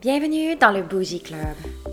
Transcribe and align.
Bienvenue 0.00 0.56
dans 0.56 0.70
le 0.70 0.80
Bougie 0.80 1.20
Club. 1.20 1.38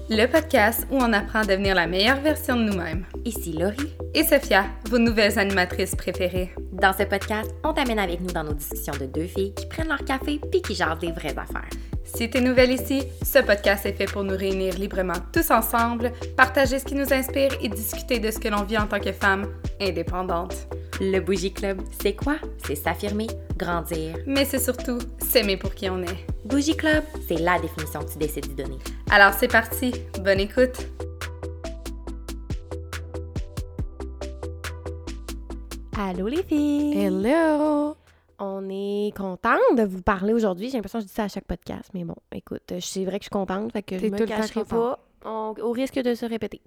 Le 0.09 0.27
podcast 0.27 0.87
où 0.89 0.95
on 0.95 1.11
apprend 1.11 1.39
à 1.39 1.43
devenir 1.43 1.75
la 1.75 1.87
meilleure 1.87 2.21
version 2.21 2.55
de 2.55 2.61
nous-mêmes. 2.61 3.03
Ici 3.25 3.51
Laurie. 3.51 3.93
Et 4.13 4.23
Sophia, 4.23 4.63
vos 4.89 4.97
nouvelles 4.97 5.37
animatrices 5.37 5.93
préférées. 5.93 6.53
Dans 6.71 6.93
ce 6.93 7.03
podcast, 7.03 7.53
on 7.65 7.73
t'amène 7.73 7.99
avec 7.99 8.21
nous 8.21 8.31
dans 8.31 8.45
nos 8.45 8.53
discussions 8.53 8.93
de 8.97 9.07
deux 9.07 9.27
filles 9.27 9.53
qui 9.53 9.65
prennent 9.65 9.89
leur 9.89 10.05
café 10.05 10.39
puis 10.49 10.61
qui 10.61 10.73
jasent 10.73 10.99
des 10.99 11.11
vraies 11.11 11.37
affaires. 11.37 11.67
Si 12.05 12.29
t'es 12.29 12.39
nouvelle 12.39 12.71
ici, 12.71 13.03
ce 13.21 13.39
podcast 13.39 13.85
est 13.85 13.91
fait 13.91 14.05
pour 14.05 14.23
nous 14.23 14.37
réunir 14.37 14.75
librement 14.75 15.19
tous 15.33 15.51
ensemble, 15.51 16.13
partager 16.37 16.79
ce 16.79 16.85
qui 16.85 16.95
nous 16.95 17.11
inspire 17.11 17.51
et 17.61 17.67
discuter 17.67 18.19
de 18.19 18.31
ce 18.31 18.39
que 18.39 18.47
l'on 18.47 18.63
vit 18.63 18.77
en 18.77 18.87
tant 18.87 19.01
que 19.01 19.11
femme 19.11 19.47
indépendante. 19.81 20.55
Le 21.01 21.19
Bougie 21.19 21.51
Club, 21.51 21.81
c'est 22.01 22.13
quoi? 22.13 22.37
C'est 22.65 22.75
s'affirmer, 22.75 23.27
grandir. 23.57 24.15
Mais 24.25 24.45
c'est 24.45 24.59
surtout 24.59 24.99
s'aimer 25.19 25.57
pour 25.57 25.75
qui 25.75 25.89
on 25.89 26.01
est. 26.01 26.36
Bougie 26.47 26.75
Club, 26.75 27.03
c'est 27.27 27.35
la 27.39 27.59
définition 27.59 27.99
que 28.01 28.11
tu 28.11 28.17
décides 28.17 28.47
d'y 28.47 28.55
donner. 28.55 28.77
Alors 29.09 29.33
c'est 29.33 29.47
parti, 29.47 29.91
bonne 30.23 30.39
écoute! 30.39 30.87
Allô 35.97 36.27
les 36.27 36.43
filles! 36.43 36.97
Hello! 36.97 37.95
On 38.39 38.69
est 38.69 39.15
content 39.17 39.57
de 39.75 39.83
vous 39.83 40.01
parler 40.03 40.33
aujourd'hui. 40.33 40.69
J'ai 40.69 40.77
l'impression 40.77 40.99
que 40.99 41.03
je 41.03 41.07
dis 41.07 41.13
ça 41.13 41.23
à 41.23 41.27
chaque 41.27 41.45
podcast, 41.45 41.89
mais 41.95 42.03
bon, 42.03 42.15
écoute, 42.31 42.71
c'est 42.79 43.03
vrai 43.03 43.17
que 43.17 43.23
je 43.23 43.29
suis 43.29 43.29
contente, 43.31 43.71
fait 43.71 43.81
que 43.81 43.97
je 43.97 44.05
me 44.05 44.17
cacherai 44.25 44.61
contente. 44.63 44.69
pas 44.69 44.99
on- 45.25 45.55
au 45.61 45.71
risque 45.71 45.95
de 45.99 46.13
se 46.13 46.25
répéter. 46.25 46.61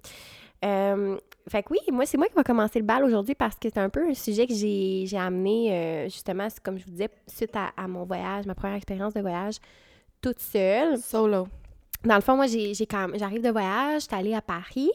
Euh, 0.63 1.17
fait 1.49 1.63
que 1.63 1.69
oui, 1.71 1.79
moi, 1.91 2.05
c'est 2.05 2.17
moi 2.17 2.27
qui 2.27 2.35
va 2.35 2.43
commencer 2.43 2.79
le 2.79 2.85
bal 2.85 3.03
aujourd'hui 3.03 3.33
parce 3.35 3.55
que 3.55 3.67
c'est 3.69 3.79
un 3.79 3.89
peu 3.89 4.07
un 4.07 4.13
sujet 4.13 4.45
que 4.47 4.53
j'ai 4.53 5.05
j'ai 5.07 5.17
amené, 5.17 5.71
euh, 5.71 6.03
justement, 6.05 6.47
comme 6.63 6.77
je 6.77 6.85
vous 6.85 6.91
disais, 6.91 7.09
suite 7.27 7.55
à, 7.55 7.71
à 7.75 7.87
mon 7.87 8.03
voyage, 8.05 8.45
ma 8.45 8.53
première 8.55 8.77
expérience 8.77 9.13
de 9.13 9.21
voyage 9.21 9.55
toute 10.21 10.39
seule. 10.39 10.97
Solo. 10.99 11.47
Dans 12.03 12.15
le 12.15 12.21
fond, 12.21 12.35
moi, 12.35 12.47
j'ai 12.47 12.73
j'ai 12.73 12.85
quand 12.85 13.07
même- 13.07 13.17
j'arrive 13.19 13.41
de 13.43 13.49
voyage, 13.49 14.03
j'étais 14.03 14.15
allée 14.15 14.33
à 14.35 14.41
Paris 14.41 14.89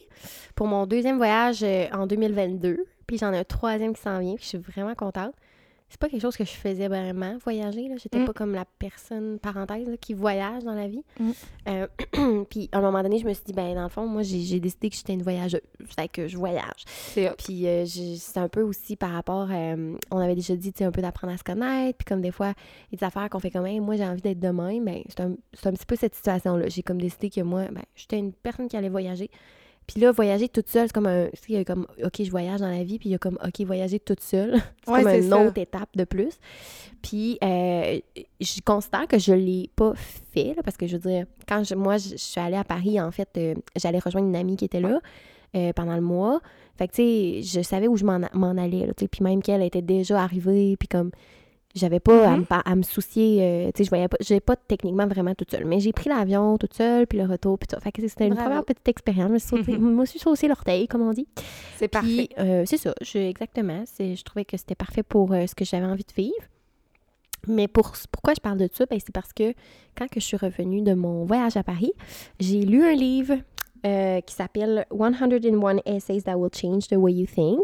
pour 0.55 0.67
mon 0.67 0.85
deuxième 0.85 1.17
voyage 1.17 1.63
euh, 1.63 1.85
en 1.93 2.07
2022. 2.07 2.85
Puis 3.05 3.17
j'en 3.17 3.31
ai 3.33 3.39
un 3.39 3.43
troisième 3.43 3.93
qui 3.93 4.01
s'en 4.01 4.19
vient, 4.19 4.35
puis 4.35 4.43
je 4.43 4.49
suis 4.49 4.57
vraiment 4.57 4.95
contente. 4.95 5.33
C'est 5.89 5.99
pas 5.99 6.09
quelque 6.09 6.21
chose 6.21 6.35
que 6.35 6.43
je 6.43 6.51
faisais 6.51 6.87
vraiment, 6.89 7.37
voyager. 7.43 7.87
là. 7.87 7.95
J'étais 7.97 8.19
Mm. 8.19 8.25
pas 8.25 8.33
comme 8.33 8.53
la 8.53 8.65
personne, 8.77 9.39
parenthèse, 9.39 9.87
là, 9.87 9.95
qui 9.95 10.13
voyage 10.13 10.63
dans 10.65 10.73
la 10.73 10.87
vie. 10.87 11.03
Mm. 11.19 11.31
Euh, 11.69 11.87
puis 12.49 12.67
à 12.73 12.79
un 12.79 12.81
moment 12.81 13.01
donné, 13.01 13.19
je 13.19 13.25
me 13.25 13.33
suis 13.33 13.43
dit, 13.45 13.53
ben 13.53 13.73
dans 13.73 13.83
le 13.83 13.89
fond, 13.89 14.05
moi, 14.05 14.21
j'ai 14.21 14.41
j'ai 14.41 14.59
décidé 14.59 14.89
que 14.89 14.95
j'étais 14.97 15.13
une 15.13 15.23
voyageuse. 15.23 15.61
Fait 15.85 16.09
que 16.09 16.27
je 16.27 16.37
voyage. 16.37 16.83
C'est. 16.85 17.31
Puis 17.37 17.67
euh, 17.67 17.85
c'est 17.85 18.37
un 18.39 18.49
peu 18.49 18.61
aussi 18.63 18.95
par 18.97 19.11
rapport, 19.11 19.47
euh, 19.49 19.95
on 20.11 20.17
avait 20.17 20.35
déjà 20.35 20.55
dit, 20.57 20.73
tu 20.73 20.79
sais, 20.79 20.83
un 20.83 20.91
peu 20.91 21.01
d'apprendre 21.01 21.33
à 21.33 21.37
se 21.37 21.43
connaître, 21.43 21.97
puis 21.97 22.05
comme 22.05 22.21
des 22.21 22.31
fois, 22.31 22.53
il 22.91 22.93
y 22.93 22.95
a 22.95 22.97
des 22.99 23.03
affaires 23.05 23.29
qu'on 23.29 23.39
fait 23.39 23.51
comme, 23.51 23.65
Hey, 23.65 23.79
moi 23.79 23.95
j'ai 23.95 24.05
envie 24.05 24.21
d'être 24.21 24.39
de 24.39 24.49
même, 24.49 24.83
ben 24.83 25.01
c'est 25.07 25.21
un, 25.21 25.35
c'est 25.53 25.67
un 25.67 25.71
petit 25.71 25.85
peu 25.85 25.95
cette 25.95 26.15
situation-là. 26.15 26.67
J'ai 26.67 26.83
comme 26.83 26.99
décidé 27.01 27.29
que 27.29 27.41
moi, 27.41 27.65
ben 27.71 27.83
j'étais 27.95 28.17
une 28.19 28.33
personne 28.33 28.67
qui 28.67 28.75
allait 28.75 28.89
voyager. 28.89 29.29
Puis 29.87 30.01
là, 30.01 30.11
voyager 30.11 30.49
toute 30.49 30.67
seule, 30.67 30.87
c'est 30.87 30.93
comme 30.93 31.07
un, 31.07 31.27
tu 31.27 31.37
sais, 31.37 31.43
il 31.49 31.55
y 31.55 31.57
a 31.59 31.63
comme, 31.63 31.87
OK, 32.03 32.21
je 32.21 32.29
voyage 32.29 32.59
dans 32.59 32.69
la 32.69 32.83
vie, 32.83 32.99
puis 32.99 33.07
il 33.09 33.11
y 33.13 33.15
a 33.15 33.17
comme, 33.17 33.39
OK, 33.43 33.61
voyager 33.65 33.99
toute 33.99 34.19
seule. 34.19 34.55
c'est 34.85 34.91
Ouais, 34.91 35.03
comme 35.03 35.13
une 35.13 35.29
ça. 35.29 35.45
autre 35.45 35.57
étape 35.57 35.89
de 35.95 36.03
plus. 36.03 36.33
Puis 37.01 37.37
euh, 37.43 37.99
je 38.41 38.61
considère 38.65 39.07
que 39.07 39.17
je 39.17 39.33
l'ai 39.33 39.69
pas 39.75 39.93
fait, 39.95 40.53
là, 40.55 40.61
parce 40.63 40.75
que 40.77 40.87
je 40.87 40.97
veux 40.97 41.09
dire, 41.09 41.25
quand 41.47 41.63
je, 41.63 41.73
moi, 41.75 41.97
je, 41.97 42.09
je 42.09 42.15
suis 42.17 42.39
allée 42.41 42.57
à 42.57 42.63
Paris, 42.65 42.99
en 42.99 43.11
fait, 43.11 43.29
euh, 43.37 43.55
j'allais 43.77 43.99
rejoindre 43.99 44.27
une 44.27 44.35
amie 44.35 44.57
qui 44.57 44.65
était 44.65 44.81
là 44.81 44.99
euh, 45.55 45.71
pendant 45.73 45.95
le 45.95 46.01
mois. 46.01 46.41
Fait 46.77 46.87
que, 46.89 46.93
tu 46.93 47.41
sais, 47.43 47.59
je 47.59 47.61
savais 47.63 47.87
où 47.87 47.95
je 47.95 48.03
m'en 48.03 48.19
m'en 48.33 48.51
allais, 48.57 48.85
là, 48.87 48.93
tu 48.93 49.05
sais, 49.05 49.07
puis 49.07 49.23
même 49.23 49.41
qu'elle 49.41 49.61
était 49.63 49.81
déjà 49.81 50.21
arrivée, 50.21 50.75
puis 50.77 50.87
comme, 50.89 51.11
j'avais 51.77 51.99
pas 51.99 52.27
à, 52.27 52.31
Mhm. 52.31 52.39
me, 52.39 52.45
pa- 52.45 52.63
à 52.65 52.75
me 52.75 52.81
soucier, 52.83 53.39
euh, 53.41 53.65
tu 53.73 53.77
sais, 53.79 53.83
je 53.85 53.89
voyais 53.89 54.07
pas, 54.07 54.17
pas 54.41 54.55
techniquement 54.55 55.07
vraiment 55.07 55.33
toute 55.35 55.51
seule, 55.51 55.65
mais 55.65 55.79
j'ai 55.79 55.93
pris 55.93 56.09
l'avion 56.09 56.57
toute 56.57 56.73
seule, 56.73 57.07
puis 57.07 57.17
le 57.19 57.25
retour, 57.25 57.57
puis 57.57 57.67
tout. 57.67 57.79
Fait 57.81 57.91
que 57.91 58.05
c'était 58.07 58.27
une 58.27 58.33
Bravo. 58.33 58.49
première 58.49 58.65
petite 58.65 58.87
expérience. 58.87 59.27
Je 59.29 59.33
me 59.33 59.37
suis 59.39 60.19
sauté, 60.19 60.37
suis 60.39 60.47
l'orteil, 60.47 60.87
comme 60.87 61.01
on 61.01 61.13
dit. 61.13 61.27
C'est 61.77 61.87
parfait. 61.87 62.29
Euh, 62.39 62.63
c'est 62.65 62.77
ça, 62.77 62.93
je, 63.01 63.17
exactement. 63.17 63.83
Je 63.99 64.21
trouvais 64.23 64.45
que 64.45 64.57
c'était 64.57 64.75
parfait 64.75 65.03
pour 65.03 65.31
euh, 65.33 65.45
ce 65.47 65.55
que 65.55 65.63
j'avais 65.65 65.85
envie 65.85 66.03
de 66.03 66.13
vivre. 66.15 66.33
Mais 67.47 67.67
pour, 67.67 67.93
pourquoi 68.11 68.33
je 68.33 68.41
parle 68.41 68.57
de 68.57 68.67
ça? 68.73 68.85
Ben, 68.89 68.99
c'est 68.99 69.13
parce 69.13 69.31
que 69.31 69.53
quand 69.95 70.07
que 70.09 70.19
je 70.19 70.25
suis 70.25 70.37
revenue 70.37 70.81
de 70.81 70.93
mon 70.93 71.23
voyage 71.23 71.55
à 71.55 71.63
Paris, 71.63 71.93
j'ai 72.39 72.61
lu 72.63 72.83
un 72.83 72.93
livre 72.93 73.35
euh, 73.85 74.21
qui 74.21 74.33
s'appelle 74.35 74.85
101 74.91 75.77
Essays 75.85 76.21
That 76.21 76.37
Will 76.37 76.49
Change 76.53 76.87
the 76.87 76.95
Way 76.95 77.13
You 77.13 77.25
Think. 77.25 77.63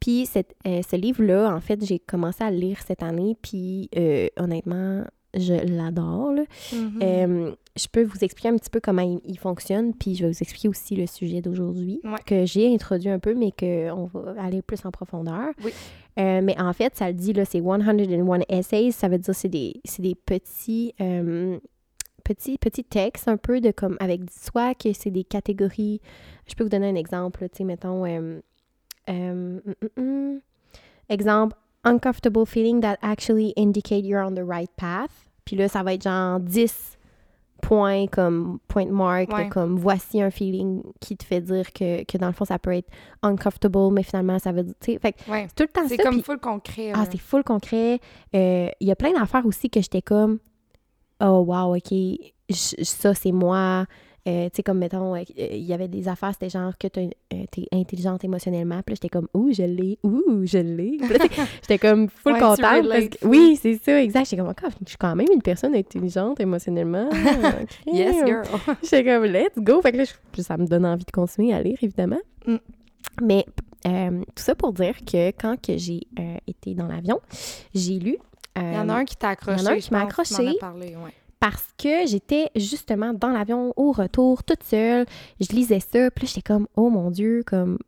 Puis 0.00 0.26
cette- 0.26 0.54
euh, 0.66 0.80
ce 0.88 0.96
livre-là, 0.96 1.54
en 1.54 1.60
fait, 1.60 1.84
j'ai 1.84 1.98
commencé 1.98 2.42
à 2.42 2.50
le 2.50 2.56
lire 2.56 2.78
cette 2.86 3.02
année, 3.02 3.36
puis 3.42 3.88
euh, 3.96 4.28
honnêtement, 4.38 5.04
je 5.34 5.54
l'adore. 5.54 6.32
Mhm. 6.72 6.98
Euh, 7.02 7.52
je 7.76 7.86
peux 7.92 8.02
vous 8.02 8.18
expliquer 8.24 8.48
un 8.48 8.56
petit 8.56 8.70
peu 8.70 8.80
comment 8.80 9.02
il, 9.02 9.20
il 9.24 9.38
fonctionne, 9.38 9.94
puis 9.94 10.14
je 10.16 10.24
vais 10.26 10.32
vous 10.32 10.42
expliquer 10.42 10.68
aussi 10.68 10.96
le 10.96 11.06
sujet 11.06 11.40
d'aujourd'hui, 11.40 12.00
Ouais. 12.02 12.18
que 12.26 12.44
j'ai 12.46 12.72
introduit 12.74 13.10
un 13.10 13.18
peu, 13.20 13.34
mais 13.34 13.52
qu'on 13.52 14.06
va 14.06 14.34
aller 14.42 14.60
plus 14.62 14.84
en 14.84 14.90
profondeur. 14.90 15.50
Oui. 15.64 15.72
Mais 16.16 16.54
en 16.60 16.72
fait, 16.74 16.96
ça 16.96 17.06
le 17.08 17.14
dit, 17.14 17.32
là, 17.32 17.44
c'est 17.46 17.60
101 17.62 18.40
essays, 18.50 18.90
ça 18.90 19.08
veut 19.08 19.16
dire 19.18 19.34
c'est 19.34 19.48
des, 19.48 19.80
c'est 19.86 20.02
des 20.02 20.14
petits, 20.14 20.92
petits, 22.34 22.58
petits 22.58 22.84
textes 22.84 23.28
un 23.28 23.36
peu 23.36 23.60
de 23.60 23.70
comme, 23.70 23.96
avec 24.00 24.20
soit 24.30 24.74
que 24.74 24.92
c'est 24.92 25.10
des 25.10 25.24
catégories. 25.24 26.00
Je 26.46 26.54
peux 26.54 26.64
vous 26.64 26.70
donner 26.70 26.88
un 26.88 26.94
exemple, 26.94 27.40
tu 27.48 27.58
sais, 27.58 27.64
mettons, 27.64 28.04
euh, 28.06 28.40
euh, 29.08 29.58
hum, 29.66 29.74
hum, 29.82 29.88
hum. 29.96 30.40
exemple, 31.08 31.56
uncomfortable 31.84 32.46
feeling 32.46 32.80
that 32.80 32.96
actually 33.02 33.52
indicate 33.56 34.04
you're 34.04 34.24
on 34.24 34.34
the 34.34 34.44
right 34.46 34.70
path. 34.76 35.10
Puis 35.44 35.56
là, 35.56 35.68
ça 35.68 35.82
va 35.82 35.94
être 35.94 36.02
genre 36.04 36.38
10 36.38 36.98
points 37.62 38.06
comme 38.06 38.58
point 38.68 38.86
mark, 38.86 39.30
Ouais. 39.32 39.48
comme 39.48 39.76
voici 39.76 40.22
un 40.22 40.30
feeling 40.30 40.82
qui 41.00 41.16
te 41.16 41.24
fait 41.24 41.40
dire 41.40 41.72
que, 41.72 42.04
que 42.04 42.16
dans 42.16 42.28
le 42.28 42.32
fond, 42.32 42.44
ça 42.46 42.58
peut 42.58 42.72
être 42.74 42.88
uncomfortable, 43.22 43.90
mais 43.92 44.02
finalement, 44.02 44.38
ça 44.38 44.52
veut 44.52 44.62
dire, 44.62 44.74
tu 44.80 44.92
sais, 44.92 44.98
fait 44.98 45.14
Ouais. 45.28 45.46
tout 45.54 45.64
le 45.64 45.68
temps 45.68 45.86
C'est 45.88 45.98
comme 45.98 46.22
full 46.22 46.38
concret. 46.38 46.92
ah, 46.94 47.04
c'est 47.10 47.18
full 47.18 47.42
concret. 47.44 48.00
Euh, 48.34 48.68
Il 48.80 48.86
y 48.88 48.90
a 48.92 48.96
plein 48.96 49.12
d'affaires 49.12 49.44
aussi 49.44 49.68
que 49.68 49.80
j'étais 49.80 50.00
comme, 50.02 50.38
oh 51.20 51.44
wow, 51.46 51.76
ok, 51.76 51.92
ça 52.50 53.14
c'est 53.14 53.32
moi. 53.32 53.86
Euh, 54.28 54.50
tu 54.50 54.56
sais, 54.56 54.62
comme 54.62 54.78
mettons, 54.78 55.14
euh, 55.16 55.22
il 55.38 55.62
y 55.64 55.72
avait 55.72 55.88
des 55.88 56.06
affaires, 56.06 56.32
c'était 56.32 56.50
genre 56.50 56.76
que 56.76 56.88
t'es 56.88 57.08
euh, 57.32 57.44
t'es 57.50 57.66
intelligente 57.72 58.22
émotionnellement. 58.22 58.82
Puis 58.84 58.92
là, 58.92 58.96
j'étais 58.96 59.08
comme, 59.08 59.28
ouh, 59.32 59.50
je 59.50 59.62
l'ai, 59.62 59.98
ouh, 60.02 60.42
je 60.44 60.58
l'ai. 60.58 60.98
J'étais 61.62 61.78
comme 61.78 62.08
full 62.10 62.34
Ouais, 62.34 62.38
contente. 62.38 62.60
parce 62.60 63.08
que- 63.08 63.26
oui, 63.26 63.58
c'est 63.60 63.82
ça, 63.82 64.02
exact. 64.02 64.24
J'étais 64.26 64.36
comme, 64.36 64.50
encore, 64.50 64.70
je 64.84 64.90
suis 64.90 64.98
quand 64.98 65.16
même 65.16 65.26
une 65.32 65.40
personne 65.40 65.74
intelligente 65.74 66.38
émotionnellement. 66.38 67.08
Yes, 67.86 68.16
girl. 68.26 68.42
J'étais 68.82 69.04
comme, 69.04 69.24
let's 69.24 69.56
go. 69.56 69.80
Fait 69.80 69.92
que 69.92 69.96
là, 69.96 70.04
ça 70.38 70.58
me 70.58 70.66
donne 70.66 70.84
envie 70.84 71.06
de 71.06 71.10
continuer 71.10 71.54
à 71.54 71.62
lire, 71.62 71.78
évidemment. 71.80 72.20
Mm. 72.46 72.56
Mais 73.22 73.46
euh, 73.86 74.20
tout 74.34 74.42
ça 74.42 74.54
pour 74.54 74.74
dire 74.74 74.96
que 75.10 75.28
quand 75.30 75.56
que 75.60 75.78
j'ai 75.78 76.02
euh, 76.18 76.36
été 76.46 76.74
dans 76.74 76.86
l'avion, 76.86 77.20
j'ai 77.74 77.98
lu. 77.98 78.18
Il 78.56 78.62
y 78.62 78.78
en 78.78 78.88
a 78.88 78.94
euh, 78.94 78.96
un 78.98 79.04
qui 79.04 79.16
t'a 79.16 79.30
accroché. 79.30 79.60
il 79.60 79.64
y 79.64 79.66
en 79.68 79.70
a 79.70 79.74
un 79.74 79.78
qui 79.78 79.92
m'a 79.92 80.02
accroché. 80.02 80.56
parlé, 80.60 80.96
ouais. 80.96 81.12
parce 81.38 81.68
que 81.78 82.06
j'étais 82.06 82.50
justement 82.56 83.12
dans 83.14 83.30
l'avion 83.30 83.72
au 83.76 83.92
retour, 83.92 84.42
toute 84.42 84.62
seule. 84.64 85.06
Je 85.40 85.48
lisais 85.54 85.80
ça, 85.80 86.10
puis 86.10 86.26
là, 86.26 86.32
j'étais 86.34 86.42
comme, 86.42 86.66
oh 86.76 86.90
mon 86.90 87.10
Dieu, 87.10 87.42
comme, 87.46 87.78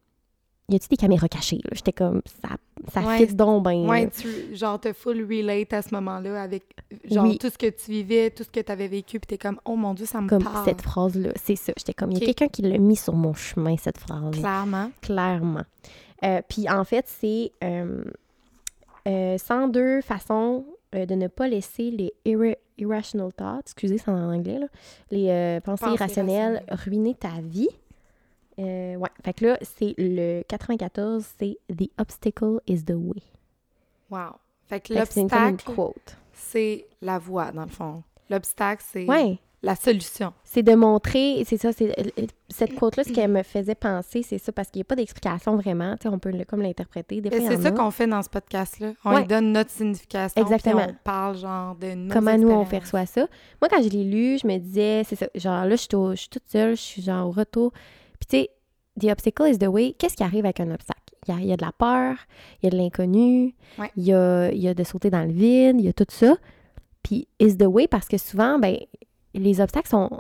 y 0.69 0.77
a-tu 0.77 0.89
des 0.89 0.97
caméras 0.97 1.29
cachées? 1.29 1.57
là? 1.65 1.71
J'étais 1.73 1.93
comme, 1.93 2.23
ça, 2.43 2.51
ça 2.93 3.01
Ouais, 3.03 3.27
fit 3.27 3.35
donc 3.35 3.65
bien. 3.69 3.87
Ouais, 3.89 4.05
là. 4.05 4.11
tu, 4.11 4.57
genre, 4.57 4.81
te 4.81 4.93
full 4.93 5.27
relate 5.29 5.73
à 5.75 5.83
ce 5.83 5.93
moment-là 5.95 6.41
avec, 6.43 6.63
genre, 7.11 7.25
Oui. 7.27 7.37
tout 7.39 7.51
ce 7.51 7.59
que 7.59 7.67
tu 7.69 7.91
vivais, 7.91 8.31
tout 8.31 8.45
ce 8.45 8.49
que 8.51 8.61
tu 8.61 8.73
avais 8.73 8.89
vécu, 8.89 9.19
puis 9.21 9.27
t'es 9.27 9.39
comme, 9.39 9.61
oh 9.67 9.77
mon 9.77 9.93
Dieu, 9.95 10.07
ça 10.07 10.21
me 10.21 10.29
Comme 10.29 10.45
parle. 10.45 10.65
cette 10.65 10.81
phrase-là, 10.81 11.31
c'est 11.43 11.57
ça. 11.57 11.73
J'étais 11.77 11.93
comme, 11.95 12.13
il 12.13 12.19
y 12.19 12.23
a 12.23 12.27
quelqu'un 12.27 12.49
qui 12.49 12.63
l'a 12.63 12.79
mis 12.79 12.97
sur 12.97 13.15
mon 13.15 13.35
chemin, 13.35 13.77
cette 13.77 13.99
phrase. 13.99 14.31
Clairement. 14.39 14.91
Clairement. 15.03 15.65
Euh, 16.25 16.41
puis 16.49 16.71
en 16.71 16.85
fait, 16.85 17.05
c'est 17.09 17.51
euh, 17.65 18.05
euh, 19.09 19.37
102 19.39 20.01
façons 20.03 20.65
euh, 20.95 21.07
de 21.07 21.15
ne 21.15 21.27
pas 21.29 21.49
laisser 21.49 21.91
les 21.91 22.13
irra- 22.25 22.57
irrational 22.79 23.33
thoughts, 23.33 23.61
excusez, 23.65 23.99
c'est 23.99 24.11
en 24.11 24.33
anglais, 24.33 24.59
là, 24.59 24.67
les 25.11 25.29
euh, 25.31 25.61
pensées 25.61 25.85
Pensées 25.85 25.95
irrationnelles 25.97 26.63
ruiner 26.71 27.15
ta 27.15 27.41
vie. 27.41 27.69
Euh, 28.59 28.97
ouais, 28.97 29.09
fait 29.25 29.33
que 29.33 29.47
là, 29.47 29.59
c'est 29.63 29.95
le 29.99 30.43
94, 30.47 31.25
c'est 31.39 31.57
The 31.75 31.89
obstacle 31.99 32.61
is 32.67 32.85
the 32.85 32.93
way. 32.95 33.23
Wow. 34.11 34.37
Fait 34.67 34.81
que 34.81 34.93
l'obstacle, 34.95 35.65
quote. 35.75 36.17
c'est 36.33 36.87
la 37.01 37.19
voie, 37.19 37.51
dans 37.53 37.63
le 37.65 37.71
fond. 37.71 38.03
L'obstacle, 38.31 38.83
c'est 38.87 39.07
Ouais, 39.07 39.39
la 39.63 39.77
solution. 39.77 40.33
c'est 40.45 40.63
de 40.63 40.75
montrer, 40.75 41.45
c'est 41.47 41.57
ça, 41.57 41.73
c'est 41.73 41.97
euh, 41.99 42.27
cette 42.49 42.75
quote-là, 42.75 43.05
ce 43.05 43.13
qu'elle 43.13 43.31
me 43.31 43.43
faisait 43.43 43.75
penser, 43.77 44.23
c'est 44.23 44.39
ça, 44.39 44.51
parce 44.53 44.71
qu'il 44.71 44.81
n'y 44.81 44.83
a 44.83 44.85
pas 44.87 44.97
d'explication 44.97 45.57
vraiment, 45.57 45.97
tu 45.97 46.03
sais, 46.03 46.09
on 46.09 46.19
peut 46.19 46.31
le- 46.31 46.45
comme 46.45 46.63
l'interpréter. 46.63 47.23
C'est 47.31 47.61
ça 47.63 47.71
qu'on 47.71 47.91
fait 47.93 48.07
dans 48.09 48.23
ce 48.23 48.29
podcast-là. 48.29 48.93
On 49.05 49.13
Ouais. 49.15 49.21
lui 49.21 49.27
donne 49.29 49.53
notre 49.53 49.71
signification. 49.71 50.43
Exactement. 50.43 50.87
on 50.89 50.95
parle, 51.05 51.37
genre, 51.39 51.75
de 51.77 51.95
nos 51.95 52.13
comment 52.13 52.37
nous 52.37 52.51
on 52.51 52.65
perçoit 52.65 53.07
ça. 53.07 53.27
Moi, 53.61 53.69
quand 53.71 53.83
je 53.83 53.89
l'ai 53.89 54.05
lu, 54.05 54.39
je 54.43 54.47
me 54.47 54.59
disais, 54.59 55.03
c'est 55.09 55.17
ça, 55.17 55.27
genre 55.35 55.65
là, 55.65 55.71
je 55.77 55.83
suis, 55.83 55.95
au- 55.95 56.11
je 56.13 56.17
suis 56.21 56.29
toute 56.29 56.49
seule, 56.49 56.77
je 56.77 56.83
suis 56.83 57.03
genre 57.03 57.29
au 57.29 57.31
retour. 57.31 57.73
Puis 58.19 58.27
tu 58.29 58.37
sais, 58.39 58.51
The 59.01 59.11
obstacle 59.11 59.49
is 59.49 59.57
the 59.59 59.69
way. 59.69 59.95
Qu'est-ce 59.99 60.17
qui 60.19 60.23
arrive 60.23 60.45
avec 60.45 60.61
un 60.61 60.71
obstacle? 60.71 61.01
Il 61.27 61.33
y 61.35 61.37
a, 61.39 61.41
il 61.41 61.47
y 61.47 61.53
a 61.53 61.57
de 61.57 61.65
la 61.65 61.73
peur, 61.73 62.17
il 62.63 62.67
y 62.67 62.67
a 62.67 62.71
de 62.71 62.77
l'inconnu, 62.77 63.55
Ouais. 63.79 63.91
il, 63.97 64.03
y 64.05 64.13
a, 64.13 64.51
il 64.53 64.59
y 64.61 64.69
a 64.69 64.75
de 64.75 64.85
sauter 64.85 65.09
dans 65.09 65.23
le 65.23 65.33
vide, 65.33 65.77
il 65.79 65.87
y 65.87 65.89
a 65.89 65.95
tout 65.95 66.05
ça. 66.11 66.35
Puis 67.03 67.27
is 67.41 67.57
the 67.57 67.65
way 67.67 67.87
parce 67.89 68.07
que 68.07 68.19
souvent, 68.19 68.59
ben, 68.59 68.77
les 69.35 69.61
obstacles 69.61 69.89
sont, 69.89 70.11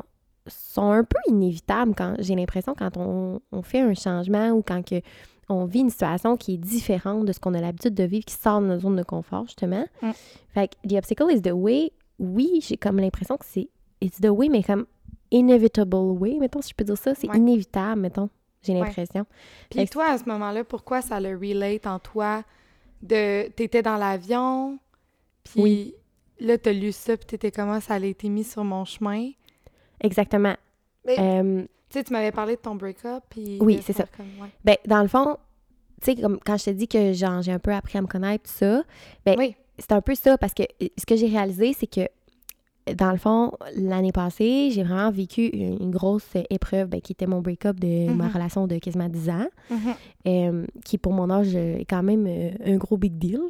sont 0.46 0.90
un 0.90 1.04
peu 1.04 1.18
inévitables 1.28 1.94
quand 1.94 2.14
j'ai 2.18 2.34
l'impression 2.34 2.74
quand 2.74 2.96
on, 2.96 3.40
on 3.52 3.62
fait 3.62 3.80
un 3.80 3.94
changement 3.94 4.50
ou 4.50 4.62
quand 4.62 4.82
que 4.84 5.00
on 5.48 5.64
vit 5.64 5.80
une 5.80 5.90
situation 5.90 6.36
qui 6.36 6.54
est 6.54 6.58
différente 6.58 7.26
de 7.26 7.32
ce 7.32 7.40
qu'on 7.40 7.52
a 7.54 7.60
l'habitude 7.60 7.94
de 7.94 8.04
vivre, 8.04 8.24
qui 8.24 8.34
sort 8.34 8.60
de 8.60 8.66
notre 8.66 8.82
zone 8.82 8.96
de 8.96 9.02
confort, 9.02 9.44
justement. 9.44 9.84
Mm. 10.00 10.10
Fait 10.48 10.68
que 10.68 10.88
the 10.88 10.96
obstacle 10.96 11.30
is 11.30 11.42
the 11.42 11.52
way. 11.52 11.92
Oui, 12.18 12.60
j'ai 12.62 12.76
comme 12.76 12.98
l'impression 12.98 13.36
que 13.36 13.44
c'est 13.44 13.68
it's 14.00 14.20
the 14.20 14.28
way, 14.28 14.48
mais 14.48 14.62
comme 14.62 14.86
inevitable 15.30 15.96
way, 15.96 16.38
mettons, 16.38 16.62
si 16.62 16.70
je 16.70 16.74
peux 16.74 16.84
dire 16.84 16.96
ça. 16.96 17.14
C'est 17.14 17.28
Ouais. 17.28 17.36
inévitable, 17.38 18.00
mettons. 18.00 18.30
J'ai 18.62 18.74
l'impression. 18.74 19.26
Puis 19.70 19.80
Fait 19.80 19.86
toi, 19.86 20.06
à 20.10 20.18
ce 20.18 20.24
moment-là, 20.28 20.62
pourquoi 20.62 21.02
ça 21.02 21.18
le 21.20 21.36
relate 21.36 21.86
en 21.86 21.98
toi 21.98 22.44
de... 23.02 23.48
T'étais 23.48 23.82
dans 23.82 23.96
l'avion, 23.96 24.78
puis 25.42 25.60
Oui. 25.60 25.94
Là, 26.42 26.58
t'as 26.58 26.72
lu 26.72 26.92
ça, 26.92 27.16
puis 27.16 27.26
t'étais 27.26 27.50
comment 27.50 27.80
ça 27.80 27.94
a 27.94 27.98
été 27.98 28.28
mis 28.28 28.44
sur 28.44 28.64
mon 28.64 28.84
chemin? 28.84 29.30
Exactement. 30.00 30.54
Mais- 31.06 31.16
Euh, 31.18 31.62
Tu 31.88 31.98
sais, 31.98 32.04
tu 32.04 32.12
m'avais 32.14 32.32
parlé 32.32 32.56
de 32.56 32.60
ton 32.60 32.74
break-up, 32.74 33.22
puis... 33.28 33.58
Oui, 33.60 33.80
c'est 33.82 33.92
ça. 33.92 34.04
comme- 34.16 34.24
ouais. 34.40 34.48
ben, 34.64 34.76
dans 34.86 35.02
le 35.02 35.08
fond, 35.08 35.36
tu 36.00 36.14
sais, 36.14 36.20
comme 36.20 36.38
quand 36.44 36.56
je 36.56 36.64
te 36.64 36.70
dis 36.70 36.88
que 36.88 37.12
genre, 37.12 37.42
j'ai 37.42 37.52
un 37.52 37.58
peu 37.58 37.72
appris 37.74 37.98
à 37.98 38.00
me 38.02 38.06
connaître, 38.06 38.44
tout 38.44 38.56
ça, 38.56 38.82
ben, 39.26 39.34
Oui. 39.38 39.54
c'est 39.78 39.92
un 39.92 40.00
peu 40.00 40.14
ça 40.14 40.38
parce 40.38 40.54
que 40.54 40.62
euh, 40.62 40.86
ce 40.96 41.04
que 41.04 41.16
j'ai 41.16 41.26
réalisé, 41.26 41.74
c'est 41.78 41.86
que 41.86 42.08
dans 42.94 43.12
le 43.12 43.18
fond, 43.18 43.52
l'année 43.76 44.10
passée, 44.10 44.70
j'ai 44.72 44.82
vraiment 44.82 45.10
vécu 45.10 45.48
une, 45.48 45.82
une 45.82 45.90
grosse 45.90 46.26
épreuve 46.50 46.88
ben, 46.88 47.00
qui 47.02 47.12
était 47.12 47.26
mon 47.26 47.40
break-up 47.42 47.78
de 47.78 48.08
ma 48.10 48.24
Mhm. 48.24 48.32
relation 48.32 48.66
de 48.66 48.78
quasiment 48.78 49.08
10 49.10 49.28
ans, 49.28 49.46
Mhm. 49.70 49.78
euh, 50.26 50.66
qui 50.86 50.96
pour 50.98 51.12
mon 51.12 51.28
âge 51.30 51.54
euh, 51.54 51.76
est 51.76 51.84
quand 51.84 52.02
même 52.02 52.26
euh, 52.26 52.50
un 52.64 52.76
gros 52.78 52.96
big 52.96 53.18
deal. 53.18 53.42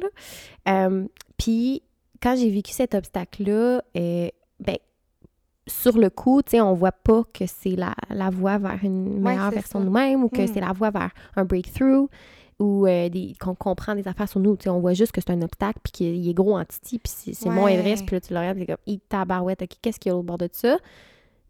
Euh, 0.67 1.07
Puis 1.37 1.81
quand 2.23 2.35
j'ai 2.37 2.49
vécu 2.49 2.71
cet 2.71 2.95
obstacle-là, 2.95 3.83
euh, 3.97 4.29
ben, 4.59 4.77
sur 5.67 5.97
le 5.97 6.09
coup, 6.09 6.41
tu 6.41 6.51
sais, 6.51 6.61
on 6.61 6.73
voit 6.73 6.91
pas 6.93 7.23
que 7.33 7.45
c'est 7.45 7.75
la, 7.75 7.93
la 8.09 8.29
voie 8.29 8.57
vers 8.57 8.79
une 8.83 9.19
meilleure 9.21 9.51
version 9.51 9.79
ça. 9.79 9.83
de 9.83 9.85
nous-mêmes 9.89 10.23
ou 10.23 10.29
que 10.29 10.41
Mm. 10.41 10.47
c'est 10.47 10.59
la 10.61 10.71
voie 10.73 10.89
vers 10.91 11.11
un 11.35 11.45
breakthrough 11.45 12.07
ou 12.59 12.85
euh, 12.87 13.09
qu'on 13.39 13.55
comprend 13.55 13.95
des 13.95 14.07
affaires 14.07 14.27
sur 14.29 14.39
nous. 14.39 14.55
Tu 14.57 14.63
sais, 14.63 14.69
on 14.69 14.79
voit 14.79 14.93
juste 14.93 15.11
que 15.11 15.19
c'est 15.21 15.31
un 15.31 15.41
obstacle 15.41 15.79
puis 15.83 15.91
qu'il 15.91 16.29
est 16.29 16.33
gros 16.33 16.57
en 16.57 16.63
titi 16.65 16.99
puis 16.99 17.11
c'est 17.15 17.33
c'est 17.33 17.49
mon 17.49 17.65
Ouais. 17.65 17.75
Everest 17.75 18.05
puis 18.05 18.15
là, 18.15 18.21
tu 18.21 18.33
le 18.33 18.39
regardes 18.39 18.57
c'est 18.59 18.65
comme 18.65 18.75
«Hi, 18.87 18.99
tabarouette, 18.99 19.61
OK, 19.63 19.69
qu'est-ce 19.81 19.99
qu'il 19.99 20.11
y 20.11 20.13
a 20.13 20.17
au 20.17 20.23
bord 20.23 20.37
de 20.37 20.47
ça?» 20.51 20.77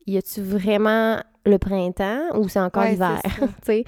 Y 0.07 0.17
a-tu 0.17 0.41
vraiment 0.41 1.21
le 1.45 1.57
printemps 1.57 2.37
ou 2.37 2.49
c'est 2.49 2.59
encore 2.59 2.83
Ouais, 2.83 2.91
l'hiver? 2.91 3.21
tu 3.25 3.41
sais? 3.63 3.85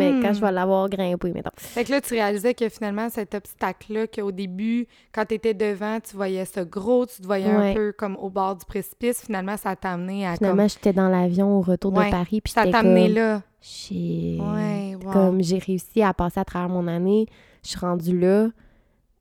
Mais 0.00 0.12
Hmm. 0.12 0.22
quand 0.22 0.32
je 0.32 0.40
vais 0.40 0.50
l'avoir 0.52 0.88
grimpé, 0.88 1.32
mettons. 1.32 1.50
Fait 1.56 1.84
que 1.84 1.92
là, 1.92 2.00
tu 2.00 2.14
réalisais 2.14 2.54
que 2.54 2.68
finalement, 2.68 3.08
cet 3.08 3.34
obstacle-là, 3.34 4.06
qu'au 4.08 4.32
début, 4.32 4.86
quand 5.12 5.24
tu 5.26 5.34
étais 5.34 5.54
devant, 5.54 5.98
tu 6.00 6.16
voyais 6.16 6.44
ça 6.44 6.64
gros, 6.64 7.06
tu 7.06 7.20
te 7.22 7.26
voyais 7.26 7.46
Ouais. 7.54 7.70
un 7.70 7.74
peu 7.74 7.92
comme 7.96 8.16
au 8.16 8.30
bord 8.30 8.56
du 8.56 8.64
précipice. 8.64 9.22
Finalement, 9.24 9.56
ça 9.56 9.76
t'a 9.76 9.92
amené 9.92 10.26
à 10.26 10.34
Finalement, 10.36 10.66
j'étais 10.68 10.92
dans 10.92 11.08
l'avion 11.08 11.58
au 11.58 11.60
retour 11.60 11.92
Ouais. 11.94 12.06
de 12.06 12.10
Paris 12.10 12.40
puis 12.40 12.52
comme... 12.52 12.64
Ça 12.64 12.70
t'a 12.70 12.78
amené 12.78 13.06
comme... 13.06 13.14
là. 13.14 13.42
Shit. 13.62 14.40
Ouais, 14.40 14.96
wow. 15.04 15.12
Comme 15.12 15.42
j'ai 15.42 15.58
réussi 15.58 16.02
à 16.02 16.14
passer 16.14 16.40
à 16.40 16.44
travers 16.44 16.68
mon 16.70 16.86
année, 16.88 17.26
je 17.62 17.68
suis 17.70 17.78
rendue 17.78 18.18
là. 18.18 18.48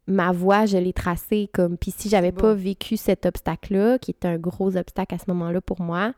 Ma 0.08 0.32
voie, 0.32 0.66
je 0.66 0.78
l'ai 0.78 0.94
tracée 0.94 1.50
comme. 1.54 1.78
Puis 1.78 1.92
si 1.96 2.10
j'avais 2.10 2.32
pas 2.32 2.54
vécu 2.56 2.98
cet 2.98 3.26
obstacle-là, 3.28 4.00
qui 4.00 4.12
était 4.12 4.28
un 4.28 4.38
gros 4.38 4.76
obstacle 4.76 5.14
à 5.14 5.18
ce 5.20 5.26
moment-là 5.28 5.62
pour 5.62 5.82
moi, 5.82 6.14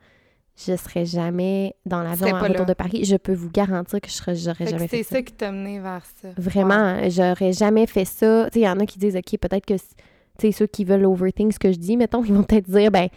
je 0.58 0.76
serais 0.76 1.06
jamais 1.06 1.76
dans 1.86 2.04
l'avion 2.04 2.36
à 2.36 2.40
retour 2.40 2.60
là. 2.60 2.66
de 2.66 2.74
Paris. 2.74 3.04
Je 3.04 3.16
peux 3.16 3.34
vous 3.34 3.50
garantir 3.50 4.00
que 4.02 4.10
je 4.10 4.14
serais, 4.14 4.36
j'aurais 4.36 4.66
Fait 4.66 4.72
jamais 4.72 4.88
c'est 4.88 5.04
ça, 5.04 5.16
ça. 5.16 5.22
qui 5.22 5.34
t'a 5.34 5.52
mené 5.52 5.80
vers 5.80 6.04
ça. 6.22 6.30
Vraiment, 6.38 6.74
hein, 6.74 7.10
j'aurais 7.10 7.54
jamais 7.54 7.88
fait 7.88 8.06
ça. 8.06 8.46
Tu 8.52 8.54
sais, 8.54 8.60
il 8.62 8.64
y 8.66 8.70
en 8.70 8.80
a 8.80 8.86
qui 8.86 9.00
disent, 9.00 9.16
OK, 9.16 9.38
peut-être 9.40 9.66
que, 9.66 9.74
tu 9.74 9.82
sais, 10.40 10.52
ceux 10.52 10.68
qui 10.68 10.86
veulent 10.86 11.06
overthink 11.06 11.54
ce 11.54 11.60
que 11.60 11.72
je 11.72 11.78
dis, 11.78 11.98
mettons, 11.98 12.24
ils 12.24 12.34
vont 12.34 12.44
peut-être 12.44 12.70
dire, 12.70 12.92
ben, 12.92 13.08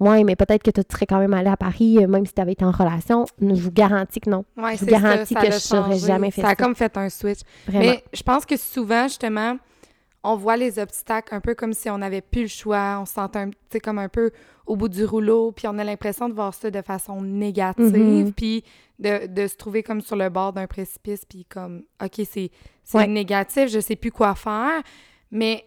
ouais, 0.00 0.22
mais 0.24 0.36
peut-être 0.36 0.62
que 0.62 0.70
tu 0.70 0.82
serais 0.90 1.06
quand 1.06 1.18
même 1.18 1.34
allé 1.34 1.48
à 1.48 1.56
Paris, 1.56 1.98
euh, 1.98 2.06
même 2.06 2.26
si 2.26 2.34
tu 2.34 2.40
avais 2.40 2.52
été 2.52 2.64
en 2.64 2.70
relation. 2.70 3.24
Je 3.40 3.46
vous 3.54 3.72
garantis 3.72 4.20
que 4.20 4.30
non. 4.30 4.44
Ouais, 4.56 4.76
je 4.76 4.84
vous 4.84 4.90
ça, 4.90 5.00
garantis 5.00 5.34
ça 5.34 5.40
que 5.40 5.50
je 5.50 5.74
n'aurais 5.74 5.98
jamais 5.98 6.30
fait 6.30 6.42
Ça 6.42 6.48
a 6.48 6.50
ça. 6.50 6.56
comme 6.56 6.74
fait 6.74 6.96
un 6.96 7.08
switch. 7.08 7.40
Vraiment. 7.66 7.84
Mais 7.84 8.04
je 8.12 8.22
pense 8.22 8.44
que 8.46 8.56
souvent, 8.56 9.08
justement, 9.08 9.56
on 10.22 10.36
voit 10.36 10.56
les 10.56 10.78
obstacles 10.78 11.34
un 11.34 11.40
peu 11.40 11.54
comme 11.54 11.72
si 11.72 11.88
on 11.88 11.98
n'avait 11.98 12.20
plus 12.20 12.42
le 12.42 12.48
choix, 12.48 12.98
on 13.00 13.06
se 13.06 13.14
sentait 13.14 13.38
un, 13.38 13.50
comme 13.82 13.98
un 13.98 14.08
peu 14.08 14.30
au 14.66 14.76
bout 14.76 14.88
du 14.88 15.04
rouleau, 15.04 15.52
puis 15.52 15.66
on 15.68 15.78
a 15.78 15.84
l'impression 15.84 16.28
de 16.28 16.34
voir 16.34 16.52
ça 16.54 16.70
de 16.70 16.82
façon 16.82 17.20
négative, 17.22 17.96
Mhm. 17.96 18.32
puis 18.32 18.64
de, 18.98 19.26
de 19.26 19.46
se 19.46 19.56
trouver 19.56 19.82
comme 19.82 20.00
sur 20.00 20.16
le 20.16 20.28
bord 20.28 20.52
d'un 20.52 20.66
précipice, 20.66 21.24
puis 21.24 21.44
comme, 21.44 21.82
OK, 22.02 22.20
c'est 22.28 22.50
Ouais. 22.94 23.06
négatif, 23.06 23.68
je 23.68 23.78
sais 23.80 23.96
plus 23.96 24.10
quoi 24.10 24.34
faire. 24.34 24.82
Mais 25.30 25.64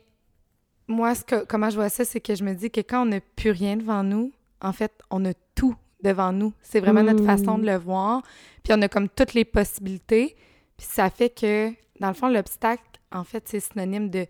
moi, 0.87 1.15
ce 1.15 1.23
que, 1.23 1.45
comment 1.45 1.69
je 1.69 1.75
vois 1.75 1.89
ça, 1.89 2.03
c'est 2.05 2.19
que 2.19 2.35
je 2.35 2.43
me 2.43 2.53
dis 2.53 2.71
que 2.71 2.81
quand 2.81 3.03
on 3.03 3.05
n'a 3.05 3.19
plus 3.35 3.51
rien 3.51 3.77
devant 3.77 4.03
nous, 4.03 4.31
en 4.61 4.73
fait, 4.73 4.91
on 5.11 5.23
a 5.25 5.33
tout 5.55 5.75
devant 6.03 6.31
nous. 6.31 6.53
C'est 6.61 6.79
vraiment 6.79 7.03
notre 7.03 7.23
Mm. 7.23 7.25
façon 7.27 7.57
de 7.57 7.65
le 7.65 7.75
voir. 7.77 8.21
Puis 8.63 8.73
on 8.75 8.81
a 8.81 8.87
comme 8.89 9.09
toutes 9.09 9.33
les 9.33 9.45
possibilités. 9.45 10.35
Puis 10.77 10.87
ça 10.89 11.09
fait 11.09 11.29
que, 11.29 11.69
dans 11.99 12.07
le 12.07 12.13
fond, 12.13 12.29
l'obstacle, 12.29 12.83
en 13.11 13.23
fait, 13.23 13.43
c'est 13.47 13.59
synonyme 13.59 14.09
de, 14.09 14.25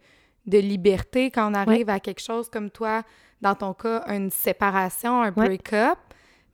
de 0.47 0.57
liberté. 0.57 1.29
Quand 1.31 1.51
on 1.51 1.53
arrive 1.53 1.89
à 1.89 1.99
quelque 1.99 2.21
chose 2.21 2.49
comme 2.49 2.69
toi, 2.71 3.03
dans 3.41 3.55
ton 3.55 3.73
cas, 3.73 4.03
une 4.07 4.29
séparation, 4.29 5.21
un 5.21 5.27
Ouais. 5.33 5.45
break-up, 5.47 5.97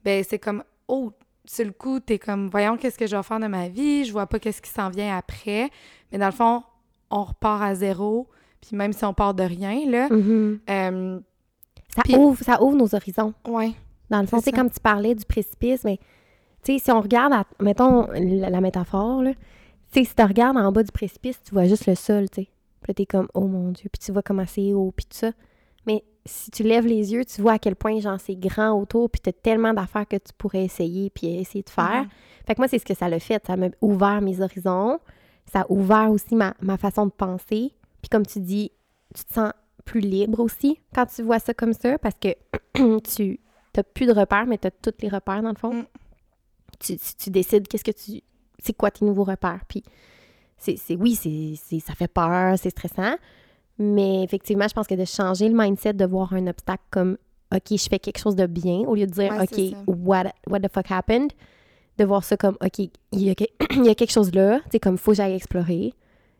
ben 0.04 0.22
c'est 0.28 0.38
comme, 0.38 0.62
oh, 0.88 1.12
sur 1.44 1.64
le 1.64 1.72
coup, 1.72 2.00
t'es 2.00 2.18
comme, 2.18 2.48
voyons 2.48 2.76
qu'est-ce 2.76 2.98
que 2.98 3.06
je 3.06 3.16
vais 3.16 3.22
faire 3.22 3.40
de 3.40 3.46
ma 3.46 3.68
vie, 3.68 4.04
je 4.04 4.12
vois 4.12 4.26
pas 4.26 4.38
qu'est-ce 4.38 4.60
qui 4.62 4.70
s'en 4.70 4.90
vient 4.90 5.16
après. 5.16 5.70
Mais 6.12 6.18
dans 6.18 6.26
le 6.26 6.32
fond, 6.32 6.62
on 7.10 7.22
repart 7.24 7.62
à 7.62 7.74
zéro. 7.74 8.28
Puis 8.60 8.76
même 8.76 8.92
si 8.92 9.04
on 9.04 9.14
part 9.14 9.34
de 9.34 9.42
rien, 9.44 9.88
là, 9.88 10.08
Mhm. 10.10 10.58
euh, 10.70 11.20
ça, 11.88 12.02
ouvre, 12.18 12.42
ça 12.42 12.62
ouvre 12.62 12.76
nos 12.76 12.94
horizons. 12.94 13.32
ouais, 13.46 13.72
Dans 14.10 14.20
le 14.20 14.26
fond, 14.26 14.40
C'est 14.40 14.52
comme 14.52 14.70
tu 14.70 14.80
parlais 14.80 15.14
du 15.14 15.24
précipice, 15.24 15.82
mais 15.84 15.98
tu 16.64 16.72
sais, 16.74 16.78
si 16.78 16.90
on 16.92 17.00
regarde, 17.00 17.32
à- 17.32 17.44
mettons 17.60 18.06
la, 18.12 18.50
la 18.50 18.60
métaphore, 18.60 19.22
là, 19.22 19.32
tu 19.92 20.00
sais, 20.00 20.04
si 20.04 20.14
tu 20.14 20.22
regardes 20.22 20.56
en 20.56 20.70
bas 20.72 20.82
du 20.84 20.92
précipice, 20.92 21.40
tu 21.44 21.52
vois 21.52 21.66
juste 21.66 21.86
le 21.86 21.94
sol, 21.96 22.28
tu 22.30 22.42
sais. 22.42 22.48
Puis 22.82 22.88
là, 22.90 22.94
t'es 22.94 23.06
comme, 23.06 23.28
oh 23.34 23.46
mon 23.46 23.70
Dieu, 23.70 23.88
puis 23.92 23.98
tu 24.04 24.12
vois 24.12 24.22
comment 24.22 24.46
c'est 24.46 24.72
haut, 24.72 24.92
puis 24.96 25.06
tout 25.06 25.16
ça. 25.16 25.30
Mais 25.86 26.04
si 26.26 26.50
tu 26.50 26.62
lèves 26.62 26.86
les 26.86 27.12
yeux, 27.12 27.24
tu 27.24 27.40
vois 27.40 27.52
à 27.54 27.58
quel 27.58 27.76
point, 27.76 27.98
genre, 28.00 28.20
c'est 28.20 28.36
grand 28.36 28.72
autour, 28.80 29.10
puis 29.10 29.20
t'as 29.20 29.32
tellement 29.32 29.72
d'affaires 29.72 30.06
que 30.06 30.16
tu 30.16 30.32
pourrais 30.36 30.64
essayer, 30.64 31.10
puis 31.10 31.26
essayer 31.38 31.62
de 31.62 31.70
faire. 31.70 32.06
Fait 32.46 32.54
que 32.54 32.60
moi, 32.60 32.68
c'est 32.68 32.78
ce 32.78 32.84
que 32.84 32.94
ça 32.94 33.08
l'a 33.08 33.18
fait. 33.18 33.42
Ça 33.46 33.56
m'a 33.56 33.68
ouvert 33.80 34.20
mes 34.20 34.40
horizons. 34.40 34.98
Ça 35.52 35.60
a 35.62 35.66
ouvert 35.70 36.10
aussi 36.10 36.34
ma, 36.34 36.54
ma 36.60 36.76
façon 36.76 37.06
de 37.06 37.12
penser. 37.12 37.72
Puis 38.02 38.08
comme 38.10 38.26
tu 38.26 38.40
dis, 38.40 38.70
tu 39.14 39.24
te 39.24 39.32
sens 39.34 39.52
plus 39.84 40.00
libre 40.00 40.40
aussi 40.40 40.80
quand 40.94 41.06
tu 41.06 41.22
vois 41.22 41.38
ça 41.38 41.54
comme 41.54 41.72
ça 41.72 41.96
parce 41.98 42.16
que 42.20 42.28
tu 43.14 43.40
n'as 43.76 43.82
plus 43.82 44.06
de 44.06 44.12
repères, 44.12 44.46
mais 44.46 44.58
tu 44.58 44.66
as 44.66 44.70
tous 44.72 44.92
les 45.00 45.08
repères 45.08 45.42
dans 45.42 45.50
le 45.50 45.56
fond. 45.56 45.72
Mm. 45.74 45.86
Tu, 46.80 46.96
tu- 46.98 47.14
tu 47.16 47.30
décides 47.30 47.68
qu'est-ce 47.68 47.84
que 47.84 47.92
tu. 47.92 48.20
C'est 48.58 48.72
quoi 48.76 48.90
tes 48.90 49.04
nouveaux 49.04 49.24
repères. 49.24 49.60
Puis 49.68 49.82
c'est, 50.58 50.76
c'est- 50.76 50.96
oui, 50.96 51.14
c'est, 51.14 51.54
c'est- 51.62 51.80
ça 51.80 51.94
fait 51.94 52.08
peur, 52.08 52.58
c'est 52.58 52.70
stressant. 52.70 53.16
Mais 53.78 54.22
effectivement, 54.24 54.66
je 54.68 54.74
pense 54.74 54.86
que 54.86 54.94
de 54.94 55.04
changer 55.04 55.48
le 55.48 55.56
mindset, 55.56 55.92
de 55.94 56.04
voir 56.06 56.32
un 56.32 56.46
obstacle 56.46 56.82
comme 56.90 57.18
OK, 57.54 57.62
je 57.72 57.88
fais 57.88 57.98
quelque 57.98 58.18
chose 58.18 58.34
de 58.36 58.46
bien, 58.46 58.78
au 58.80 58.94
lieu 58.94 59.06
de 59.06 59.12
dire 59.12 59.30
Ouais, 59.32 59.46
c'est 59.52 59.68
OK, 59.76 59.84
what, 59.86 60.24
what 60.48 60.60
the 60.60 60.72
fuck 60.72 60.90
happened, 60.90 61.32
de 61.98 62.04
voir 62.04 62.24
ça 62.24 62.36
comme 62.36 62.56
OK, 62.64 62.78
il 62.78 62.90
y 63.12 63.30
a, 63.30 63.34
que- 63.34 63.44
il 63.76 63.84
y 63.84 63.88
a 63.88 63.94
quelque 63.94 64.12
chose 64.12 64.32
là, 64.34 64.60
tu 64.64 64.70
sais, 64.72 64.80
comme 64.80 64.96
faut 64.98 65.12
que 65.12 65.18
j'aille 65.18 65.34
explorer. 65.34 65.92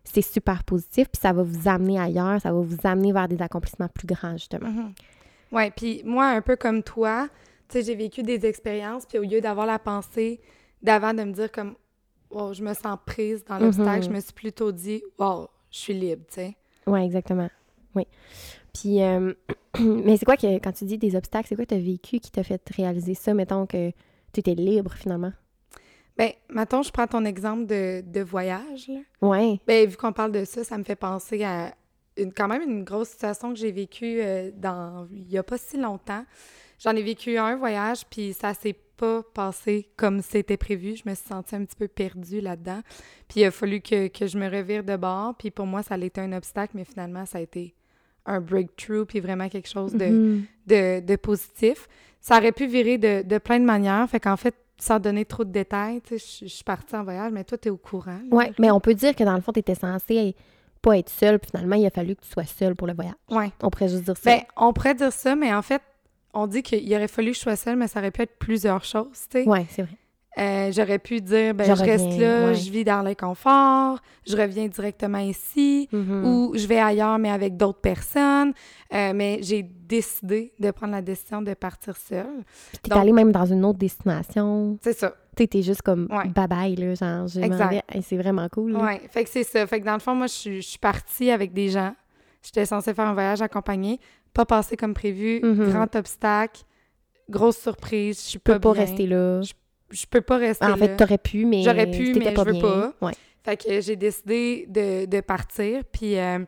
C'est 0.05 0.23
super 0.23 0.62
positif, 0.64 1.09
puis 1.09 1.21
ça 1.21 1.33
va 1.33 1.43
vous 1.43 1.69
amener 1.69 1.99
ailleurs, 1.99 2.40
ça 2.40 2.52
va 2.52 2.61
vous 2.61 2.76
amener 2.85 3.12
vers 3.12 3.26
des 3.26 3.43
accomplissements 3.43 3.88
plus 3.88 4.07
grands, 4.07 4.37
justement. 4.37 4.69
Mhm. 4.71 4.93
Ouais, 5.52 5.71
puis 5.73 6.02
moi, 6.05 6.26
un 6.28 6.40
peu 6.43 6.55
comme 6.57 6.83
toi, 6.85 7.28
tu 7.69 7.78
sais, 7.78 7.83
j'ai 7.85 7.97
vécu 7.97 8.23
des 8.23 8.47
expériences, 8.47 9.05
puis 9.05 9.19
au 9.19 9.23
lieu 9.23 9.40
d'avoir 9.40 9.66
la 9.66 9.78
pensée 9.81 10.40
d'avant 10.83 11.12
de 11.12 11.25
me 11.25 11.33
dire 11.33 11.50
comme, 11.50 11.75
wow, 12.31 12.52
je 12.55 12.62
me 12.62 12.73
sens 12.75 12.97
prise 13.05 13.45
dans 13.45 13.59
l'obstacle, 13.59 13.99
Mhm. 13.99 14.02
je 14.05 14.11
me 14.11 14.21
suis 14.21 14.33
plutôt 14.33 14.71
dit, 14.73 15.02
wow, 15.19 15.49
je 15.73 15.78
suis 15.78 15.95
libre, 15.95 16.23
tu 16.28 16.35
sais. 16.35 16.57
Oui, 16.87 17.00
exactement. 17.00 17.49
Oui. 17.95 18.07
Puis, 18.73 19.02
euh, 19.02 19.33
mais 19.81 20.16
c'est 20.16 20.25
quoi 20.25 20.37
que, 20.37 20.59
quand 20.59 20.73
tu 20.73 20.85
dis 20.85 20.99
des 20.99 21.16
obstacles, 21.16 21.49
c'est 21.49 21.57
quoi 21.57 21.64
que 21.64 21.75
tu 21.75 21.81
as 21.81 21.83
vécu 21.83 22.19
qui 22.19 22.31
t'a 22.31 22.43
fait 22.43 22.62
réaliser 22.75 23.14
ça, 23.14 23.35
mettons 23.35 23.66
que 23.66 23.90
tu 24.33 24.40
étais 24.40 24.55
libre 24.55 24.93
finalement? 24.93 25.33
Ben, 26.16 26.31
mettons, 26.49 26.83
je 26.83 26.90
prends 26.90 27.07
ton 27.07 27.25
exemple 27.25 27.66
de, 27.66 28.02
de 28.07 28.21
voyage, 28.21 28.88
là. 28.88 29.00
Ouais. 29.21 29.61
Ben, 29.66 29.87
vu 29.88 29.97
qu'on 29.97 30.12
parle 30.12 30.33
de 30.33 30.45
ça, 30.45 30.64
ça 30.64 30.78
me 30.78 30.85
fait 30.85 30.97
penser 30.97 31.45
à 31.45 31.75
une, 32.16 32.33
quand 32.33 32.49
même 32.49 32.62
une 32.62 32.85
grosse 32.85 33.11
situation 33.11 33.52
que 33.52 33.59
j'ai 33.59 33.73
vécue 33.73 34.21
euh, 34.23 34.50
dans 34.55 35.07
il 35.12 35.31
y 35.31 35.37
a 35.37 35.43
pas 35.43 35.59
si 35.59 35.76
longtemps. 35.76 36.25
J'en 36.78 36.93
ai 36.93 37.02
vécu 37.02 37.37
un 37.37 37.57
voyage, 37.57 38.07
puis 38.07 38.33
ça 38.33 38.55
s'est 38.55 38.76
pas 38.97 39.23
passé 39.35 39.88
comme 39.97 40.23
c'était 40.23 40.57
prévu. 40.57 40.97
Je 40.97 41.09
me 41.09 41.15
suis 41.15 41.26
sentie 41.26 41.55
un 41.55 41.65
petit 41.65 41.76
peu 41.76 41.88
perdue 41.88 42.41
là-dedans. 42.41 42.81
Puis 43.29 43.41
il 43.41 43.45
a 43.45 43.50
fallu 43.50 43.81
que, 43.81 44.09
que 44.09 44.26
je 44.26 44.38
me 44.38 44.49
revire 44.49 44.85
de 44.85 44.97
bord. 44.97 45.35
Puis 45.38 45.50
pour 45.50 45.67
moi, 45.67 45.83
ça 45.83 45.95
a 45.95 45.99
été 45.99 46.21
un 46.21 46.33
obstacle, 46.33 46.73
mais 46.76 46.85
finalement, 46.85 47.26
ça 47.26 47.38
a 47.38 47.41
été 47.41 47.75
un 48.25 48.41
breakthrough, 48.41 49.05
puis 49.07 49.21
vraiment 49.21 49.49
quelque 49.49 49.69
chose 49.69 49.93
de, 49.95 50.05
Mhm. 50.07 50.45
de, 50.67 51.00
de 51.00 51.17
positif. 51.17 51.88
Ça 52.21 52.38
aurait 52.38 52.53
pu 52.53 52.67
virer 52.67 52.99
de, 52.99 53.23
de 53.23 53.38
plein 53.38 53.61
de 53.61 53.65
manières. 53.65 54.09
Fait 54.11 54.19
qu'en 54.21 54.37
fait, 54.37 54.55
sans 54.79 54.99
donner 54.99 55.25
trop 55.25 55.45
de 55.45 55.50
détails, 55.53 56.00
tu 56.03 56.19
sais, 56.19 56.41
je 56.41 56.49
je 56.49 56.55
suis 56.55 56.65
partie 56.65 56.95
en 56.97 57.05
voyage, 57.05 57.31
mais 57.33 57.45
toi, 57.45 57.57
tu 57.57 57.69
es 57.69 57.71
au 57.71 57.76
courant. 57.76 58.19
Ouais, 58.31 58.53
mais 58.59 58.71
on 58.71 58.81
peut 58.81 58.95
dire 58.95 59.15
que 59.15 59.23
dans 59.25 59.35
le 59.35 59.41
fond, 59.41 59.53
tu 59.53 59.61
étais 59.61 59.75
censé 59.76 60.35
pas 60.83 60.99
être 60.99 61.09
seule, 61.09 61.38
puis 61.38 61.50
finalement, 61.50 61.76
il 61.76 61.87
a 61.87 61.91
fallu 61.91 62.15
que 62.17 62.23
tu 62.23 62.29
sois 62.31 62.45
seule 62.45 62.75
pour 62.76 62.87
le 62.87 62.93
voyage. 62.95 63.15
Ouais. 63.31 63.50
On 63.62 63.71
pourrait 63.71 63.88
juste 63.88 64.05
dire 64.05 64.17
ça. 64.17 64.31
Ben, 64.31 64.43
on 64.57 64.73
pourrait 64.73 64.95
dire 64.95 65.12
ça, 65.12 65.35
mais 65.37 65.53
en 65.55 65.62
fait, 65.62 65.81
on 66.37 66.47
dit 66.47 66.62
qu'il 66.62 66.93
aurait 66.95 67.09
fallu 67.09 67.31
que 67.31 67.37
je 67.37 67.40
sois 67.43 67.57
seule, 67.57 67.76
mais 67.76 67.88
ça 67.88 67.99
aurait 68.00 68.11
pu 68.11 68.23
être 68.23 68.38
plusieurs 68.38 68.85
choses, 68.85 69.26
tu 69.31 69.43
sais. 69.43 69.49
Ouais, 69.49 69.66
c'est 69.71 69.83
vrai. 69.83 69.97
Euh, 70.38 70.71
J'aurais 70.71 70.99
pu 70.99 71.23
dire, 71.23 71.55
ben, 71.55 71.64
Je 71.64 71.75
je, 71.75 71.83
reste 71.83 72.19
là, 72.19 72.49
ouais. 72.49 72.55
je 72.55 72.71
vis 72.71 72.85
dans 72.85 73.00
l'inconfort, 73.00 73.99
je 74.26 74.37
reviens 74.37 74.69
directement 74.69 75.16
ici, 75.16 75.88
Mhm. 75.90 76.25
ou 76.26 76.52
je 76.55 76.66
vais 76.66 76.78
ailleurs, 76.78 77.19
mais 77.19 77.31
avec 77.31 77.57
d'autres 77.57 77.81
personnes. 77.81 78.52
Euh, 78.93 79.12
mais 79.14 79.38
j'ai 79.40 79.62
décidé 79.62 80.52
de 80.61 80.71
prendre 80.73 80.93
la 80.93 81.00
décision 81.00 81.40
de 81.40 81.55
partir 81.55 81.97
seule. 81.97 82.45
Puis 82.71 82.78
t'es 82.83 82.90
donc- 82.90 82.99
allé 83.02 83.12
même 83.12 83.33
dans 83.33 83.47
une 83.47 83.64
autre 83.64 83.78
destination. 83.78 84.78
C'est 84.83 84.93
ça. 84.99 85.14
Tu 85.37 85.43
sais, 85.45 85.47
t'es 85.49 85.62
juste 85.62 85.81
comme 85.81 86.07
Ouais. 86.11 86.28
bye-bye, 86.28 86.78
là, 86.78 86.95
genre, 86.95 87.28
je 87.28 87.40
Exact. 87.40 87.83
Hey, 87.90 88.02
c'est 88.02 88.16
vraiment 88.19 88.49
cool. 88.50 88.73
là. 88.73 88.81
Ouais, 88.85 89.00
fait 89.11 89.25
que 89.25 89.31
c'est 89.31 89.43
ça. 89.43 89.66
Fait 89.66 89.81
que 89.81 89.87
dans 89.87 89.95
le 89.95 90.00
fond, 90.00 90.14
moi, 90.14 90.26
je 90.26 90.61
suis 90.61 90.78
partie 90.78 91.31
avec 91.31 91.55
des 91.55 91.71
gens. 91.71 91.95
J'étais 92.43 92.66
censée 92.66 92.93
faire 92.95 93.07
un 93.09 93.14
voyage 93.14 93.40
accompagné, 93.43 93.99
pas 94.37 94.45
passé 94.45 94.76
comme 94.76 94.95
prévu, 94.95 95.40
Mhm. 95.43 95.71
grand 95.71 95.97
obstacle, 95.97 96.62
grosse 97.31 97.57
surprise, 97.59 98.21
je 98.23 98.28
suis 98.28 98.38
peux 98.38 98.59
pas, 98.61 98.73
bien. 98.73 98.83
rester 98.83 99.07
là. 99.07 99.40
Je 99.90 100.07
peux 100.11 100.21
pas 100.21 100.37
rester 100.37 100.64
en 100.64 100.69
là. 100.71 100.76
fait, 100.76 100.97
t'aurais 100.97 101.19
pu, 101.19 101.45
mais 101.47 101.62
J'aurais 101.62 101.90
pu, 101.90 102.12
mais 102.14 102.33
pas 102.33 102.43
je 102.43 102.47
veux 102.47 102.52
bien. 102.52 102.61
pas. 102.62 102.93
Ouais. 103.07 103.12
Fait 103.45 103.57
que 103.57 103.81
j'ai 103.81 103.97
décidé 103.97 104.66
de, 104.69 105.07
de 105.07 105.21
partir. 105.21 105.85
Puis 105.93 106.19
euh, 106.19 106.40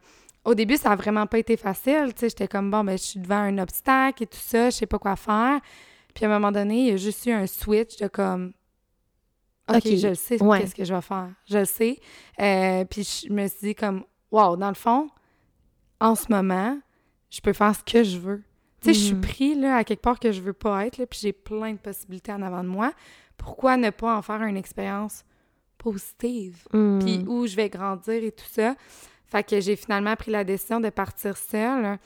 au 0.45 0.55
début, 0.55 0.77
ça 0.77 0.91
a 0.91 0.97
vraiment 0.97 1.27
pas 1.27 1.39
été 1.39 1.57
facile. 1.57 2.13
Tu 2.15 2.21
sais, 2.21 2.29
j'étais 2.31 2.49
comme, 2.49 2.71
bon, 2.71 2.83
ben, 2.85 2.99
je 2.99 3.03
suis 3.05 3.21
devant 3.21 3.37
un 3.37 3.59
obstacle 3.59 4.25
et 4.25 4.27
tout 4.27 4.39
ça, 4.41 4.71
je 4.71 4.77
sais 4.77 4.87
pas 4.87 4.99
quoi 4.99 5.15
faire. 5.17 5.61
Puis 6.15 6.25
à 6.25 6.29
un 6.29 6.33
moment 6.33 6.51
donné, 6.53 6.79
il 6.81 6.89
y 6.89 6.91
a 6.93 6.97
juste 6.97 7.25
eu 7.27 7.31
un 7.33 7.47
switch 7.47 7.97
de 7.99 8.09
comme, 8.09 8.53
OK, 9.71 9.77
OK, 9.77 9.97
je 9.97 10.09
le 10.09 10.15
sais, 10.15 10.43
ouais. 10.43 10.61
qu'est-ce 10.61 10.75
que 10.75 10.85
je 10.85 10.93
vais 10.95 11.01
faire. 11.03 11.29
Je 11.49 11.59
le 11.59 11.65
sais. 11.65 11.99
Euh, 12.41 12.85
puis 12.85 13.03
je 13.27 13.33
me 13.33 13.47
suis 13.47 13.69
dit 13.69 13.75
comme, 13.75 14.03
wow, 14.33 14.57
dans 14.57 14.69
le 14.69 14.75
fond, 14.75 15.09
en 16.01 16.15
ce 16.17 16.25
moment, 16.31 16.77
je 17.31 17.41
peux 17.41 17.53
faire 17.53 17.75
ce 17.75 17.83
que 17.85 18.03
je 18.03 18.19
veux. 18.19 18.43
Tu 18.81 18.87
sais, 18.89 18.95
je 18.95 19.05
suis 19.07 19.15
Mhm. 19.15 19.21
pris 19.21 19.55
là, 19.55 19.77
à 19.77 19.85
quelque 19.85 20.01
part 20.03 20.21
que 20.21 20.31
je 20.33 20.41
veux 20.41 20.53
pas 20.53 20.87
être, 20.87 20.99
là, 20.99 21.07
puis 21.07 21.19
j'ai 21.21 21.33
plein 21.33 21.73
de 21.73 21.79
possibilités 21.79 22.33
en 22.33 22.43
avant 22.43 22.63
de 22.63 22.69
moi. 22.69 22.93
Pourquoi 23.37 23.77
ne 23.77 23.91
pas 23.91 24.17
en 24.17 24.23
faire 24.23 24.43
une 24.43 24.57
expérience 24.57 25.25
positive? 25.79 26.67
Mm. 26.73 26.99
puis 26.99 27.25
où 27.29 27.47
je 27.47 27.55
vais 27.57 27.69
grandir 27.69 28.23
et 28.25 28.33
tout 28.33 28.45
ça. 28.51 28.75
Fait 29.27 29.43
que 29.45 29.61
j'ai 29.61 29.77
finalement 29.77 30.17
pris 30.17 30.31
la 30.31 30.43
décision 30.45 30.81
de 30.81 30.89
partir 30.91 31.37
seule. 31.37 31.99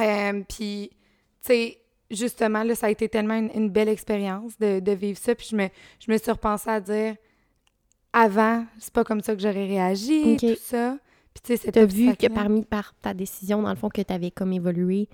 Euh, 0.00 0.42
puis, 0.48 0.90
tu 0.90 1.46
sais, 1.46 1.78
justement, 2.10 2.62
là, 2.64 2.74
ça 2.74 2.86
a 2.86 2.90
été 2.90 3.08
tellement 3.08 3.34
une, 3.34 3.50
une 3.54 3.70
belle 3.70 3.88
expérience 3.88 4.58
de, 4.58 4.80
de 4.80 4.92
vivre 4.92 5.18
ça. 5.18 5.34
Puis 5.34 5.48
je 5.52 5.56
me, 5.56 5.68
je 6.00 6.10
me 6.10 6.18
suis 6.18 6.30
repensée 6.30 6.70
à 6.70 6.80
dire, 6.80 7.16
avant, 8.12 8.66
c'est 8.78 8.92
pas 8.92 9.04
comme 9.04 9.20
ça 9.22 9.34
que 9.34 9.40
j'aurais 9.42 9.66
réagi, 9.66 10.34
Ok. 10.34 10.40
tout 10.40 10.60
ça. 10.60 10.96
Puis, 11.34 11.56
tu 11.58 11.70
T'as 11.72 11.84
vu 11.86 12.14
que 12.16 12.26
parmi 12.28 12.62
par 12.64 12.94
ta 13.00 13.14
décision, 13.14 13.62
dans 13.62 13.70
le 13.70 13.76
fond, 13.76 13.88
que 13.88 14.02
t'avais 14.02 14.30
comme 14.30 14.52
évolué 14.52 15.08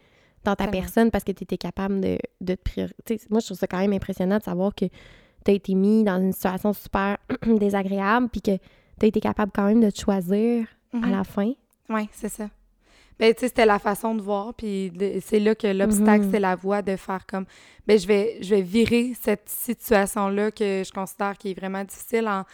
dans 0.44 0.56
ta 0.56 0.66
personne 0.68 1.10
parce 1.10 1.24
que 1.24 1.32
t'étais 1.32 1.58
capable 1.58 2.00
de, 2.00 2.18
de 2.40 2.54
te 2.54 2.62
prioriser. 2.62 3.20
Moi, 3.30 3.40
je 3.40 3.46
trouve 3.46 3.58
ça 3.58 3.66
quand 3.66 3.78
même 3.78 3.92
impressionnant 3.92 4.38
de 4.38 4.42
savoir 4.42 4.74
que 4.74 4.86
t'as 5.44 5.52
été 5.52 5.74
mis 5.74 6.04
dans 6.04 6.20
une 6.20 6.32
situation 6.32 6.72
super 6.72 7.18
désagréable 7.46 8.28
puis 8.30 8.40
que 8.42 8.58
t'as 8.98 9.06
été 9.06 9.20
capable 9.20 9.52
quand 9.54 9.66
même 9.66 9.80
de 9.80 9.90
te 9.90 10.00
choisir 10.00 10.66
à 10.92 10.96
Mhm. 10.96 11.10
la 11.10 11.24
fin. 11.24 11.52
Oui, 11.90 12.08
c'est 12.12 12.28
ça. 12.28 12.48
Ben, 13.18 13.34
tu 13.34 13.40
sais, 13.40 13.48
c'était 13.48 13.66
la 13.66 13.78
façon 13.80 14.14
de 14.14 14.22
voir, 14.22 14.54
puis 14.54 14.92
c'est 15.22 15.40
là 15.40 15.54
que 15.56 15.66
l'obstacle, 15.66 16.24
Mhm. 16.26 16.30
c'est 16.30 16.38
la 16.40 16.54
voie 16.54 16.82
de 16.82 16.94
faire 16.96 17.26
comme, 17.26 17.46
ben, 17.86 17.98
je 17.98 18.06
vais, 18.06 18.38
je 18.40 18.54
vais 18.54 18.62
virer 18.62 19.12
cette 19.20 19.48
situation-là 19.48 20.50
que 20.52 20.82
je 20.86 20.92
considère 20.92 21.36
qui 21.36 21.50
est 21.50 21.54
vraiment 21.54 21.82
difficile 21.84 22.28
en 22.28 22.44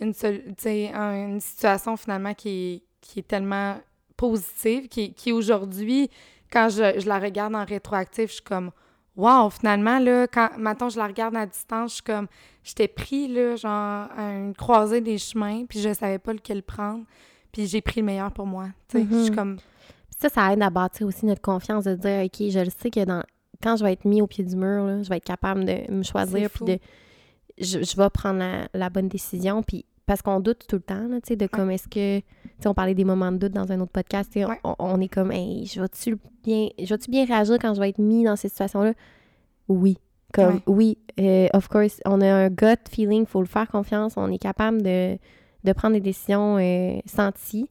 une, 0.00 0.12
seule- 0.14 0.42
tu 0.56 0.68
en 0.94 1.12
une 1.12 1.40
situation 1.40 1.96
finalement 1.96 2.34
qui 2.34 2.48
est, 2.48 2.82
qui 3.00 3.20
est 3.20 3.28
tellement 3.28 3.76
positive, 4.16 4.88
qui, 4.88 5.12
qui 5.14 5.32
aujourd'hui, 5.32 6.10
quand 6.52 6.68
je, 6.68 6.98
je 7.00 7.06
la 7.08 7.18
regarde 7.18 7.54
en 7.54 7.64
rétroactif, 7.64 8.28
je 8.28 8.34
suis 8.34 8.42
comme, 8.42 8.70
wow, 9.16 9.50
finalement, 9.50 9.98
là, 9.98 10.26
quand, 10.26 10.50
maintenant 10.58 10.88
je 10.88 10.98
la 10.98 11.06
regarde 11.06 11.36
à 11.36 11.46
distance, 11.46 11.90
je 11.90 11.94
suis 11.96 12.02
comme, 12.04 12.26
j'étais 12.62 12.88
pris, 12.88 13.28
là, 13.28 13.56
genre, 13.56 14.08
à 14.16 14.32
une 14.32 14.54
croisée 14.54 15.00
des 15.00 15.18
chemins, 15.18 15.64
puis 15.66 15.80
je 15.80 15.92
savais 15.92 16.18
pas 16.18 16.32
lequel 16.32 16.62
prendre. 16.62 17.04
Puis 17.52 17.66
j'ai 17.66 17.80
pris 17.80 18.00
le 18.00 18.06
meilleur 18.06 18.30
pour 18.32 18.46
moi. 18.46 18.66
Tu 18.88 18.98
sais, 18.98 19.06
je 19.10 19.16
suis 19.22 19.30
Mhm. 19.30 19.36
comme, 19.36 19.56
Puis 19.56 20.16
ça, 20.20 20.28
ça 20.28 20.52
aide 20.52 20.62
à 20.62 20.70
bâtir 20.70 21.06
aussi 21.06 21.24
notre 21.26 21.40
confiance 21.42 21.84
de 21.84 21.94
dire, 21.94 22.24
OK, 22.24 22.50
je 22.50 22.58
le 22.58 22.70
sais 22.70 22.90
que 22.90 23.04
dans, 23.04 23.22
quand 23.62 23.76
je 23.76 23.84
vais 23.84 23.92
être 23.92 24.04
mis 24.04 24.20
au 24.22 24.26
pied 24.26 24.44
du 24.44 24.54
mur, 24.56 24.84
là, 24.84 25.02
je 25.02 25.08
vais 25.08 25.16
être 25.16 25.24
capable 25.24 25.64
de 25.64 25.90
me 25.90 26.02
choisir, 26.02 26.50
puis 26.50 26.64
de, 26.64 26.78
je, 27.58 27.82
je 27.82 27.96
vais 27.96 28.10
prendre 28.10 28.38
la, 28.38 28.68
la 28.74 28.90
bonne 28.90 29.08
décision, 29.08 29.62
puis 29.62 29.84
parce 30.08 30.22
qu'on 30.22 30.40
doute 30.40 30.64
tout 30.66 30.76
le 30.76 30.82
temps, 30.82 31.06
là, 31.06 31.20
tu 31.20 31.28
sais, 31.28 31.36
de 31.36 31.46
comme 31.46 31.70
est-ce 31.70 31.86
que, 31.86 32.18
tu 32.18 32.24
sais, 32.60 32.68
on 32.68 32.74
parlait 32.74 32.94
des 32.94 33.04
moments 33.04 33.30
de 33.30 33.36
doute 33.36 33.52
dans 33.52 33.70
un 33.70 33.78
autre 33.80 33.92
podcast, 33.92 34.30
tu 34.32 34.40
sais, 34.40 34.46
Ouais. 34.46 34.58
on, 34.64 34.74
on 34.80 35.00
est 35.00 35.06
comme, 35.08 35.30
hey, 35.30 35.66
je 35.66 35.80
vais-tu 35.80 36.18
bien, 36.42 36.68
je 36.78 36.86
vais-tu 36.86 37.10
bien 37.10 37.24
réagir 37.26 37.58
quand 37.60 37.74
je 37.74 37.80
vais 37.80 37.90
être 37.90 37.98
mis 37.98 38.24
dans 38.24 38.34
cette 38.34 38.50
situation-là? 38.50 38.94
Oui. 39.68 39.98
Comme, 40.32 40.54
Ouais. 40.54 40.62
oui, 40.66 40.98
euh, 41.20 41.46
of 41.54 41.68
course, 41.68 42.00
on 42.04 42.20
a 42.20 42.26
un 42.26 42.48
gut 42.48 42.78
feeling, 42.90 43.24
faut 43.26 43.40
le 43.40 43.46
faire 43.46 43.68
confiance, 43.68 44.14
on 44.16 44.30
est 44.32 44.38
capable 44.38 44.82
de, 44.82 45.16
de 45.64 45.72
prendre 45.72 45.94
des 45.94 46.00
décisions 46.00 46.56
euh, 46.58 46.98
senties. 47.06 47.70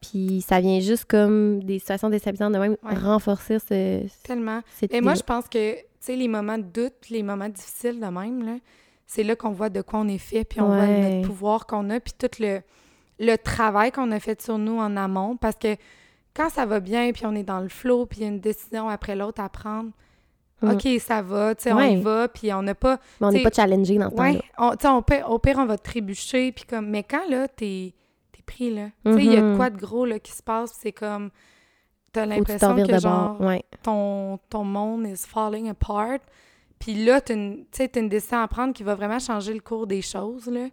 Puis 0.00 0.42
ça 0.46 0.60
vient 0.60 0.78
juste 0.80 1.06
comme 1.06 1.62
des 1.64 1.78
situations 1.78 2.10
déstabilisantes 2.10 2.52
de 2.52 2.58
même 2.58 2.76
Ouais. 2.84 2.94
renforcer 2.94 3.58
ce, 3.58 4.02
tellement. 4.24 4.60
cette 4.76 4.94
Et 4.94 5.00
moi, 5.00 5.14
je 5.14 5.22
pense 5.22 5.48
que, 5.48 5.74
tu 5.74 5.82
sais, 6.00 6.16
les 6.16 6.28
moments 6.28 6.58
de 6.58 6.62
doute, 6.64 7.08
les 7.10 7.22
moments 7.22 7.48
difficiles 7.48 7.98
de 7.98 8.06
même, 8.06 8.44
là, 8.44 8.56
c'est 9.06 9.22
là 9.22 9.36
qu'on 9.36 9.50
voit 9.50 9.68
de 9.70 9.82
quoi 9.82 10.00
on 10.00 10.08
est 10.08 10.18
fait, 10.18 10.44
puis 10.44 10.60
on 10.60 10.66
voit 10.66 10.86
notre 10.86 11.26
pouvoir 11.26 11.66
qu'on 11.66 11.90
a, 11.90 12.00
puis 12.00 12.12
tout 12.18 12.30
le, 12.40 12.60
le 13.20 13.36
travail 13.36 13.92
qu'on 13.92 14.10
a 14.10 14.18
fait 14.20 14.40
sur 14.42 14.58
nous 14.58 14.78
en 14.78 14.96
amont. 14.96 15.36
Parce 15.36 15.56
que 15.56 15.76
quand 16.34 16.50
ça 16.50 16.66
va 16.66 16.80
bien, 16.80 17.12
puis 17.12 17.24
on 17.26 17.34
est 17.34 17.42
dans 17.44 17.60
le 17.60 17.68
flow, 17.68 18.06
puis 18.06 18.20
il 18.20 18.22
y 18.22 18.26
a 18.26 18.28
une 18.28 18.40
décision 18.40 18.88
après 18.88 19.16
l'autre 19.16 19.40
à 19.42 19.48
prendre, 19.48 19.90
Mm. 20.62 20.70
OK, 20.70 20.88
ça 21.00 21.20
va, 21.20 21.54
tu 21.54 21.64
sais, 21.64 21.72
on 21.72 21.80
y 21.80 22.00
va, 22.00 22.28
puis 22.28 22.50
on 22.54 22.62
n'a 22.62 22.74
pas... 22.74 22.98
Mais 23.20 23.26
on 23.26 23.30
n'est 23.30 23.42
pas 23.42 23.50
challengé 23.50 23.98
dans 23.98 24.08
Ouais, 24.08 24.40
temps-là. 24.58 24.86
on, 24.90 25.32
au 25.34 25.38
pire, 25.38 25.56
on 25.58 25.66
va 25.66 25.76
trébucher, 25.76 26.50
puis 26.50 26.64
comme... 26.64 26.88
Mais 26.88 27.02
quand, 27.02 27.28
là, 27.28 27.46
t'es 27.46 27.92
t'es 28.32 28.40
pris, 28.42 28.74
là, 28.74 28.86
tu 29.04 29.12
sais, 29.12 29.18
il 29.22 29.32
y 29.32 29.36
a 29.36 29.40
de 29.42 29.46
Mhm. 29.50 29.56
quoi 29.58 29.68
de 29.68 29.76
gros, 29.76 30.06
là, 30.06 30.18
qui 30.18 30.32
se 30.32 30.42
passe, 30.42 30.72
c'est 30.80 30.92
comme... 30.92 31.28
T'as 32.10 32.24
l'impression 32.24 32.74
que, 32.74 32.98
genre. 32.98 33.38
Ouais. 33.38 33.64
ton, 33.82 34.38
ton 34.48 34.64
monde 34.64 35.06
is 35.06 35.26
falling 35.28 35.68
apart. 35.68 36.20
Puis 36.78 36.94
là, 37.04 37.20
tu 37.20 37.66
sais, 37.72 37.90
une 37.96 38.08
décision 38.08 38.38
à 38.40 38.48
prendre 38.48 38.72
qui 38.74 38.82
va 38.82 38.94
vraiment 38.94 39.18
changer 39.18 39.54
le 39.54 39.60
cours 39.60 39.86
des 39.86 40.02
choses, 40.02 40.46
là. 40.46 40.66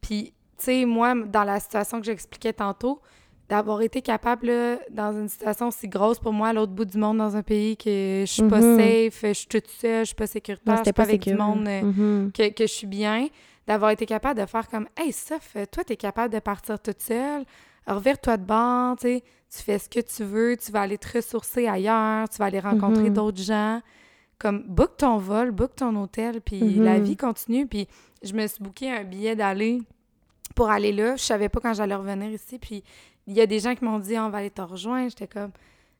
Puis, 0.00 0.32
tu 0.58 0.64
sais, 0.64 0.84
moi, 0.84 1.14
dans 1.14 1.44
la 1.44 1.60
situation 1.60 2.00
que 2.00 2.06
j'expliquais 2.06 2.52
tantôt, 2.52 3.00
d'avoir 3.48 3.82
été 3.82 4.00
capable, 4.00 4.46
là, 4.46 4.78
dans 4.90 5.12
une 5.12 5.28
situation 5.28 5.68
aussi 5.68 5.86
grosse 5.88 6.18
pour 6.18 6.32
moi, 6.32 6.48
à 6.48 6.52
l'autre 6.54 6.72
bout 6.72 6.86
du 6.86 6.96
monde, 6.96 7.18
dans 7.18 7.36
un 7.36 7.42
pays 7.42 7.76
que 7.76 8.22
je 8.26 8.30
suis 8.30 8.48
pas 8.48 8.60
Mhm. 8.62 8.76
safe, 8.76 9.20
je 9.28 9.32
suis 9.34 9.46
toute 9.46 9.68
seule, 9.68 10.00
je 10.00 10.06
suis 10.06 10.14
pas 10.14 10.26
sécuritaire, 10.26 10.72
Non, 10.74 10.78
je 10.78 10.84
suis 10.84 10.92
pas 10.92 11.02
pas 11.04 11.08
avec 11.08 11.20
du 11.22 11.34
monde 11.34 11.66
euh, 11.68 11.82
Mhm. 11.82 12.32
que, 12.32 12.48
que 12.48 12.66
je 12.66 12.72
suis 12.72 12.86
bien, 12.86 13.28
d'avoir 13.66 13.90
été 13.90 14.06
capable 14.06 14.40
de 14.40 14.46
faire 14.46 14.68
comme 14.68 14.88
Hey, 14.96 15.12
Soph, 15.12 15.54
toi, 15.70 15.84
t'es 15.84 15.96
capable 15.96 16.32
de 16.32 16.38
partir 16.40 16.80
toute 16.80 17.02
seule, 17.02 17.44
revire-toi 17.86 18.38
de 18.38 18.44
bord, 18.44 18.96
tu 18.96 19.20
fais 19.50 19.78
ce 19.78 19.88
que 19.88 20.00
tu 20.00 20.24
veux, 20.24 20.56
tu 20.56 20.72
vas 20.72 20.82
aller 20.82 20.96
te 20.98 21.18
ressourcer 21.18 21.68
ailleurs, 21.68 22.28
tu 22.30 22.38
vas 22.38 22.46
aller 22.46 22.60
rencontrer 22.60 23.10
Mhm. 23.10 23.14
d'autres 23.14 23.42
gens. 23.42 23.82
Comme, 24.42 24.64
book 24.66 24.96
ton 24.96 25.18
vol, 25.18 25.52
book 25.52 25.76
ton 25.76 25.94
hôtel, 25.94 26.40
puis 26.40 26.60
Mhm. 26.60 26.82
la 26.84 26.98
vie 26.98 27.16
continue. 27.16 27.64
Puis 27.68 27.86
je 28.24 28.32
me 28.32 28.44
suis 28.48 28.60
booké 28.60 28.90
un 28.90 29.04
billet 29.04 29.36
d'aller 29.36 29.80
pour 30.56 30.68
aller 30.68 30.90
là. 30.90 31.14
Je 31.14 31.22
savais 31.22 31.48
pas 31.48 31.60
quand 31.60 31.72
j'allais 31.74 31.94
revenir 31.94 32.28
ici. 32.28 32.58
Puis 32.58 32.82
il 33.28 33.34
y 33.34 33.40
a 33.40 33.46
des 33.46 33.60
gens 33.60 33.76
qui 33.76 33.84
m'ont 33.84 34.00
dit, 34.00 34.18
on 34.18 34.30
va 34.30 34.38
aller 34.38 34.50
te 34.50 34.60
rejoindre. 34.60 35.10
J'étais 35.10 35.28
comme, 35.28 35.52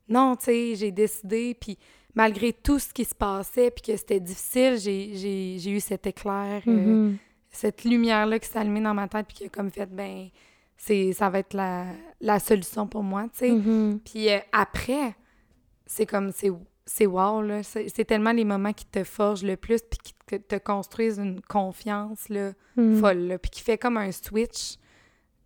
non, 0.08 0.34
tu 0.34 0.46
sais, 0.46 0.74
j'ai 0.74 0.90
décidé. 0.90 1.54
Puis 1.54 1.78
malgré 2.16 2.52
tout 2.52 2.80
ce 2.80 2.92
qui 2.92 3.04
se 3.04 3.14
passait, 3.14 3.70
puis 3.70 3.82
que 3.92 3.96
c'était 3.96 4.18
difficile, 4.18 4.76
j'ai- 4.76 5.70
eu 5.70 5.78
cet 5.78 6.08
éclair, 6.08 6.62
euh, 6.66 6.70
Mhm. 7.10 7.16
cette 7.48 7.84
lumière-là 7.84 8.40
qui 8.40 8.48
s'est 8.48 8.58
allumée 8.58 8.80
dans 8.80 8.92
ma 8.92 9.06
tête, 9.06 9.26
puis 9.28 9.36
qui 9.36 9.44
a 9.44 9.48
comme 9.50 9.70
fait, 9.70 9.86
ben, 9.86 10.28
ça 10.76 11.30
va 11.30 11.38
être 11.38 11.54
la, 11.54 11.86
la 12.20 12.40
solution 12.40 12.88
pour 12.88 13.04
moi, 13.04 13.22
tu 13.32 13.38
sais. 13.38 13.50
Mhm. 13.52 14.00
Puis 14.04 14.28
euh, 14.30 14.38
après, 14.50 15.14
c'est 15.86 16.06
comme, 16.06 16.32
c'est 16.32 16.50
c'est 16.86 17.06
wow, 17.06 17.42
là. 17.42 17.62
C'est 17.62 18.04
tellement 18.04 18.32
les 18.32 18.44
moments 18.44 18.72
qui 18.72 18.86
te 18.86 19.04
forgent 19.04 19.44
le 19.44 19.56
plus, 19.56 19.80
puis 19.88 19.98
qui 20.02 20.14
te, 20.26 20.36
te 20.36 20.56
construisent 20.56 21.18
une 21.18 21.40
confiance, 21.40 22.28
là, 22.28 22.52
Mhm. 22.76 22.96
folle, 23.00 23.18
là. 23.28 23.38
Puis 23.38 23.50
qui 23.50 23.62
fait 23.62 23.78
comme 23.78 23.96
un 23.96 24.10
switch 24.12 24.76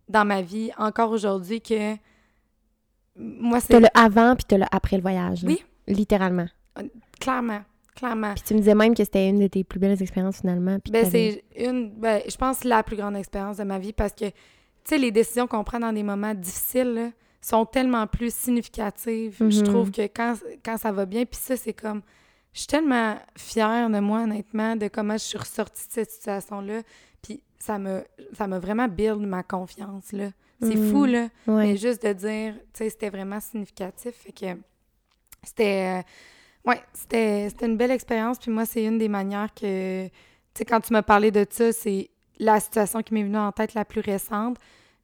dans 0.09 0.25
ma 0.25 0.41
vie, 0.41 0.71
encore 0.77 1.11
aujourd'hui, 1.11 1.61
que 1.61 1.95
moi, 3.15 3.59
T'as 3.59 3.65
c'est 3.67 3.79
le 3.79 3.87
avant 3.93 4.35
puis 4.35 4.45
t'as 4.47 4.57
le 4.57 4.65
après 4.71 4.95
le 4.97 5.01
voyage. 5.01 5.43
là. 5.43 5.49
Oui. 5.49 5.63
Littéralement. 5.87 6.47
clairement, 7.19 7.61
clairement. 7.95 8.33
Puis 8.35 8.43
tu 8.45 8.53
me 8.53 8.59
disais 8.59 8.75
même 8.75 8.93
que 8.93 9.03
c'était 9.03 9.27
une 9.27 9.39
de 9.39 9.47
tes 9.47 9.63
plus 9.63 9.79
belles 9.79 9.99
expériences 10.01 10.41
finalement. 10.41 10.79
Puis 10.79 10.91
Ben, 10.91 11.09
c'est 11.09 11.43
une, 11.57 11.89
ben, 11.91 12.21
je 12.29 12.35
pense, 12.35 12.63
la 12.63 12.83
plus 12.83 12.95
grande 12.95 13.15
expérience 13.15 13.57
de 13.57 13.63
ma 13.63 13.79
vie 13.79 13.93
parce 13.93 14.13
que, 14.13 14.25
tu 14.25 14.33
sais, 14.83 14.97
les 14.99 15.11
décisions 15.11 15.47
qu'on 15.47 15.63
prend 15.63 15.79
dans 15.79 15.91
des 15.93 16.03
moments 16.03 16.33
difficiles 16.35 16.93
là, 16.93 17.09
sont 17.41 17.65
tellement 17.65 18.07
plus 18.07 18.33
significatives. 18.33 19.37
Je 19.39 19.59
Mhm. 19.59 19.63
trouve 19.63 19.91
que 19.91 20.01
quand, 20.07 20.35
quand 20.65 20.77
ça 20.77 20.91
va 20.91 21.05
bien, 21.05 21.25
puis 21.25 21.39
ça, 21.39 21.55
c'est 21.57 21.73
comme. 21.73 22.01
Je 22.53 22.59
suis 22.61 22.67
tellement 22.67 23.17
fière 23.37 23.89
de 23.89 23.99
moi, 23.99 24.21
honnêtement, 24.23 24.75
de 24.75 24.87
comment 24.87 25.13
je 25.13 25.23
suis 25.23 25.37
ressortie 25.37 25.87
de 25.87 25.91
cette 25.93 26.09
situation-là. 26.11 26.81
Puis 27.21 27.41
ça 27.59 27.77
me, 27.77 28.03
ça 28.33 28.47
m'a 28.47 28.57
vraiment 28.57 28.87
build 28.87 29.19
ma 29.19 29.43
confiance, 29.43 30.11
là. 30.11 30.29
C'est 30.61 30.75
Mhm. 30.75 30.91
fou, 30.91 31.05
là. 31.05 31.27
Ouais. 31.45 31.67
Mais 31.67 31.77
juste 31.77 32.03
de 32.03 32.13
dire, 32.13 32.55
tu 32.73 32.79
sais, 32.79 32.89
c'était 32.89 33.09
vraiment 33.11 33.39
significatif. 33.39 34.15
Fait 34.15 34.31
que 34.31 34.59
c'était. 35.43 35.99
euh, 35.99 36.03
Ouais, 36.65 36.81
c'était 36.93 37.47
c'était 37.49 37.65
une 37.67 37.77
belle 37.77 37.91
expérience. 37.91 38.39
Puis 38.39 38.51
moi, 38.51 38.65
c'est 38.65 38.83
une 38.83 38.97
des 38.97 39.07
manières 39.07 39.53
que, 39.53 40.07
tu 40.07 40.11
sais, 40.53 40.65
quand 40.65 40.81
tu 40.81 40.91
m'as 40.91 41.01
parlé 41.03 41.31
de 41.31 41.45
ça, 41.49 41.71
c'est 41.71 42.09
la 42.39 42.59
situation 42.59 43.01
qui 43.01 43.13
m'est 43.13 43.23
venue 43.23 43.37
en 43.37 43.53
tête 43.53 43.73
la 43.73 43.85
plus 43.85 44.01
récente, 44.01 44.57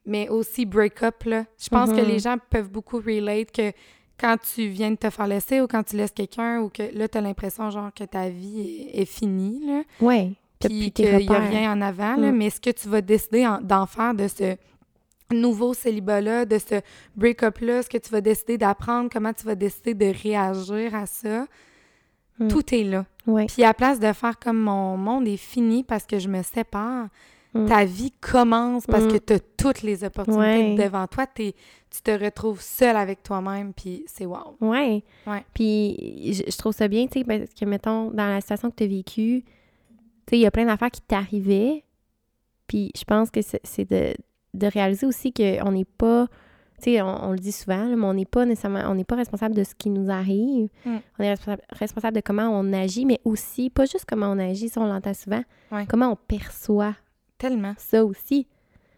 mais 0.06 0.30
aussi 0.30 0.66
break-up, 0.66 1.24
là. 1.26 1.46
Je 1.60 1.70
pense 1.70 1.90
que 1.92 2.02
Mhm. 2.02 2.08
les 2.08 2.20
gens 2.20 2.36
peuvent 2.50 2.70
beaucoup 2.70 2.98
relate 2.98 3.52
que 3.52 3.72
quand 4.20 4.38
tu 4.54 4.68
viens 4.68 4.92
de 4.92 4.96
te 4.96 5.10
faire 5.10 5.28
laisser 5.28 5.62
ou 5.62 5.68
quand 5.68 5.84
tu 5.84 5.96
laisses 5.98 6.12
quelqu'un 6.12 6.60
ou 6.62 6.70
que 6.70 6.84
là, 6.94 7.08
t'as 7.08 7.22
l'impression, 7.22 7.70
genre, 7.70 7.92
que 7.94 8.04
ta 8.04 8.30
vie 8.30 8.88
est, 8.94 9.02
est 9.02 9.06
finie, 9.06 9.62
là. 9.66 9.82
T'as 10.60 10.70
puis 10.70 10.92
qu'il 10.92 11.06
n'y 11.18 11.28
a 11.28 11.40
rien 11.40 11.74
en 11.74 11.82
avant, 11.82 12.16
là, 12.16 12.32
Mm. 12.32 12.36
mais 12.38 12.50
ce 12.50 12.62
que 12.62 12.70
tu 12.70 12.88
vas 12.88 13.02
décider 13.02 13.46
en- 13.46 13.60
d'en 13.62 13.86
faire 13.86 14.14
de 14.14 14.28
ce 14.28 14.56
nouveau 15.32 15.74
célibat-là, 15.74 16.46
de 16.46 16.58
ce 16.58 16.76
break-up-là, 17.16 17.82
ce 17.84 17.90
que 17.90 17.98
tu 17.98 18.10
vas 18.12 18.22
décider 18.22 18.58
d'apprendre, 18.58 19.10
comment 19.12 19.34
tu 19.34 19.46
vas 19.46 19.56
décider 19.56 19.94
de 19.94 20.14
réagir 20.22 20.94
à 20.96 21.06
ça, 21.06 21.48
Mm. 22.40 22.48
tout 22.48 22.74
est 22.76 22.84
là. 22.84 23.06
Puis 23.48 23.64
à 23.64 23.74
place 23.74 24.00
de 24.00 24.12
faire 24.14 24.38
comme 24.40 24.60
mon 24.60 24.98
monde 24.98 25.28
est 25.28 25.38
fini 25.38 25.84
parce 25.84 26.06
que 26.06 26.18
je 26.20 26.28
me 26.28 26.42
sépare, 26.44 27.08
Mm. 27.54 27.66
ta 27.68 27.86
vie 27.86 28.12
commence 28.20 28.86
parce 28.88 29.04
Mm. 29.06 29.12
que 29.12 29.18
tu 29.18 29.34
as 29.34 29.40
toutes 29.58 29.82
les 29.84 30.04
opportunités 30.04 30.42
Ouais. 30.42 30.76
devant 30.76 31.06
toi. 31.08 31.28
Tu 31.36 31.54
te 32.04 32.12
retrouves 32.12 32.62
seul 32.62 32.96
avec 32.96 33.22
toi-même, 33.22 33.74
puis 33.74 34.04
c'est 34.08 34.26
wow. 34.26 34.58
Ouais. 34.60 35.04
Ouais. 35.28 35.46
Puis 35.54 36.34
je, 36.34 36.50
je 36.52 36.58
trouve 36.58 36.74
ça 36.74 36.88
bien, 36.88 37.06
tu 37.06 37.20
sais, 37.20 37.24
parce 37.26 37.54
que, 37.54 37.66
mettons, 37.66 38.10
dans 38.10 38.28
la 38.28 38.42
situation 38.42 38.72
que 38.72 38.76
tu 38.78 38.84
as 38.84 38.88
vécue, 38.88 39.44
tu 39.44 39.50
sais, 40.32 40.38
il 40.38 40.40
y 40.40 40.46
a 40.48 40.52
plein 40.52 40.66
d'affaires 40.66 40.90
qui 40.90 41.02
t'arrivaient. 41.02 41.84
Puis 42.68 42.92
je 42.98 43.04
pense 43.04 43.30
que 43.30 43.42
c'est 43.44 43.62
c'est 43.64 43.88
de, 43.90 44.14
de 44.56 44.68
réaliser 44.68 45.06
aussi 45.06 45.32
qu'on 45.34 45.72
n'est 45.72 45.86
pas, 45.86 46.28
tu 46.82 46.86
sais, 46.86 47.02
on, 47.04 47.26
on 47.26 47.32
le 47.34 47.38
dit 47.40 47.52
souvent, 47.52 47.86
là, 47.88 47.96
mais 47.96 48.06
on 48.06 48.14
n'est 48.16 48.26
pas 48.26 48.46
nécessairement, 48.46 48.82
on 48.88 48.96
n'est 48.96 49.04
pas 49.04 49.16
responsable 49.16 49.54
de 49.54 49.64
ce 49.64 49.76
qui 49.76 49.92
nous 49.92 50.10
arrive. 50.10 50.70
Mm. 50.86 50.98
On 51.20 51.24
est 51.24 51.30
responsable, 51.30 51.62
responsable 51.70 52.16
de 52.16 52.22
comment 52.22 52.48
on 52.50 52.74
agit, 52.74 53.06
mais 53.06 53.20
aussi, 53.26 53.70
pas 53.70 53.86
juste 53.86 54.06
comment 54.08 54.32
on 54.32 54.40
agit, 54.40 54.70
ça 54.70 54.82
on 54.82 54.88
l'entend 54.88 55.14
souvent, 55.14 55.44
Ouais. 55.72 55.86
comment 55.88 56.10
on 56.12 56.16
perçoit 56.16 56.96
Tellement. 57.50 57.74
ça 57.78 58.04
aussi. 58.06 58.48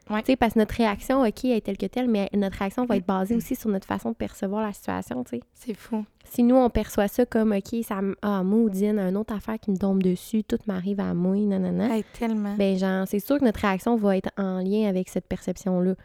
Ouais. 0.10 0.22
Tu 0.22 0.28
sais, 0.28 0.36
parce 0.36 0.54
que 0.54 0.60
notre 0.60 0.76
réaction, 0.76 1.24
OK, 1.24 1.46
est 1.46 1.66
telle 1.66 1.78
que 1.80 1.88
telle, 1.88 2.08
mais 2.08 2.30
notre 2.36 2.60
réaction 2.60 2.86
va 2.86 2.98
être 2.98 3.08
basée 3.08 3.36
aussi 3.36 3.56
sur 3.56 3.72
notre 3.72 3.88
façon 3.88 4.12
de 4.12 4.16
percevoir 4.16 4.62
la 4.62 4.72
situation, 4.72 5.24
tu 5.24 5.38
sais. 5.38 5.44
C'est 5.56 5.74
fou. 5.74 6.06
Si 6.26 6.44
nous, 6.44 6.56
on 6.56 6.70
perçoit 6.70 7.08
ça 7.08 7.26
comme, 7.26 7.54
OK, 7.54 7.76
ça 7.84 8.04
me... 8.04 8.16
Ah, 8.22 8.44
maudine, 8.44 9.00
une 9.00 9.18
autre 9.18 9.34
affaire 9.34 9.60
qui 9.60 9.72
me 9.72 9.78
tombe 9.78 10.04
dessus, 10.04 10.44
tout 10.44 10.60
m'arrive 10.68 11.00
à 11.00 11.16
moi, 11.16 11.36
nanana. 11.38 11.96
Hey, 11.98 12.04
tellement. 12.20 12.54
Ben, 12.56 12.78
genre, 12.78 13.08
c'est 13.08 13.20
sûr 13.20 13.40
que 13.40 13.46
notre 13.46 13.62
réaction 13.62 13.96
va 13.96 14.16
être 14.18 14.30
en 14.38 14.60
lien 14.60 14.88
avec 14.88 15.10
cette 15.10 15.26
perception-là. 15.26 15.96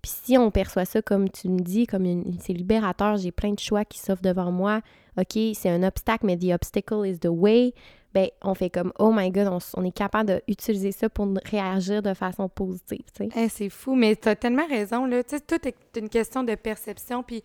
Puis 0.00 0.12
si 0.24 0.38
on 0.38 0.50
perçoit 0.50 0.86
ça, 0.86 1.02
comme 1.02 1.28
tu 1.28 1.50
me 1.50 1.58
dis, 1.60 1.86
comme 1.86 2.06
une- 2.06 2.38
c'est 2.40 2.54
libérateur, 2.54 3.18
j'ai 3.18 3.30
plein 3.32 3.52
de 3.52 3.58
choix 3.58 3.84
qui 3.84 3.98
s'offrent 3.98 4.22
devant 4.22 4.50
moi, 4.50 4.80
OK, 5.18 5.38
c'est 5.52 5.68
un 5.68 5.82
obstacle, 5.82 6.24
mais 6.24 6.38
the 6.38 6.54
obstacle 6.54 7.06
is 7.06 7.18
the 7.18 7.26
way, 7.28 7.74
ben, 8.12 8.28
on 8.42 8.54
fait 8.54 8.70
comme, 8.70 8.92
oh 8.98 9.12
my 9.14 9.30
God, 9.30 9.48
on, 9.48 9.58
on 9.80 9.84
est 9.84 9.92
capable 9.94 10.40
d'utiliser 10.48 10.90
ça 10.92 11.08
pour 11.08 11.28
réagir 11.44 12.02
de 12.02 12.12
façon 12.14 12.48
positive, 12.48 13.04
tu 13.14 13.28
sais. 13.30 13.38
Hey, 13.38 13.48
c'est 13.48 13.68
fou, 13.70 13.94
mais 13.94 14.16
tu 14.16 14.28
as 14.28 14.34
tellement 14.36 14.66
raison. 14.66 15.06
Là. 15.06 15.22
Tu 15.22 15.36
sais, 15.36 15.40
tout 15.40 15.66
est 15.68 15.76
une 15.96 16.08
question 16.08 16.42
de 16.42 16.54
perception, 16.56 17.22
puis 17.22 17.42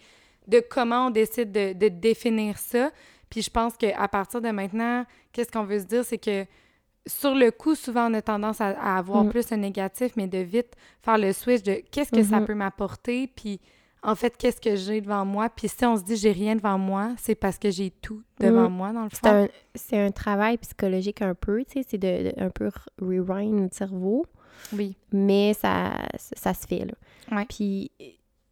de 0.47 0.59
comment 0.67 1.07
on 1.07 1.09
décide 1.11 1.51
de, 1.51 1.73
de 1.73 1.87
définir 1.89 2.57
ça. 2.57 2.91
Puis 3.29 3.41
je 3.41 3.49
pense 3.49 3.75
qu'à 3.77 4.07
partir 4.07 4.41
de 4.41 4.49
maintenant, 4.49 5.05
qu'est-ce 5.31 5.51
qu'on 5.51 5.63
veut 5.65 5.79
se 5.79 5.85
dire, 5.85 6.03
c'est 6.05 6.17
que 6.19 6.45
sur 7.07 7.35
le 7.35 7.51
coup, 7.51 7.75
souvent, 7.75 8.09
on 8.09 8.13
a 8.15 8.21
tendance 8.23 8.61
à, 8.61 8.69
à 8.69 8.97
avoir 8.97 9.23
Mm. 9.23 9.29
plus 9.29 9.51
un 9.51 9.57
négatif, 9.57 10.13
mais 10.15 10.27
de 10.27 10.39
vite 10.39 10.73
faire 11.03 11.17
le 11.19 11.33
switch 11.33 11.61
de 11.63 11.81
qu'est-ce 11.91 12.11
que 12.11 12.23
ça 12.23 12.39
Mhm. 12.39 12.45
peut 12.47 12.55
m'apporter, 12.55 13.27
puis 13.27 13.59
en 14.05 14.15
fait, 14.15 14.37
qu'est-ce 14.37 14.61
que 14.61 14.75
j'ai 14.75 15.01
devant 15.01 15.25
moi? 15.25 15.49
Puis 15.49 15.67
si 15.67 15.83
on 15.85 15.97
se 15.97 16.03
dit 16.03 16.15
j'ai 16.15 16.31
rien 16.31 16.55
devant 16.55 16.77
moi, 16.77 17.11
c'est 17.17 17.35
parce 17.35 17.57
que 17.57 17.71
j'ai 17.71 17.89
tout 17.91 18.21
devant 18.39 18.69
Mm. 18.69 18.73
moi, 18.73 18.93
dans 18.93 19.03
le 19.03 19.09
C'est 19.11 19.19
fond. 19.27 19.43
un, 19.43 19.47
c'est 19.75 19.99
un 19.99 20.11
travail 20.11 20.57
psychologique 20.57 21.21
un 21.21 21.33
peu, 21.35 21.63
tu 21.65 21.81
sais, 21.81 21.85
c'est 21.89 21.97
de, 21.97 22.29
de- 22.31 22.33
un 22.37 22.49
peu 22.49 22.69
rewind 23.01 23.53
notre 23.61 23.75
cerveau, 23.75 24.25
Oui. 24.73 24.95
mais 25.11 25.53
ça, 25.53 25.91
ça 26.17 26.53
se 26.53 26.65
fait, 26.67 26.85
là. 26.85 26.93
Ouais. 27.35 27.45
Puis 27.49 27.91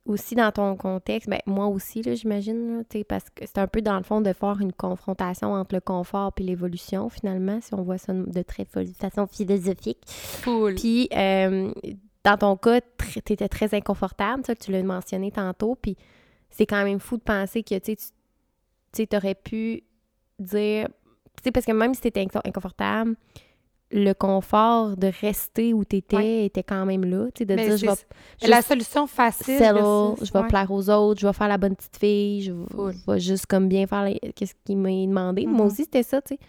aussi 0.05 0.35
dans 0.35 0.51
ton 0.51 0.75
contexte, 0.75 1.29
ben 1.29 1.39
moi 1.45 1.67
aussi, 1.67 2.01
là, 2.01 2.13
j'imagine, 2.13 2.83
tu 2.89 2.97
sais, 2.97 3.03
parce 3.05 3.29
que 3.29 3.45
c'est 3.45 3.57
un 3.59 3.67
peu 3.67 3.81
dans 3.81 3.95
le 3.95 4.03
fond 4.03 4.19
de 4.19 4.33
faire 4.33 4.59
une 4.59 4.73
confrontation 4.73 5.53
entre 5.53 5.75
le 5.75 5.79
confort 5.81 6.33
et 6.37 6.43
l'évolution, 6.43 7.07
finalement, 7.07 7.59
si 7.61 7.73
on 7.73 7.83
voit 7.83 7.97
ça 7.97 8.11
de 8.13 8.41
très 8.41 8.65
façon 8.65 9.27
philosophique. 9.27 9.99
Cool. 10.43 10.75
Puis, 10.75 11.07
euh, 11.15 11.71
dans 12.23 12.37
ton 12.37 12.55
cas, 12.57 12.79
tu 13.25 13.33
étais 13.33 13.49
très 13.49 13.73
inconfortable, 13.75 14.43
ça, 14.45 14.55
tu 14.55 14.71
l'as 14.71 14.83
mentionné 14.83 15.31
tantôt, 15.31 15.75
puis 15.75 15.97
c'est 16.49 16.65
quand 16.65 16.83
même 16.83 16.99
fou 16.99 17.17
de 17.17 17.23
penser 17.23 17.63
que, 17.63 17.75
tu 17.79 19.07
aurais 19.15 19.35
pu 19.35 19.83
dire... 20.39 20.87
Tu 21.37 21.43
sais, 21.45 21.51
parce 21.51 21.65
que 21.65 21.71
même 21.71 21.93
si 21.95 22.01
tu 22.01 22.07
étais 22.09 22.25
inconfortable, 22.45 23.15
le 23.91 24.13
confort 24.13 24.95
de 24.97 25.11
rester 25.21 25.73
où 25.73 25.83
tu 25.85 25.97
étais 25.97 26.15
Ouais. 26.15 26.45
était 26.45 26.63
quand 26.63 26.85
même 26.85 27.03
là, 27.05 27.25
tu 27.33 27.39
sais, 27.39 27.45
de 27.45 27.55
Mais 27.55 27.67
dire, 27.67 27.77
je 27.77 27.85
vais 27.85 28.47
la 28.49 28.61
solution 28.61 29.05
facile. 29.07 29.57
settle, 29.57 29.77
je 30.25 30.31
vais 30.31 30.39
ouais. 30.39 30.47
plaire 30.47 30.71
aux 30.71 30.89
autres, 30.89 31.19
je 31.19 31.27
vais 31.27 31.33
faire 31.33 31.47
la 31.47 31.57
bonne 31.57 31.75
petite 31.75 31.97
fille, 31.97 32.41
je 32.43 32.51
vais, 32.53 32.65
Full. 32.71 32.93
je 33.05 33.11
vais 33.11 33.19
juste 33.19 33.45
comme 33.47 33.67
bien 33.67 33.85
faire 33.85 34.05
les- 34.05 34.19
qu'est-ce 34.35 34.53
qu'il 34.65 34.77
m'a 34.77 34.89
demandé. 34.89 35.45
Moi 35.45 35.61
Mhm. 35.65 35.71
aussi, 35.71 35.83
c'était 35.83 36.03
ça, 36.03 36.21
tu 36.21 36.35
sais. 36.35 36.39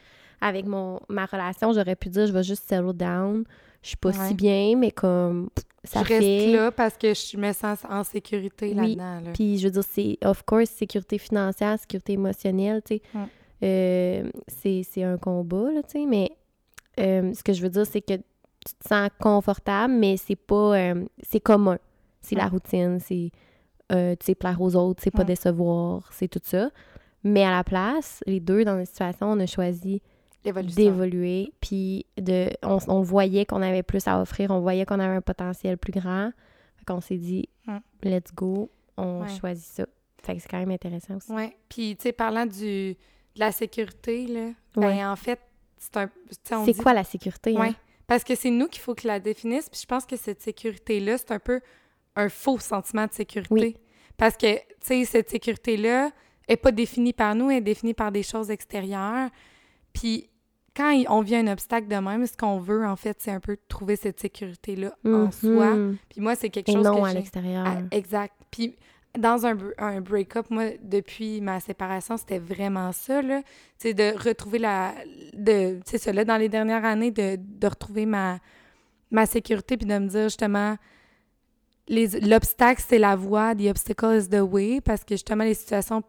Avec 0.41 0.67
mon, 0.67 1.01
ma 1.09 1.25
relation, 1.27 1.73
j'aurais 1.73 1.97
pu 1.97 2.09
dire, 2.11 2.27
je 2.27 2.33
vais 2.33 2.43
juste 2.43 2.69
settle 2.69 2.93
down. 2.95 3.45
Je 3.85 3.89
suis 3.91 3.97
pas 3.99 4.09
Ouais. 4.11 4.29
si 4.29 4.35
bien, 4.35 4.77
mais 4.77 4.91
comme 4.91 5.51
ça 5.85 6.01
je 6.03 6.07
fait. 6.09 6.19
reste 6.19 6.57
là 6.57 6.73
parce 6.73 6.97
que 6.97 7.13
je 7.15 7.37
me 7.37 7.53
sens 7.53 7.85
en 7.89 8.03
sécurité 8.03 8.75
Oui. 8.77 8.95
là-dedans. 8.97 9.21
Là. 9.27 9.31
Puis 9.35 9.59
je 9.59 9.65
veux 9.67 9.71
dire, 9.73 9.85
c'est, 9.89 10.19
of 10.25 10.43
course, 10.45 10.71
sécurité 10.71 11.19
financière, 11.19 11.79
sécurité 11.79 12.15
émotionnelle, 12.15 12.81
tu 12.83 12.97
sais. 12.97 13.03
Mm. 13.15 13.25
Euh, 13.63 14.31
c'est, 14.49 15.03
un 15.05 15.17
combat, 15.19 15.71
là, 15.71 15.83
tu 15.83 16.01
sais. 16.01 16.07
Mais 16.07 16.31
euh, 16.99 17.33
ce 17.35 17.43
que 17.43 17.53
je 17.53 17.63
veux 17.63 17.69
dire, 17.69 17.87
c'est 17.87 18.01
que 18.01 18.15
tu 18.15 18.75
te 18.83 18.89
sens 18.89 19.11
confortable, 19.21 19.93
mais 19.95 20.17
c'est 20.17 20.37
pas. 20.37 20.77
euh, 20.79 21.05
c'est 21.23 21.41
commun. 21.41 21.79
C'est 22.23 22.37
la 22.37 22.49
routine, 22.49 22.99
c'est. 23.01 23.31
euh, 23.93 24.17
tu 24.19 24.25
sais, 24.27 24.35
plaire 24.35 24.61
aux 24.63 24.75
autres, 24.77 25.03
c'est 25.05 25.11
pas 25.11 25.25
décevoir, 25.25 26.09
c'est 26.11 26.29
tout 26.29 26.41
ça. 26.43 26.71
Mais 27.23 27.45
à 27.45 27.51
la 27.51 27.65
place, 27.65 28.23
les 28.27 28.41
deux, 28.41 28.65
dans 28.65 28.77
la 28.77 28.87
situation, 28.87 29.27
on 29.31 29.39
a 29.41 29.47
choisi. 29.47 30.01
D'évoluer, 30.45 31.53
puis 31.61 32.07
de, 32.17 32.49
on, 32.63 32.79
on 32.89 33.01
voyait 33.03 33.47
qu'on 33.47 33.63
avait 33.63 33.83
plus 33.83 34.07
à 34.07 34.21
offrir, 34.21 34.51
on 34.51 34.61
voyait 34.61 34.85
qu'on 34.87 35.01
avait 35.01 35.17
un 35.17 35.21
potentiel 35.23 35.79
plus 35.79 35.93
grand. 35.93 36.31
Fait 36.77 36.85
qu'on 36.87 37.01
s'est 37.01 37.17
dit, 37.19 37.49
Mm. 37.67 37.79
let's 38.03 38.33
go, 38.35 38.71
on 38.97 39.23
Ouais. 39.23 39.29
choisit 39.41 39.65
ça. 39.65 39.87
Fait 40.23 40.37
que 40.37 40.43
c'est 40.43 40.49
quand 40.49 40.59
même 40.59 40.71
intéressant 40.71 41.17
aussi. 41.17 41.33
Oui. 41.33 41.51
Puis, 41.69 41.97
tu 41.97 42.03
sais, 42.05 42.13
parlant 42.13 42.45
du, 42.47 42.93
de 42.95 42.97
la 43.37 43.53
sécurité, 43.53 44.27
là, 44.27 44.41
Ouais. 44.77 44.97
ben, 44.97 45.11
en 45.11 45.17
fait, 45.17 45.41
c'est 45.79 45.97
un. 45.97 46.11
C'est 46.47 46.73
dit- 46.73 46.75
quoi 46.81 46.93
la 46.95 47.05
sécurité? 47.05 47.57
Hein? 47.57 47.75
Parce 48.07 48.23
que 48.25 48.35
c'est 48.35 48.51
nous 48.51 48.69
qu'il 48.69 48.83
faut 48.83 48.95
que 48.95 49.07
la 49.07 49.19
définisse. 49.21 49.69
Puis 49.71 49.81
je 49.83 49.87
pense 49.87 50.05
que 50.07 50.17
cette 50.17 50.43
sécurité-là, 50.43 51.17
c'est 51.19 51.31
un 51.33 51.39
peu 51.39 51.61
un 52.17 52.29
faux 52.29 52.59
sentiment 52.59 53.07
de 53.07 53.13
sécurité. 53.13 53.55
Oui. 53.55 53.77
Parce 54.19 54.37
que, 54.37 54.55
tu 54.57 54.63
sais, 54.83 55.05
cette 55.07 55.31
sécurité-là 55.31 56.11
est 56.47 56.57
pas 56.59 56.71
définie 56.71 57.13
par 57.15 57.35
nous, 57.35 57.51
elle 57.51 57.59
est 57.59 57.61
définie 57.63 57.95
par 57.95 58.13
des 58.13 58.23
choses 58.23 58.51
extérieures. 58.51 59.31
Puis 59.95 60.29
quand 60.77 60.91
il- 60.91 61.07
on 61.09 61.21
vit 61.23 61.37
un 61.37 61.47
obstacle 61.47 61.87
de 61.89 61.97
même, 61.97 62.27
ce 62.27 62.37
qu'on 62.37 62.59
veut, 62.59 62.87
en 62.87 62.97
fait, 62.97 63.17
c'est 63.21 63.31
un 63.31 63.41
peu 63.41 63.57
trouver 63.69 63.97
cette 63.97 64.19
sécurité-là 64.21 64.93
en 65.05 65.31
soi. 65.31 65.71
Mhm. 65.75 65.97
Puis 66.09 66.21
moi, 66.21 66.35
c'est 66.35 66.51
quelque 66.51 66.71
Et 66.71 66.73
chose 66.73 66.85
non 66.85 67.03
que 67.03 67.07
à 67.09 67.13
l'extérieur. 67.15 67.65
Ah, 67.67 67.79
exact. 67.91 68.35
Puis 68.51 68.75
dans 69.17 69.47
un, 69.47 69.55
br- 69.55 69.75
un 69.79 70.01
break-up, 70.01 70.47
moi, 70.51 70.71
depuis 70.83 71.41
ma 71.41 71.61
séparation, 71.61 72.17
c'était 72.17 72.41
vraiment 72.41 72.91
ça, 72.91 73.23
là. 73.23 73.43
C'est 73.79 73.95
de 73.95 74.13
retrouver 74.19 74.59
la... 74.59 74.93
de 75.35 75.79
C'est 75.87 75.99
ça, 75.99 76.13
là, 76.13 76.25
dans 76.25 76.37
les 76.37 76.49
dernières 76.49 76.85
années, 76.85 77.13
de, 77.13 77.37
de 77.39 77.67
retrouver 77.69 78.07
ma, 78.07 78.41
ma 79.13 79.27
sécurité 79.27 79.77
puis 79.77 79.87
de 79.87 79.97
me 79.97 80.09
dire, 80.09 80.25
justement, 80.25 80.77
les- 81.87 82.19
l'obstacle, 82.21 82.83
c'est 82.85 82.99
la 82.99 83.15
voie, 83.15 83.55
the 83.55 83.67
obstacle 83.69 84.17
is 84.19 84.29
the 84.29 84.41
way, 84.41 84.81
parce 84.81 85.05
que, 85.05 85.15
justement, 85.15 85.45
les 85.45 85.55
situations 85.55 86.03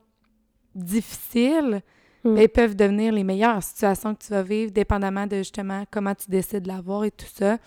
difficiles, 0.74 1.82
Mm. 2.30 2.48
peuvent 2.48 2.76
devenir 2.76 3.14
les 3.14 3.24
meilleures 3.24 3.62
situations 3.62 4.16
que 4.16 4.24
tu 4.24 4.32
vas 4.32 4.44
vivre, 4.44 4.72
dépendamment 4.72 5.28
de, 5.28 5.38
justement, 5.38 5.84
comment 5.92 6.16
tu 6.16 6.30
décides 6.30 6.64
de 6.64 6.68
l'avoir 6.68 7.04
et 7.04 7.12
tout 7.12 7.26
ça. 7.34 7.58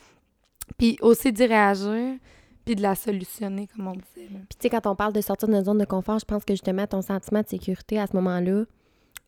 Puis 0.77 0.99
aussi 1.01 1.33
d'y 1.33 1.47
réagir, 1.47 2.17
puis 2.65 2.75
de 2.77 2.83
la 2.83 2.95
solutionner, 2.95 3.69
comme 3.75 3.87
on 3.89 3.93
disait. 3.93 4.29
Puis 4.29 4.47
tu 4.51 4.57
sais, 4.63 4.69
quand 4.71 4.87
on 4.87 4.95
parle 4.95 5.13
de 5.13 5.21
sortir 5.21 5.49
de 5.49 5.53
notre 5.55 5.67
zone 5.67 5.79
de 5.79 5.85
confort, 5.85 6.19
je 6.19 6.25
pense 6.25 6.45
que 6.45 6.53
justement, 6.53 6.87
ton 6.87 7.03
sentiment 7.03 7.41
de 7.43 7.49
sécurité 7.49 7.99
à 7.99 8.07
ce 8.07 8.15
moment-là, 8.17 8.65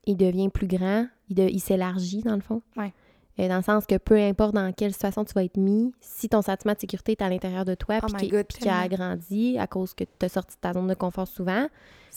il 0.06 0.16
devient 0.16 0.48
plus 0.48 0.66
grand, 0.66 1.06
il, 1.28 1.36
de- 1.36 1.48
il 1.48 1.60
s'élargit 1.60 2.22
dans 2.22 2.34
le 2.34 2.40
fond. 2.40 2.62
Ouais. 2.76 2.92
Euh, 3.38 3.48
dans 3.48 3.56
le 3.56 3.62
sens 3.62 3.86
que 3.86 3.96
peu 3.96 4.16
importe 4.18 4.54
dans 4.54 4.70
quelle 4.72 4.92
situation 4.92 5.24
tu 5.24 5.32
vas 5.32 5.44
être 5.44 5.56
mis, 5.56 5.92
si 6.00 6.28
ton 6.28 6.42
sentiment 6.42 6.74
de 6.74 6.80
sécurité 6.80 7.12
est 7.12 7.22
à 7.22 7.28
l'intérieur 7.30 7.64
de 7.64 7.74
toi, 7.74 7.98
Oh 8.02 8.06
puis 8.14 8.28
qu'il 8.28 8.68
a 8.68 8.80
agrandi 8.80 9.56
à 9.58 9.66
cause 9.66 9.94
que 9.94 10.04
tu 10.04 10.26
as 10.26 10.28
sorti 10.28 10.56
de 10.56 10.60
ta 10.60 10.72
zone 10.74 10.88
de 10.88 10.94
confort 10.94 11.28
souvent, 11.28 11.66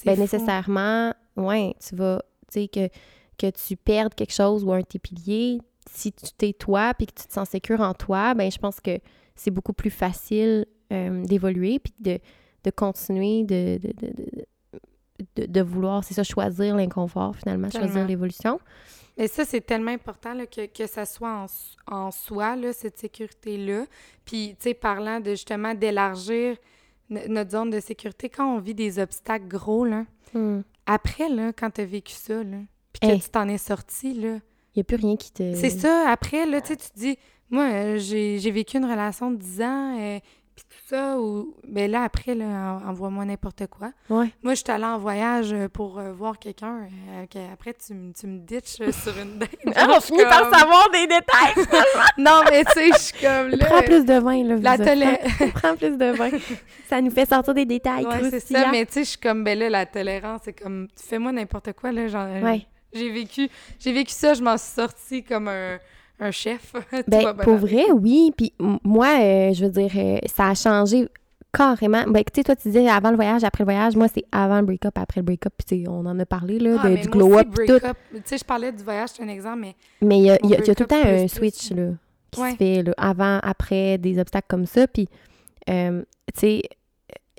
ben 0.05 0.15
fou. 0.15 0.21
nécessairement, 0.21 1.13
ouais, 1.37 1.75
tu 1.87 1.95
vas, 1.95 2.21
tu 2.53 2.61
sais, 2.61 2.67
que, 2.67 2.87
que 3.37 3.49
tu 3.51 3.75
perdes 3.75 4.13
quelque 4.15 4.33
chose 4.33 4.63
ou 4.63 4.71
un 4.71 4.79
de 4.81 4.85
tes 4.85 4.99
piliers, 4.99 5.59
si 5.89 6.11
tu 6.11 6.25
t'es 6.37 6.53
toi 6.53 6.93
puis 6.93 7.07
que 7.07 7.13
tu 7.19 7.27
te 7.27 7.33
sens 7.33 7.49
sécure 7.49 7.81
en 7.81 7.93
toi, 7.93 8.33
ben 8.33 8.49
je 8.51 8.57
pense 8.57 8.79
que 8.79 8.99
c'est 9.35 9.51
beaucoup 9.51 9.73
plus 9.73 9.89
facile 9.89 10.65
euh, 10.91 11.23
d'évoluer 11.25 11.79
puis 11.79 11.93
de, 11.99 12.19
de 12.63 12.69
continuer 12.71 13.43
de, 13.43 13.77
de, 13.77 13.87
de, 13.93 14.07
de- 14.07 14.45
de, 15.35 15.45
de 15.45 15.61
vouloir, 15.61 16.03
c'est 16.03 16.13
ça, 16.15 16.23
choisir 16.23 16.75
l'inconfort, 16.75 17.35
finalement, 17.35 17.69
choisir 17.69 18.05
l'évolution. 18.05 18.59
Mais 19.17 19.27
ça, 19.27 19.45
c'est 19.45 19.61
tellement 19.61 19.91
important 19.91 20.33
là, 20.33 20.45
que, 20.47 20.65
que 20.65 20.87
ça 20.87 21.05
soit 21.05 21.45
en, 21.87 21.95
en 21.95 22.11
soi, 22.11 22.55
là, 22.55 22.73
cette 22.73 22.97
sécurité-là. 22.97 23.85
Puis, 24.25 24.55
tu 24.59 24.69
sais, 24.69 24.73
parlant 24.73 25.19
de 25.19 25.31
justement 25.31 25.75
d'élargir 25.75 26.57
notre 27.09 27.51
zone 27.51 27.69
de 27.69 27.79
sécurité, 27.79 28.27
quand 28.29 28.55
on 28.55 28.59
vit 28.59 28.73
des 28.73 28.97
obstacles 28.99 29.47
gros, 29.47 29.85
là, 29.85 30.05
Hmm. 30.33 30.61
Après, 30.85 31.29
là, 31.29 31.51
quand 31.53 31.71
tu 31.71 31.81
as 31.81 31.85
vécu 31.85 32.13
ça, 32.13 32.43
là, 32.43 32.57
puis 32.91 32.99
que 33.01 33.13
Hey. 33.13 33.21
tu 33.21 33.29
t'en 33.29 33.47
es 33.47 33.57
sorti, 33.57 34.13
là, 34.13 34.39
Il 34.75 34.79
n'y 34.79 34.81
a 34.81 34.83
plus 34.83 34.97
rien 34.97 35.15
qui 35.15 35.31
te... 35.31 35.53
c'est 35.55 35.69
ça. 35.69 36.05
Après, 36.09 36.45
là, 36.45 36.61
tu 36.61 36.69
sais, 36.69 36.75
tu 36.77 36.89
te 36.89 36.99
dis, 36.99 37.17
moi, 37.49 37.65
euh, 37.71 37.97
j'ai 37.99 38.39
j'ai 38.39 38.51
vécu 38.51 38.77
une 38.77 38.85
relation 38.85 39.31
de 39.31 39.37
10 39.37 39.61
ans, 39.61 39.99
euh, 39.99 40.19
puis 40.55 40.65
tout 40.69 40.87
ça, 40.87 41.19
ou... 41.19 41.55
Mais 41.67 41.87
là, 41.87 42.03
après, 42.03 42.35
là, 42.35 42.45
en- 42.83 42.89
envoie-moi 42.89 43.25
n'importe 43.25 43.67
quoi. 43.67 43.91
Ouais. 44.09 44.31
Moi, 44.43 44.53
je 44.53 44.61
suis 44.63 44.71
allée 44.71 44.83
en 44.85 44.97
voyage 44.97 45.51
euh, 45.53 45.67
pour 45.67 45.97
euh, 45.99 46.11
voir 46.13 46.37
quelqu'un. 46.39 46.87
euh, 47.11 47.25
que 47.25 47.39
après, 47.51 47.73
tu, 47.73 47.93
me- 47.93 48.13
tu 48.13 48.27
me 48.27 48.39
ditches 48.39 48.75
sur 48.91 49.17
une 49.17 49.39
date. 49.39 49.49
Ah, 49.75 49.87
on 49.89 49.99
finit 50.01 50.23
par 50.23 50.41
comme- 50.49 50.59
savoir 50.59 50.89
des 50.91 51.07
détails! 51.07 51.81
Non, 52.17 52.41
mais 52.49 52.63
tu 52.65 52.71
sais, 52.73 52.87
je 52.93 52.97
suis 52.99 53.19
comme 53.21 53.49
là. 53.49 53.65
Prends 53.65 53.81
plus 53.81 54.05
de 54.05 54.13
vin, 54.19 54.43
là, 54.43 54.55
La 54.57 54.73
enfants. 54.73 55.49
Prends 55.55 55.75
plus 55.75 55.97
de 55.97 56.11
vin. 56.11 56.29
Ça 56.87 57.01
nous 57.01 57.11
fait 57.11 57.27
sortir 57.27 57.53
des 57.53 57.65
détails 57.65 58.05
ouais, 58.05 58.29
c'est 58.29 58.39
ça. 58.39 58.69
Mais 58.71 58.85
tu 58.85 58.93
sais, 58.93 59.03
je 59.03 59.09
suis 59.11 59.19
comme, 59.19 59.43
ben 59.43 59.57
là, 59.57 59.69
la 59.69 59.85
tolérance, 59.85 60.41
c'est 60.45 60.53
comme, 60.53 60.87
fais-moi 60.95 61.31
n'importe 61.31 61.73
quoi, 61.73 61.91
là. 61.91 62.07
Genre, 62.07 62.27
Ouais. 62.43 62.67
J'ai 62.95 63.09
vécu, 63.11 63.49
j'ai 63.79 63.91
vécu 63.91 64.11
ça, 64.13 64.35
je 64.35 64.43
m'en 64.43 64.55
suis 64.55 64.71
sortie 64.75 65.23
comme 65.23 65.47
un, 65.47 65.79
un 66.19 66.31
chef. 66.31 66.73
Ben, 67.07 67.33
pour 67.33 67.55
vrai, 67.57 67.91
oui. 67.91 68.31
Puis 68.37 68.53
moi, 68.83 69.07
euh, 69.19 69.53
je 69.53 69.65
veux 69.65 69.71
dire, 69.71 69.91
euh, 69.95 70.17
ça 70.33 70.49
a 70.49 70.55
changé 70.55 71.07
carrément. 71.51 72.03
Ben, 72.07 72.23
tu 72.23 72.31
sais, 72.35 72.43
toi, 72.43 72.55
tu 72.55 72.69
disais 72.69 72.87
avant 72.89 73.09
le 73.11 73.15
voyage, 73.15 73.43
après 73.43 73.63
le 73.63 73.65
voyage. 73.65 73.95
Moi, 73.95 74.07
c'est 74.13 74.23
avant 74.31 74.59
le 74.59 74.65
break-up, 74.65 74.97
après 74.97 75.19
le 75.21 75.25
break-up. 75.25 75.53
Puis, 75.67 75.85
on 75.87 76.05
en 76.05 76.19
a 76.19 76.25
parlé, 76.25 76.59
là, 76.59 76.77
Ah, 76.81 76.89
de- 76.89 76.95
du 76.97 77.07
glow-up, 77.09 77.47
Tu 77.55 77.73
sais, 78.25 78.37
je 78.37 78.43
parlais 78.45 78.71
du 78.71 78.83
voyage, 78.83 79.09
c'est 79.15 79.23
un 79.23 79.27
exemple, 79.27 79.59
mais 79.59 79.75
Mais 80.01 80.17
il 80.19 80.23
y 80.25 80.29
a, 80.31 80.37
il 80.43 80.49
y 80.49 80.55
a- 80.55 80.59
il 80.59 80.67
y 80.67 80.71
a 80.71 80.75
tout 80.75 80.83
le 80.83 80.87
temps 80.87 81.01
un 81.03 81.17
plus, 81.19 81.29
switch, 81.29 81.71
là, 81.71 81.89
qui 82.31 82.41
Ouais. 82.41 82.51
se 82.51 82.55
fait, 82.55 82.83
là, 82.83 82.93
avant, 82.97 83.39
après, 83.43 83.97
des 83.99 84.17
obstacles 84.19 84.47
comme 84.49 84.65
ça. 84.65 84.87
Puis, 84.87 85.07
euh, 85.69 86.01
tu 86.33 86.39
sais, 86.39 86.61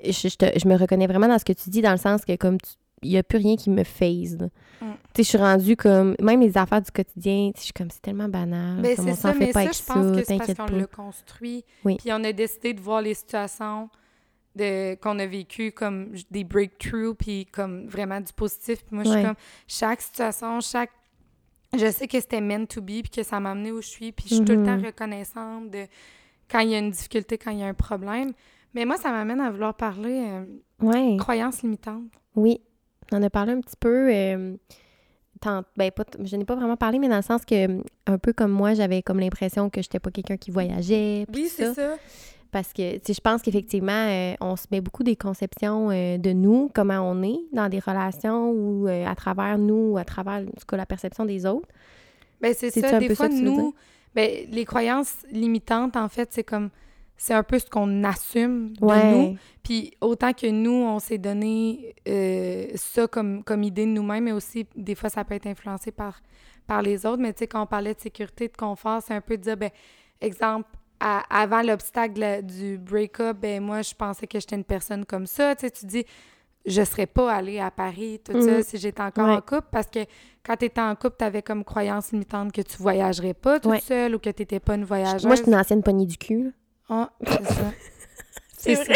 je, 0.03 0.11
je 0.29 0.59
je 0.59 0.67
me 0.67 0.75
reconnais 0.77 1.07
vraiment 1.07 1.27
dans 1.27 1.39
ce 1.39 1.45
que 1.45 1.53
tu 1.53 1.69
dis, 1.69 1.81
dans 1.81 1.91
le 1.91 1.97
sens 1.97 2.23
que, 2.23 2.35
comme, 2.37 2.57
tu- 2.61 2.71
il 3.03 3.09
n'y 3.11 3.17
a 3.17 3.23
plus 3.23 3.37
rien 3.37 3.55
qui 3.55 3.69
me 3.69 3.83
phase. 3.83 4.37
Mm. 4.81 4.85
Tu 5.13 5.17
sais, 5.17 5.23
je 5.23 5.29
suis 5.29 5.37
rendue 5.37 5.75
comme... 5.75 6.15
Même 6.21 6.41
les 6.41 6.57
affaires 6.57 6.81
du 6.81 6.91
quotidien, 6.91 7.51
tu 7.53 7.59
sais, 7.59 7.59
je 7.59 7.63
suis 7.65 7.73
comme, 7.73 7.89
c'est 7.89 8.01
tellement 8.01 8.27
banal. 8.29 8.81
Ben, 8.81 8.95
comme 8.95 9.09
on 9.09 9.15
ça, 9.15 9.31
s'en 9.31 9.33
fait 9.33 9.39
mais 9.39 9.51
pas 9.51 9.53
ça, 9.53 9.59
avec 9.61 9.73
je 9.73 9.77
ça, 9.77 9.93
pense 9.93 10.17
que 10.17 10.23
c'est 10.25 10.37
parce 10.37 10.53
qu'on 10.53 10.77
l'a 10.77 10.87
construit. 10.87 11.63
Oui. 11.83 11.97
Puis 11.97 12.09
on 12.11 12.23
a 12.23 12.31
décidé 12.31 12.73
de 12.73 12.81
voir 12.81 13.01
les 13.01 13.13
situations 13.13 13.89
qu'on 14.57 15.19
a 15.19 15.25
vécues 15.25 15.71
comme 15.73 16.13
des 16.31 16.43
breakthroughs, 16.45 17.13
puis 17.15 17.45
comme 17.45 17.87
vraiment 17.87 18.21
du 18.21 18.31
positif. 18.33 18.85
Puis 18.85 18.95
moi, 18.95 19.03
je 19.03 19.09
suis 19.09 19.17
Ouais. 19.19 19.25
comme, 19.25 19.35
chaque 19.67 20.01
situation, 20.01 20.59
chaque... 20.61 20.91
Je 21.77 21.91
sais 21.91 22.07
que 22.07 22.19
c'était 22.21 22.39
meant 22.39 22.65
to 22.65 22.81
be, 22.81 23.01
puis 23.01 23.09
que 23.09 23.23
ça 23.23 23.39
m'a 23.41 23.51
amené 23.51 23.71
où 23.73 23.81
je 23.81 23.87
suis, 23.87 24.11
puis 24.13 24.27
je 24.29 24.35
suis 24.35 24.45
tout 24.45 24.53
le 24.53 24.63
temps 24.63 24.77
Mhm. 24.77 24.85
reconnaissante 24.85 25.71
de 25.71 25.85
quand 26.49 26.59
il 26.59 26.69
y 26.69 26.75
a 26.75 26.79
une 26.79 26.91
difficulté, 26.91 27.37
quand 27.37 27.51
il 27.51 27.59
y 27.59 27.63
a 27.63 27.67
un 27.67 27.73
problème. 27.73 28.31
Mais 28.73 28.85
moi, 28.85 28.95
ça 28.97 29.09
m'amène 29.11 29.41
à 29.41 29.51
vouloir 29.51 29.73
parler 29.73 30.25
euh, 30.25 30.45
Ouais. 30.81 31.17
croyances 31.17 31.61
limitantes. 31.63 32.03
Oui, 32.35 32.61
on 33.11 33.17
en 33.17 33.23
a 33.23 33.29
parlé 33.29 33.53
un 33.53 33.61
petit 33.61 33.75
peu. 33.79 34.09
euh, 34.13 34.55
tant- 35.41 35.63
ben, 35.77 35.91
pas 35.91 36.03
je 36.23 36.35
n'ai 36.35 36.45
pas 36.45 36.55
vraiment 36.55 36.77
parlé, 36.77 36.99
mais 36.99 37.09
dans 37.09 37.17
le 37.17 37.21
sens 37.21 37.43
que, 37.45 37.81
un 38.07 38.17
peu 38.17 38.33
comme 38.33 38.51
moi, 38.51 38.73
j'avais 38.73 39.01
comme 39.01 39.19
l'impression 39.19 39.69
que 39.69 39.81
j'étais 39.81 39.99
pas 39.99 40.11
quelqu'un 40.11 40.37
qui 40.37 40.51
voyageait. 40.51 41.25
Oui, 41.33 41.47
c'est 41.49 41.65
ça. 41.65 41.73
ça. 41.73 41.95
Parce 42.51 42.71
que, 42.71 42.81
je 43.05 43.19
pense 43.19 43.41
qu'effectivement, 43.41 43.91
euh, 43.91 44.33
on 44.39 44.55
se 44.55 44.65
met 44.71 44.79
beaucoup 44.79 45.03
des 45.03 45.17
conceptions 45.17 45.89
euh, 45.91 46.17
de 46.17 46.31
nous, 46.31 46.69
comment 46.73 46.99
on 47.01 47.21
est 47.21 47.39
dans 47.51 47.67
des 47.67 47.79
relations 47.79 48.49
ou 48.51 48.87
à 48.87 49.13
travers 49.15 49.57
nous, 49.57 49.91
ou 49.93 49.97
à 49.97 50.05
travers, 50.05 50.35
en 50.41 50.45
tout 50.45 50.65
cas, 50.65 50.77
la 50.77 50.85
perception 50.85 51.25
des 51.25 51.45
autres. 51.45 51.67
Ben, 52.39 52.53
c'est 52.57 52.71
ça. 52.71 52.97
Des 52.99 53.13
fois, 53.13 53.27
ça 53.29 53.33
nous, 53.35 53.73
ben, 54.13 54.29
les 54.49 54.63
croyances 54.63 55.15
limitantes, 55.31 55.97
en 55.97 56.07
fait, 56.07 56.29
c'est 56.31 56.45
comme, 56.45 56.69
c'est 57.17 57.33
un 57.33 57.43
peu 57.43 57.59
ce 57.59 57.65
qu'on 57.69 58.03
assume 58.03 58.73
de 58.77 59.11
nous. 59.13 59.37
Puis 59.63 59.91
autant 60.01 60.33
que 60.33 60.47
nous, 60.47 60.71
on 60.83 60.99
s'est 60.99 61.17
donné 61.17 61.95
euh, 62.07 62.67
ça 62.75 63.07
comme, 63.07 63.43
comme 63.43 63.63
idée 63.63 63.85
de 63.85 63.91
nous-mêmes, 63.91 64.25
mais 64.25 64.31
aussi, 64.31 64.67
des 64.75 64.95
fois, 64.95 65.09
ça 65.09 65.23
peut 65.23 65.35
être 65.35 65.47
influencé 65.47 65.91
par, 65.91 66.21
par 66.67 66.81
les 66.81 67.05
autres. 67.05 67.21
Mais 67.21 67.33
tu 67.33 67.39
sais, 67.39 67.47
quand 67.47 67.61
on 67.63 67.67
parlait 67.67 67.93
de 67.93 67.99
sécurité, 67.99 68.47
de 68.47 68.57
confort, 68.57 69.01
c'est 69.05 69.13
un 69.13 69.21
peu 69.21 69.37
de 69.37 69.43
dire, 69.43 69.57
ben, 69.57 69.69
exemple, 70.21 70.69
à- 70.99 71.23
avant 71.29 71.61
l'obstacle 71.61 72.41
du 72.43 72.77
break-up, 72.77 73.37
ben, 73.41 73.61
moi, 73.63 73.81
je 73.81 73.93
pensais 73.93 74.27
que 74.27 74.39
j'étais 74.39 74.55
une 74.55 74.63
personne 74.63 75.05
comme 75.05 75.25
ça. 75.25 75.55
Tu 75.55 75.61
sais, 75.67 75.71
tu 75.71 75.85
dis, 75.85 76.05
je 76.65 76.81
serais 76.83 77.05
pas 77.05 77.31
allée 77.31 77.59
à 77.59 77.69
Paris, 77.71 78.19
tout 78.23 78.41
ça, 78.41 78.57
Mhm. 78.57 78.63
si 78.63 78.77
j'étais 78.77 79.01
encore 79.01 79.27
Ouais. 79.27 79.35
en 79.35 79.41
couple, 79.41 79.67
parce 79.71 79.87
que 79.87 79.99
quand 80.43 80.55
tu 80.57 80.65
étais 80.65 80.81
en 80.81 80.95
couple, 80.95 81.15
tu 81.19 81.25
avais 81.25 81.41
comme 81.43 81.63
croyance 81.63 82.11
limitante 82.11 82.51
que 82.51 82.61
tu 82.61 82.77
voyagerais 82.77 83.33
pas 83.35 83.59
toute 83.59 83.71
Ouais. 83.71 83.79
seule 83.81 84.15
ou 84.15 84.19
que 84.19 84.29
tu 84.31 84.41
n'étais 84.41 84.59
pas 84.59 84.75
une 84.75 84.83
voyageuse. 84.85 85.25
Moi, 85.25 85.35
je 85.35 85.41
suis 85.43 85.51
une 85.51 85.57
ancienne 85.57 85.83
poignée 85.83 86.05
du 86.07 86.17
cul. 86.17 86.53
Ah, 86.89 87.09
c'est 87.25 87.45
ça. 87.45 87.71
C'est 88.57 88.75
ça. 88.75 88.93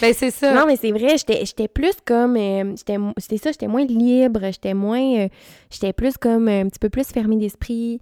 Ben, 0.00 0.12
c'est 0.14 0.30
ça. 0.30 0.54
Non, 0.54 0.66
mais 0.66 0.76
c'est 0.76 0.90
vrai, 0.92 1.16
j'étais 1.18 1.44
j'étais 1.44 1.68
plus 1.68 1.94
comme. 2.04 2.36
euh, 2.36 2.74
C'était 2.76 3.38
ça, 3.38 3.50
j'étais 3.52 3.66
moins 3.66 3.84
libre, 3.84 4.40
j'étais 4.44 4.74
moins. 4.74 5.18
euh, 5.24 5.28
j'étais 5.70 5.92
plus 5.92 6.16
comme 6.16 6.48
euh, 6.48 6.62
un 6.62 6.68
petit 6.68 6.78
peu 6.78 6.88
plus 6.90 7.06
fermée 7.08 7.36
d'esprit. 7.36 8.00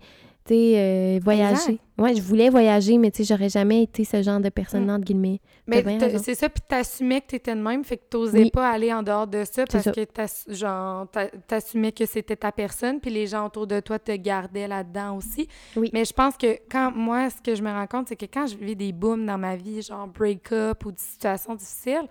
Euh, 0.51 1.21
voyager. 1.23 1.53
Exact. 1.55 1.79
Ouais, 1.99 2.15
je 2.17 2.23
voulais 2.23 2.49
voyager, 2.51 2.99
mais 2.99 3.11
tu 3.11 3.23
sais, 3.25 3.33
j'aurais 3.35 3.49
jamais 3.49 3.85
été 3.85 4.05
ce 4.05 4.23
genre 4.23 4.41
de 4.41 4.49
personne, 4.49 4.87
Mm. 4.87 4.91
entre 4.91 5.05
guillemets. 5.05 5.41
Mais 5.69 5.85
c'est 6.19 6.35
ça, 6.35 6.49
puis 6.49 6.63
t'assumais 6.67 7.21
que 7.21 7.27
t'étais 7.29 7.55
de 7.55 7.61
même, 7.61 7.85
fait 7.85 7.97
que 7.97 8.03
t'osais 8.11 8.39
Oui. 8.45 8.51
pas 8.51 8.69
aller 8.71 8.93
en 8.93 9.03
dehors 9.03 9.27
de 9.29 9.45
ça 9.45 9.65
parce 9.71 9.85
ça. 9.85 9.93
que 9.93 10.01
genre, 10.49 11.07
t'assumais 11.47 11.93
que 11.93 12.05
c'était 12.07 12.35
ta 12.37 12.51
personne, 12.51 12.99
puis 13.01 13.11
les 13.11 13.27
gens 13.29 13.47
autour 13.47 13.67
de 13.67 13.79
toi 13.81 13.99
te 13.99 14.13
gardaient 14.17 14.67
là-dedans 14.67 15.17
aussi. 15.17 15.47
Oui. 15.77 15.91
Mais 15.93 16.05
je 16.05 16.13
pense 16.13 16.37
que 16.37 16.59
quand 16.71 16.91
moi, 16.95 17.31
ce 17.31 17.41
que 17.41 17.55
je 17.55 17.63
me 17.63 17.71
rends 17.71 17.87
compte, 17.87 18.09
c'est 18.09 18.17
que 18.17 18.27
quand 18.27 18.47
je 18.49 18.57
vis 18.57 18.75
des 18.75 18.93
booms 18.93 19.25
dans 19.25 19.39
ma 19.39 19.55
vie, 19.55 19.81
genre 19.83 20.09
break-up 20.09 20.85
ou 20.85 20.91
des 20.93 20.99
situations 20.99 21.55
difficiles, 21.55 22.09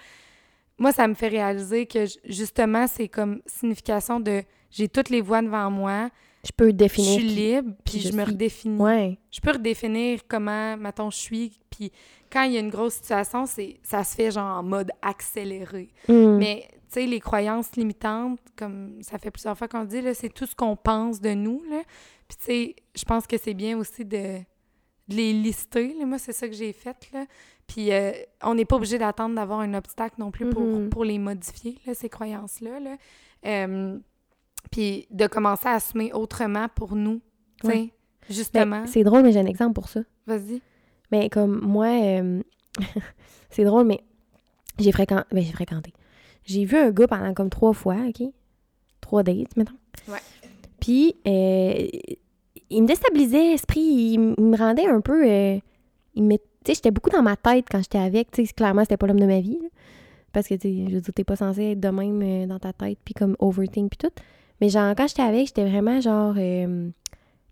moi, 0.78 0.92
ça 0.94 1.08
me 1.08 1.14
fait 1.16 1.28
réaliser 1.28 1.86
que 1.86 2.06
ju- 2.06 2.18
justement, 2.24 2.88
c'est 2.88 3.08
comme 3.10 3.42
signification 3.46 4.20
de 4.20 4.42
j'ai 4.72 4.88
toutes 4.88 5.10
les 5.10 5.20
voies 5.22 5.42
devant 5.42 5.70
moi, 5.70 6.10
Je 6.44 6.52
peux 6.56 6.68
je 6.68 6.72
définir. 6.72 7.20
suis 7.20 7.28
qui- 7.28 7.36
libre, 7.36 7.72
puis 7.86 8.00
je 8.00 8.10
je, 8.10 8.14
me 8.16 8.24
suis. 8.24 8.32
redéfinis 8.32 8.82
Ouais. 8.82 9.20
je 9.32 9.40
peux 9.42 9.52
redéfinir 9.52 10.22
comment, 10.28 10.76
mettons, 10.78 11.10
je 11.12 11.18
suis. 11.18 11.60
Puis 11.70 11.92
quand 12.32 12.44
il 12.44 12.54
y 12.54 12.58
a 12.58 12.60
une 12.62 12.70
grosse 12.72 12.96
situation, 12.96 13.46
c'est 13.46 13.80
ça 13.84 14.04
se 14.04 14.16
fait 14.16 14.32
genre 14.32 14.58
en 14.58 14.64
mode 14.64 14.92
accéléré. 15.02 15.90
Mm. 16.08 16.38
Mais, 16.38 16.68
tu 16.72 16.78
sais, 16.90 17.06
les 17.06 17.20
croyances 17.20 17.76
limitantes, 17.76 18.40
comme 18.58 19.02
ça 19.02 19.18
fait 19.20 19.30
plusieurs 19.32 19.58
fois 19.58 19.68
qu'on 19.68 19.82
le 19.82 19.88
dit, 19.88 20.02
là, 20.02 20.14
c'est 20.14 20.30
tout 20.30 20.46
ce 20.48 20.56
qu'on 20.56 20.76
pense 20.76 21.22
de 21.22 21.34
nous, 21.34 21.62
là. 21.70 21.84
Puis, 22.28 22.38
tu 22.38 22.46
sais, 22.46 22.76
je 22.96 23.04
pense 23.06 23.28
que 23.28 23.38
c'est 23.38 23.54
bien 23.54 23.78
aussi 23.78 24.04
de, 24.04 24.38
de 24.40 25.16
les 25.16 25.34
lister, 25.34 25.94
là. 26.00 26.06
Moi, 26.06 26.18
c'est 26.18 26.34
ça 26.34 26.48
que 26.48 26.54
j'ai 26.56 26.74
fait, 26.74 27.10
là. 27.14 27.26
Puis, 27.68 27.92
euh, 27.94 28.12
on 28.44 28.56
n'est 28.56 28.66
pas 28.66 28.78
obligé 28.78 28.98
d'attendre 28.98 29.36
d'avoir 29.36 29.60
un 29.60 29.74
obstacle 29.76 30.16
non 30.18 30.32
plus 30.32 30.50
pour, 30.50 30.64
Mhm. 30.64 30.90
pour 30.90 31.06
les 31.06 31.20
modifier, 31.20 31.78
là, 31.86 31.94
ces 31.94 32.10
croyances-là, 32.10 32.80
là. 32.80 32.98
Euh, 33.46 33.98
puis, 34.70 35.08
de 35.12 35.28
commencer 35.28 35.68
à 35.68 35.74
assumer 35.74 36.14
autrement 36.14 36.68
pour 36.76 36.96
nous, 36.96 37.22
tu 37.62 37.68
sais, 37.68 37.74
Ouais. 37.74 37.94
justement. 38.30 38.82
Ben, 38.82 38.88
c'est 38.88 39.04
drôle, 39.04 39.24
mais 39.24 39.32
j'ai 39.32 39.40
un 39.40 39.46
exemple 39.46 39.74
pour 39.74 39.90
ça. 39.90 40.02
Vas-y. 40.28 40.62
Mais 41.12 41.30
comme 41.30 41.60
moi, 41.62 41.88
euh, 41.88 42.42
c'est 43.50 43.64
drôle, 43.66 43.86
mais 43.86 44.00
j'ai 44.80 44.92
fréquenté. 44.92 45.26
Ben, 45.32 45.44
j'ai 45.44 45.52
fréquenté. 45.52 45.94
J'ai 46.46 46.66
vu 46.66 46.78
un 46.78 46.92
gars 46.92 47.08
pendant 47.08 47.34
comme 47.34 47.50
trois 47.50 47.74
fois, 47.74 47.98
OK? 48.08 48.24
Trois 49.02 49.24
dates, 49.24 49.56
mettons. 49.58 49.74
Ouais. 50.08 50.20
Puis, 50.80 51.16
euh, 51.28 51.88
il 52.70 52.82
me 52.84 52.88
déstabilisait 52.88 53.52
l'esprit. 53.52 53.82
Il, 53.82 54.20
me 54.20 54.56
rendait 54.58 54.88
un 54.88 55.02
peu. 55.02 55.30
euh, 55.30 55.60
il 56.16 56.24
me, 56.24 56.36
tu 56.38 56.42
sais, 56.68 56.74
j'étais 56.76 56.92
beaucoup 56.92 57.10
dans 57.10 57.22
ma 57.22 57.36
tête 57.36 57.66
quand 57.70 57.80
j'étais 57.80 57.98
avec. 58.00 58.32
Tu 58.32 58.46
sais, 58.46 58.54
clairement, 58.54 58.82
c'était 58.84 58.98
pas 58.98 59.08
l'homme 59.08 59.20
de 59.20 59.26
ma 59.26 59.42
vie. 59.42 59.60
là. 59.62 59.68
Parce 60.32 60.48
que, 60.48 60.54
tu 60.56 60.62
sais, 60.70 60.86
je 60.90 60.96
veux 60.96 61.02
dire, 61.02 61.14
t'es 61.14 61.24
pas 61.26 61.36
censé 61.36 61.72
être 61.72 61.80
de 61.80 61.90
même 61.90 62.48
dans 62.48 62.60
ta 62.60 62.72
tête, 62.72 62.98
puis 63.04 63.14
comme 63.14 63.36
overthink, 63.40 63.92
puis 63.92 63.98
tout. 64.10 64.22
Mais 64.62 64.70
genre, 64.70 64.94
quand 64.96 65.08
j'étais 65.08 65.22
avec, 65.24 65.48
j'étais 65.48 65.66
vraiment 65.68 66.00
genre. 66.00 66.36
euh, 66.38 66.90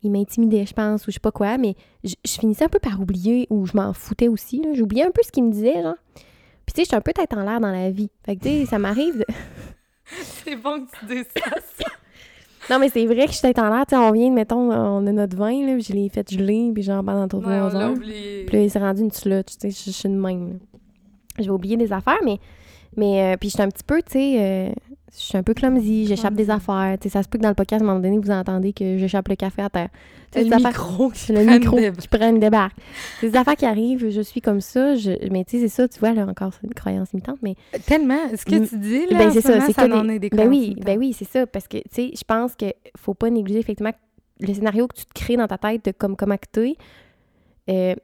il 0.02 0.12
m'intimidait, 0.12 0.66
je 0.66 0.74
pense, 0.74 1.02
ou 1.08 1.12
je 1.12 1.16
sais 1.16 1.20
pas 1.20 1.32
quoi, 1.34 1.58
mais 1.58 1.76
je, 2.06 2.14
je 2.26 2.32
finissais 2.40 2.64
un 2.64 2.70
peu 2.70 2.80
par 2.80 3.02
oublier, 3.02 3.48
ou 3.50 3.66
je 3.66 3.76
m'en 3.76 3.92
foutais 3.92 4.30
aussi, 4.30 4.62
là. 4.62 4.70
J'oubliais 4.74 5.04
un 5.04 5.12
peu 5.12 5.22
ce 5.26 5.30
qu'il 5.32 5.44
me 5.44 5.52
disait, 5.52 5.82
genre. 5.84 5.96
Puis, 6.66 6.74
tu 6.74 6.76
sais, 6.76 6.84
j'étais 6.86 6.96
un 6.96 7.02
peu 7.02 7.12
tête 7.12 7.34
en 7.34 7.44
l'air 7.44 7.60
dans 7.60 7.72
la 7.72 7.90
vie. 7.92 8.10
Fait 8.26 8.38
que, 8.38 8.44
tu 8.44 8.50
sais, 8.50 8.66
ça 8.66 8.80
m'arrive 8.80 9.18
de... 9.18 9.26
C'est 10.46 10.56
bon 10.56 10.86
que 10.86 10.92
tu 11.00 11.06
dises 11.16 11.26
ça. 11.36 11.86
Non, 12.70 12.80
mais 12.80 12.90
c'est 12.90 13.06
vrai 13.08 13.26
que 13.26 13.32
je 13.32 13.38
suis 13.38 13.42
tête 13.42 13.58
en 13.60 13.70
l'air, 13.76 13.86
tu 13.88 13.96
sais, 13.96 14.02
on 14.02 14.12
vient, 14.12 14.30
mettons, 14.32 14.72
on 14.72 15.06
a 15.08 15.12
notre 15.12 15.36
vin, 15.36 15.66
là, 15.66 15.74
puis 15.74 15.82
je 15.84 15.94
l'ai 15.94 16.08
fait 16.10 16.30
geler, 16.32 16.72
puis 16.74 16.84
genre 16.84 17.04
pendant 17.04 17.28
trois 17.28 17.42
Ouais, 17.48 17.60
on 17.62 17.68
l'a 17.70 17.86
heures. 17.88 17.92
oublié. 17.94 18.46
Puis 18.46 18.56
là, 18.58 18.64
il 18.64 18.70
s'est 18.72 18.80
rendu 18.80 19.02
une 19.02 19.12
slot, 19.12 19.44
tu 19.44 19.54
sais, 19.60 19.70
je, 19.72 19.84
je 19.86 19.92
suis 19.92 20.08
de 20.10 20.14
même. 20.16 20.50
là. 20.50 20.56
Je 21.40 21.44
vais 21.46 21.50
oublier 21.50 21.78
des 21.78 21.92
affaires, 21.92 22.20
mais, 22.24 22.38
mais 22.96 23.34
euh, 23.34 23.38
puis 23.38 23.50
j'étais 23.50 23.64
un 23.64 23.70
petit 23.70 23.84
peu, 23.84 24.02
tu 24.04 24.12
sais, 24.14 24.36
euh, 24.40 24.72
Je 25.12 25.20
suis 25.24 25.38
un 25.38 25.44
peu 25.44 25.54
clumsy, 25.54 26.06
j'échappe 26.06 26.36
des 26.36 26.50
affaires. 26.50 26.98
Ça 27.10 27.24
se 27.24 27.28
peut 27.30 27.38
que 27.40 27.44
dans 27.44 27.50
le 27.50 27.56
podcast, 27.56 27.82
à 27.82 27.86
un 27.86 27.88
moment 27.88 28.00
donné, 28.00 28.18
vous 28.20 28.30
entendez 28.32 28.74
que 28.74 28.98
j'échappe 28.98 29.28
le 29.28 29.36
café 29.36 29.62
à 29.64 29.70
terre. 29.70 29.90
Sais, 30.32 30.44
Le 30.44 30.56
micro 30.58 31.10
qui 31.10 31.32
le 31.34 31.44
micro 31.44 31.78
qui 31.78 32.08
prend 32.08 32.30
une 32.30 32.40
débarque. 32.40 32.76
C'est 33.20 33.30
des 33.32 33.38
affaires 33.38 33.56
qui 33.56 33.66
arrivent, 33.66 34.08
je 34.10 34.22
suis 34.22 34.42
comme 34.42 34.62
ça. 34.62 34.96
je- 34.96 35.30
Mais 35.32 35.44
tu 35.46 35.58
sais, 35.58 35.68
c'est 35.68 35.76
ça, 35.76 35.88
tu 35.88 36.00
vois, 36.00 36.14
là, 36.14 36.26
encore, 36.28 36.54
c'est 36.54 36.68
une 36.68 36.74
croyance 36.76 37.12
limitante. 37.12 37.40
Mais 37.42 37.56
Tellement. 37.88 38.20
Ce 38.36 38.46
que 38.46 38.56
Mm. 38.56 38.68
tu 38.68 38.78
dis, 38.78 39.06
là, 39.08 39.18
ben, 39.18 39.28
en 39.30 39.32
c'est 39.32 39.42
ce 39.42 39.48
ça, 39.48 39.54
moment, 39.56 39.66
c'est 39.66 39.74
ça 39.74 39.88
que 39.88 39.94
en 39.94 40.04
des- 40.06 40.14
est 40.16 40.20
des 40.20 40.30
ben 40.30 40.48
oui, 40.48 40.76
ben 40.86 41.00
oui, 41.00 41.14
c'est 41.18 41.28
ça. 41.28 41.48
Parce 41.48 41.68
que, 41.68 41.78
tu 41.78 41.84
sais, 41.92 42.12
je 42.16 42.24
pense 42.24 42.54
qu'il 42.56 42.74
faut 42.98 43.16
pas 43.16 43.30
négliger, 43.32 43.60
effectivement, 43.60 43.94
le 44.40 44.54
scénario 44.54 44.88
que 44.88 44.96
tu 44.96 45.06
te 45.06 45.14
crées 45.14 45.38
dans 45.38 45.48
ta 45.48 45.58
tête 45.58 45.86
de 45.86 45.92
comme 45.92 46.16
t'es. 46.52 46.76
Euh, 47.70 47.96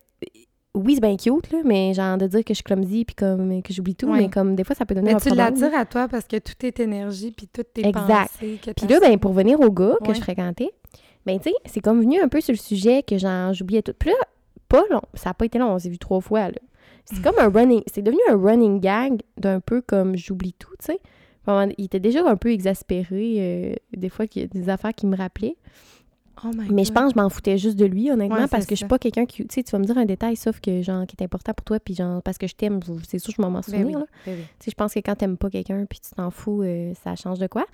oui, 0.76 0.96
c'est 0.96 1.02
bien 1.02 1.16
cute, 1.18 1.52
là, 1.52 1.60
mais 1.66 1.94
genre 1.94 2.18
de 2.18 2.28
dire 2.28 2.42
que 2.44 2.50
je 2.54 2.56
suis 2.56 2.64
clumsy 2.64 3.06
puis 3.06 3.16
comme 3.16 3.62
que 3.64 3.74
j'oublie 3.74 3.96
tout, 3.96 4.08
Ouais. 4.08 4.20
mais 4.22 4.30
comme 4.30 4.56
des 4.56 4.64
fois, 4.64 4.76
ça 4.76 4.86
peut 4.86 4.94
donner 4.96 5.08
Mais 5.10 5.16
un 5.16 5.20
tu 5.20 5.28
problème. 5.28 5.54
l'attires 5.60 5.80
à 5.80 5.86
toi 5.86 6.08
parce 6.08 6.26
que 6.26 6.38
tout 6.38 6.54
est 6.66 6.80
énergie 6.80 7.32
puis 7.32 7.48
tout 7.52 7.64
tes 7.64 7.88
Exact. 7.88 8.30
pensées. 8.34 8.60
que 8.64 8.72
Puis 8.72 8.88
là, 8.88 9.00
ben, 9.00 9.18
pour 9.18 9.34
venir 9.34 9.60
au 9.62 9.72
gars 9.72 9.96
que 10.04 10.10
Ouais. 10.10 10.16
je 10.16 10.22
fréquentais, 10.22 10.70
ben, 11.26 11.40
tu 11.40 11.50
sais, 11.50 11.56
c'est 11.66 11.80
comme 11.80 12.02
venu 12.02 12.20
un 12.22 12.28
peu 12.28 12.42
sur 12.42 12.52
le 12.54 12.58
sujet 12.60 13.02
que 13.04 13.18
genre, 13.18 13.54
j'oubliais 13.54 13.82
tout. 13.82 13.94
Puis 13.98 14.10
là, 14.10 14.16
pas 14.70 14.84
long, 14.92 15.02
ça 15.14 15.30
n'a 15.30 15.34
pas 15.34 15.46
été 15.46 15.58
long, 15.58 15.72
on 15.74 15.80
s'est 15.80 15.90
vu 15.90 15.98
trois 15.98 16.22
fois, 16.22 16.48
là. 16.50 16.58
C'est 17.06 17.22
comme 17.22 17.36
un 17.38 17.50
running, 17.50 17.84
c'est 17.86 18.02
devenu 18.02 18.20
un 18.30 18.36
running 18.36 18.80
gag 18.80 19.22
d'un 19.38 19.60
peu 19.60 19.82
comme 19.82 20.16
j'oublie 20.18 20.54
tout, 20.58 20.74
tu 20.80 20.86
sais. 20.94 21.00
Il 21.78 21.86
était 21.86 22.00
déjà 22.00 22.28
un 22.28 22.36
peu 22.36 22.52
exaspéré, 22.52 23.36
euh, 23.38 23.76
des 23.96 24.10
fois, 24.10 24.26
qu'il 24.26 24.42
y 24.42 24.46
a 24.46 24.48
des 24.48 24.68
affaires 24.70 24.94
qui 24.96 25.06
me 25.06 25.16
rappelaient. 25.16 25.56
Oh 26.46 26.62
Mais 26.72 26.84
je 26.84 26.92
pense 26.92 27.14
que 27.14 27.18
je 27.20 27.24
m'en 27.24 27.30
foutais 27.30 27.58
juste 27.58 27.78
de 27.78 27.86
lui, 27.86 28.12
honnêtement, 28.12 28.36
Ouais, 28.38 28.48
parce 28.48 28.66
que 28.66 28.76
je 28.76 28.80
suis 28.80 28.88
pas 28.88 29.00
quelqu'un 29.00 29.26
qui. 29.26 29.46
Tu 29.48 29.54
sais, 29.56 29.64
tu 29.64 29.72
vas 29.72 29.80
me 29.80 29.86
dire 29.86 29.98
un 29.98 30.06
détail, 30.06 30.36
sauf 30.36 30.60
que, 30.60 30.82
genre, 30.82 31.06
qui 31.06 31.16
est 31.20 31.24
important 31.24 31.54
pour 31.54 31.64
toi, 31.66 31.80
puis 31.80 31.96
genre, 31.96 32.22
parce 32.22 32.38
que 32.38 32.48
je 32.48 32.56
t'aime, 32.56 32.80
c'est 33.08 33.20
sûr, 33.20 33.34
je 33.36 33.42
m'en 33.42 33.50
m'en 33.50 33.62
Ben 33.68 33.86
oui, 33.86 33.94
ben 33.94 34.04
oui. 34.28 34.34
Tu 34.60 34.66
sais, 34.66 34.72
je 34.72 34.76
pense 34.76 34.94
que 34.94 35.00
quand 35.00 35.16
t'aimes 35.16 35.38
pas 35.38 35.50
quelqu'un 35.50 35.86
puis 35.90 36.00
tu 36.00 36.12
t'en 36.16 36.30
fous, 36.32 36.62
euh, 36.64 36.94
ça 37.04 37.16
change 37.16 37.40
de 37.40 37.48
quoi. 37.48 37.66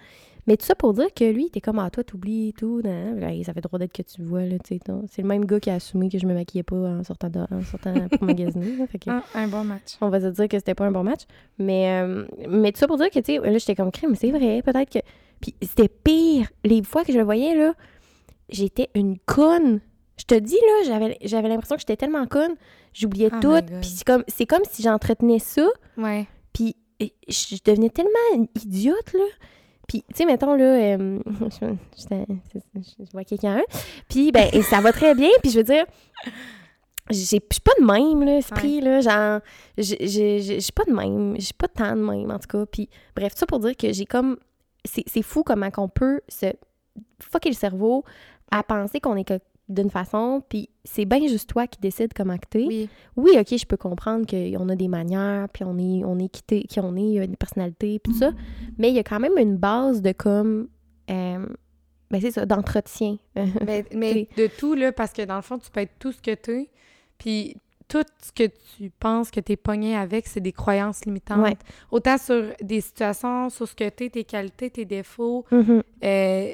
Mais 0.48 0.58
tout 0.58 0.66
ça 0.66 0.74
pour 0.74 0.94
dire 0.96 1.14
que 1.14 1.24
lui, 1.24 1.44
il 1.44 1.48
était 1.48 1.62
comme, 1.62 1.78
ah, 1.78 1.90
toi, 1.92 2.04
t'oublies 2.04 2.50
et 2.50 2.54
tout. 2.54 2.82
nan, 2.82 3.20
nan. 3.20 3.30
Hey, 3.30 3.44
ça 3.44 3.54
fait 3.54 3.62
trop 3.62 3.78
d'être 3.78 3.94
que 3.94 4.02
tu 4.02 4.24
vois, 4.24 4.42
là, 4.44 4.58
tu 4.58 4.76
sais. 4.76 4.80
C'est 5.12 5.22
le 5.22 5.28
même 5.28 5.46
gars 5.46 5.60
qui 5.60 5.70
a 5.70 5.76
assumé 5.76 6.10
que 6.10 6.18
je 6.18 6.26
me 6.26 6.34
maquillais 6.34 6.64
pas 6.64 6.76
en 6.78 7.04
sortant, 7.04 7.30
de- 7.30 7.40
en 7.52 7.62
sortant 7.62 7.94
pour 8.10 8.24
magasiner, 8.24 8.76
là, 8.78 8.88
fait 8.88 8.98
que 8.98 9.10
Ah, 9.12 9.24
un 9.36 9.48
bon 9.48 9.64
match. 9.64 9.98
on 10.02 10.10
va 10.10 10.20
se 10.20 10.26
dire 10.28 10.48
que 10.48 10.58
c'était 10.58 10.74
pas 10.74 10.86
un 10.88 10.92
bon 10.92 11.04
match. 11.04 11.22
Mais, 11.60 12.02
euh, 12.02 12.26
mais 12.50 12.72
tout 12.72 12.80
ça 12.80 12.88
pour 12.88 12.98
dire 12.98 13.12
que, 13.12 13.20
tu 13.20 13.36
sais, 13.36 13.38
là, 13.38 13.56
j'étais 13.58 13.76
comme 13.76 13.92
crime, 13.92 14.16
c'est 14.16 14.32
vrai, 14.32 14.64
peut-être 14.64 14.90
que. 14.92 15.00
Puis 15.40 15.54
c'était 15.62 15.88
pire. 15.90 16.48
Les 16.64 16.82
fois 16.84 17.04
que 17.04 17.12
je 17.14 17.18
le 17.20 17.24
voyais, 17.24 17.56
là, 17.56 17.74
j'étais 18.52 18.90
une 18.96 19.18
conne. 19.20 19.82
Je 20.18 20.26
te 20.26 20.36
dis, 20.36 20.56
là, 20.56 20.84
j'avais, 20.86 21.18
j'avais 21.24 21.48
l'impression 21.50 21.76
que 21.76 21.82
j'étais 21.82 21.98
tellement 21.98 22.28
conne, 22.28 22.56
j'oubliais 22.94 23.30
Oh 23.34 23.40
tout. 23.42 23.60
Puis 23.82 23.90
c'est 23.90 24.06
comme, 24.06 24.24
c'est 24.28 24.46
comme 24.46 24.62
si 24.70 24.84
j'entretenais 24.84 25.40
ça, 25.40 25.68
Ouais. 25.98 26.28
puis 26.54 26.76
je 27.00 27.08
je 27.28 27.58
devenais 27.66 27.90
tellement 27.90 28.48
idiote, 28.62 29.14
là. 29.14 29.24
Puis, 29.88 30.04
tu 30.10 30.18
sais, 30.20 30.26
mettons, 30.26 30.54
là, 30.54 30.64
euh, 30.64 31.20
je, 31.26 31.76
je- 31.98 32.82
je 33.06 33.12
vois 33.12 33.24
quelqu'un, 33.24 33.62
puis, 34.08 34.32
ben, 34.32 34.48
et 34.54 34.62
ça 34.62 34.80
va 34.80 34.94
très 34.94 35.16
bien, 35.16 35.30
puis 35.42 35.52
je 35.52 35.58
veux 35.58 35.64
dire, 35.64 35.86
j'ai 37.10 37.18
je 37.20 37.26
suis 37.26 37.40
pas 37.64 37.74
de 37.80 37.86
même, 37.86 38.24
là, 38.26 38.38
esprit, 38.38 38.80
là, 38.80 39.02
genre, 39.02 39.40
je 39.78 40.60
suis 40.60 40.72
pas 40.72 40.86
de 40.86 40.94
même, 40.94 41.36
j'ai 41.40 41.54
pas 41.58 41.68
tant 41.68 41.96
de 41.96 42.02
même, 42.02 42.32
en 42.32 42.40
tout 42.40 42.48
cas, 42.48 42.66
puis, 42.66 42.90
bref, 43.16 43.34
tout 43.34 43.40
ça 43.40 43.46
pour 43.48 43.60
dire 43.60 43.76
que 43.76 43.92
j'ai 43.92 44.06
comme, 44.06 44.38
c'est 44.86 45.04
c'est 45.08 45.22
fou 45.24 45.44
comment 45.44 45.70
qu'on 45.72 45.90
peut 45.90 46.22
se 46.30 46.48
fucker 47.22 47.50
le 47.50 47.56
cerveau 47.56 48.04
à 48.52 48.64
penser 48.64 49.00
qu'on 49.00 49.16
est 49.16 49.24
que- 49.24 49.40
d'une 49.70 49.90
façon, 49.90 50.44
puis 50.50 50.70
c'est 50.84 51.06
bien 51.06 51.26
juste 51.28 51.50
toi 51.50 51.66
qui 51.66 51.80
décides 51.80 52.12
comment 52.14 52.36
t'es. 52.50 52.66
Oui. 52.68 52.90
Oui, 53.16 53.32
ok, 53.40 53.56
je 53.58 53.66
peux 53.66 53.78
comprendre 53.78 54.26
qu'on 54.26 54.68
a 54.70 54.76
des 54.76 54.90
manières, 54.90 55.48
puis 55.50 55.64
on 55.64 55.78
est, 55.78 56.04
on 56.04 56.20
est 56.20 56.28
quitté, 56.28 56.64
qui 56.64 56.80
on 56.82 56.96
est, 56.98 57.02
il 57.02 57.14
y 57.14 57.20
a 57.20 57.28
des 57.28 57.38
personnalités, 57.38 58.00
puis 58.00 58.12
tout 58.12 58.20
ça. 58.20 58.32
Mais 58.78 58.90
il 58.90 58.96
y 58.96 59.00
a 59.00 59.04
quand 59.04 59.20
même 59.22 59.38
une 59.38 59.56
base 59.56 60.02
de 60.02 60.12
comme. 60.12 60.68
euh, 61.10 61.46
ben, 62.10 62.20
c'est 62.20 62.32
ça, 62.32 62.46
d'entretien. 62.46 63.16
Mais, 63.66 63.86
mais 63.96 64.28
de 64.36 64.48
tout, 64.48 64.74
là, 64.74 64.92
parce 64.92 65.14
que 65.14 65.22
dans 65.22 65.38
le 65.38 65.42
fond, 65.42 65.58
tu 65.58 65.72
peux 65.72 65.80
être 65.80 65.98
tout 65.98 66.12
ce 66.12 66.22
que 66.22 66.36
tu 66.36 66.52
es. 66.52 66.70
Puis 67.18 67.56
tout 67.88 68.04
ce 68.22 68.34
que 68.34 68.52
tu 68.78 68.90
penses 69.00 69.32
que 69.32 69.40
tu 69.40 69.54
es 69.54 69.56
pogné 69.56 69.96
avec, 69.96 70.28
c'est 70.28 70.42
des 70.42 70.52
croyances 70.52 71.06
limitantes. 71.06 71.40
Ouais. 71.42 71.56
Autant 71.90 72.18
sur 72.18 72.52
des 72.62 72.82
situations, 72.82 73.50
sur 73.50 73.66
ce 73.66 73.74
que 73.76 73.88
tu 73.88 74.04
es, 74.06 74.10
tes 74.10 74.26
qualités, 74.26 74.70
tes 74.70 74.84
défauts. 74.84 75.46
Mhm. 75.52 75.84
euh, 76.04 76.52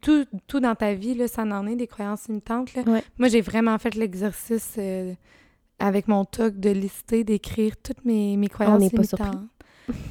tout, 0.00 0.24
tout 0.46 0.60
dans 0.60 0.74
ta 0.74 0.94
vie, 0.94 1.14
là, 1.14 1.28
ça 1.28 1.42
en 1.42 1.66
est 1.66 1.76
des 1.76 1.86
croyances 1.86 2.28
limitantes. 2.28 2.74
Là. 2.74 2.82
Ouais. 2.86 3.02
Moi, 3.18 3.28
j'ai 3.28 3.40
vraiment 3.40 3.76
fait 3.78 3.94
l'exercice 3.94 4.74
euh, 4.78 5.12
avec 5.78 6.08
mon 6.08 6.24
talk 6.24 6.58
de 6.58 6.70
lister, 6.70 7.24
d'écrire 7.24 7.76
toutes 7.82 8.04
mes, 8.04 8.36
mes 8.36 8.48
croyances 8.48 8.78
pas 8.90 8.96
limitantes. 8.96 9.48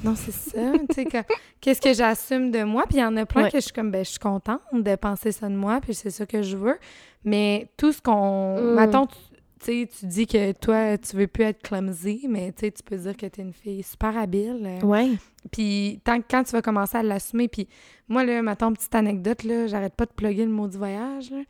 Non, 0.04 0.14
c'est 0.16 0.32
ça. 0.34 0.72
tu 0.90 0.94
sais, 0.94 1.06
que- 1.06 1.34
qu'est-ce 1.62 1.82
que 1.82 1.94
j'assume 1.94 2.52
de 2.52 2.64
moi? 2.64 2.84
Puis 2.88 2.98
il 2.98 3.02
y 3.02 3.06
en 3.06 3.16
a 3.18 3.26
plein 3.26 3.44
Ouais. 3.44 3.50
que 3.52 3.58
je 3.58 3.64
suis 3.64 3.74
comme, 3.74 3.90
ben, 3.90 4.04
je 4.06 4.12
suis 4.12 4.20
contente 4.20 4.62
de 4.72 4.96
penser 4.96 5.32
ça 5.32 5.50
de 5.50 5.56
moi, 5.56 5.80
puis 5.82 5.94
c'est 5.96 6.12
ça 6.12 6.26
que 6.26 6.42
je 6.44 6.58
veux. 6.58 6.78
Mais 7.24 7.70
tout 7.78 7.92
ce 7.92 8.02
qu'on. 8.02 8.60
Mm. 8.62 8.76
Mettons, 8.76 9.08
tu 9.08 9.16
tu 9.60 9.66
sais, 9.84 9.90
tu 9.98 10.06
dis 10.08 10.28
que 10.28 10.52
toi, 10.52 10.98
tu 10.98 11.16
veux 11.16 11.26
plus 11.28 11.46
être 11.46 11.62
clumsy, 11.64 12.26
mais 12.30 12.52
tu 12.52 12.70
peux 12.84 12.98
dire 12.98 13.16
que 13.16 13.26
tu 13.28 13.40
es 13.40 13.44
une 13.46 13.54
fille 13.54 13.82
super 13.82 14.18
habile. 14.18 14.60
euh, 14.66 14.86
Ouais. 14.86 15.12
Puis 15.52 16.00
tant 16.04 16.20
que 16.20 16.26
quand 16.30 16.44
tu 16.44 16.52
vas 16.52 16.62
commencer 16.62 16.98
à 16.98 17.04
l'assumer, 17.04 17.48
puis 17.48 17.68
moi, 18.08 18.24
là, 18.24 18.42
mettons, 18.42 18.74
petite 18.74 18.96
anecdote, 18.96 19.44
là, 19.44 19.68
j'arrête 19.68 19.96
pas 19.96 20.06
de 20.06 20.12
plugger 20.12 20.46
le 20.46 20.52
mot 20.52 20.68
du 20.68 20.78
voyage, 20.78 21.32
là. 21.32 21.42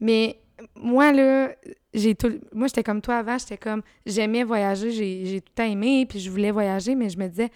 Mais 0.00 0.40
moi, 0.74 1.12
là, 1.12 1.50
j'ai 1.94 2.14
tout... 2.14 2.32
Moi, 2.52 2.66
j'étais 2.68 2.82
comme 2.82 3.00
toi 3.00 3.16
avant, 3.16 3.38
j'étais 3.38 3.56
comme... 3.56 3.82
J'aimais 4.06 4.44
voyager, 4.44 4.90
j'ai 4.90 5.26
j'ai 5.26 5.40
tout 5.40 5.52
le 5.56 5.62
temps 5.62 5.70
aimé, 5.70 6.06
puis 6.08 6.20
je 6.20 6.30
voulais 6.30 6.50
voyager, 6.50 6.94
mais 6.94 7.08
je 7.08 7.18
me 7.18 7.28
disais, 7.28 7.50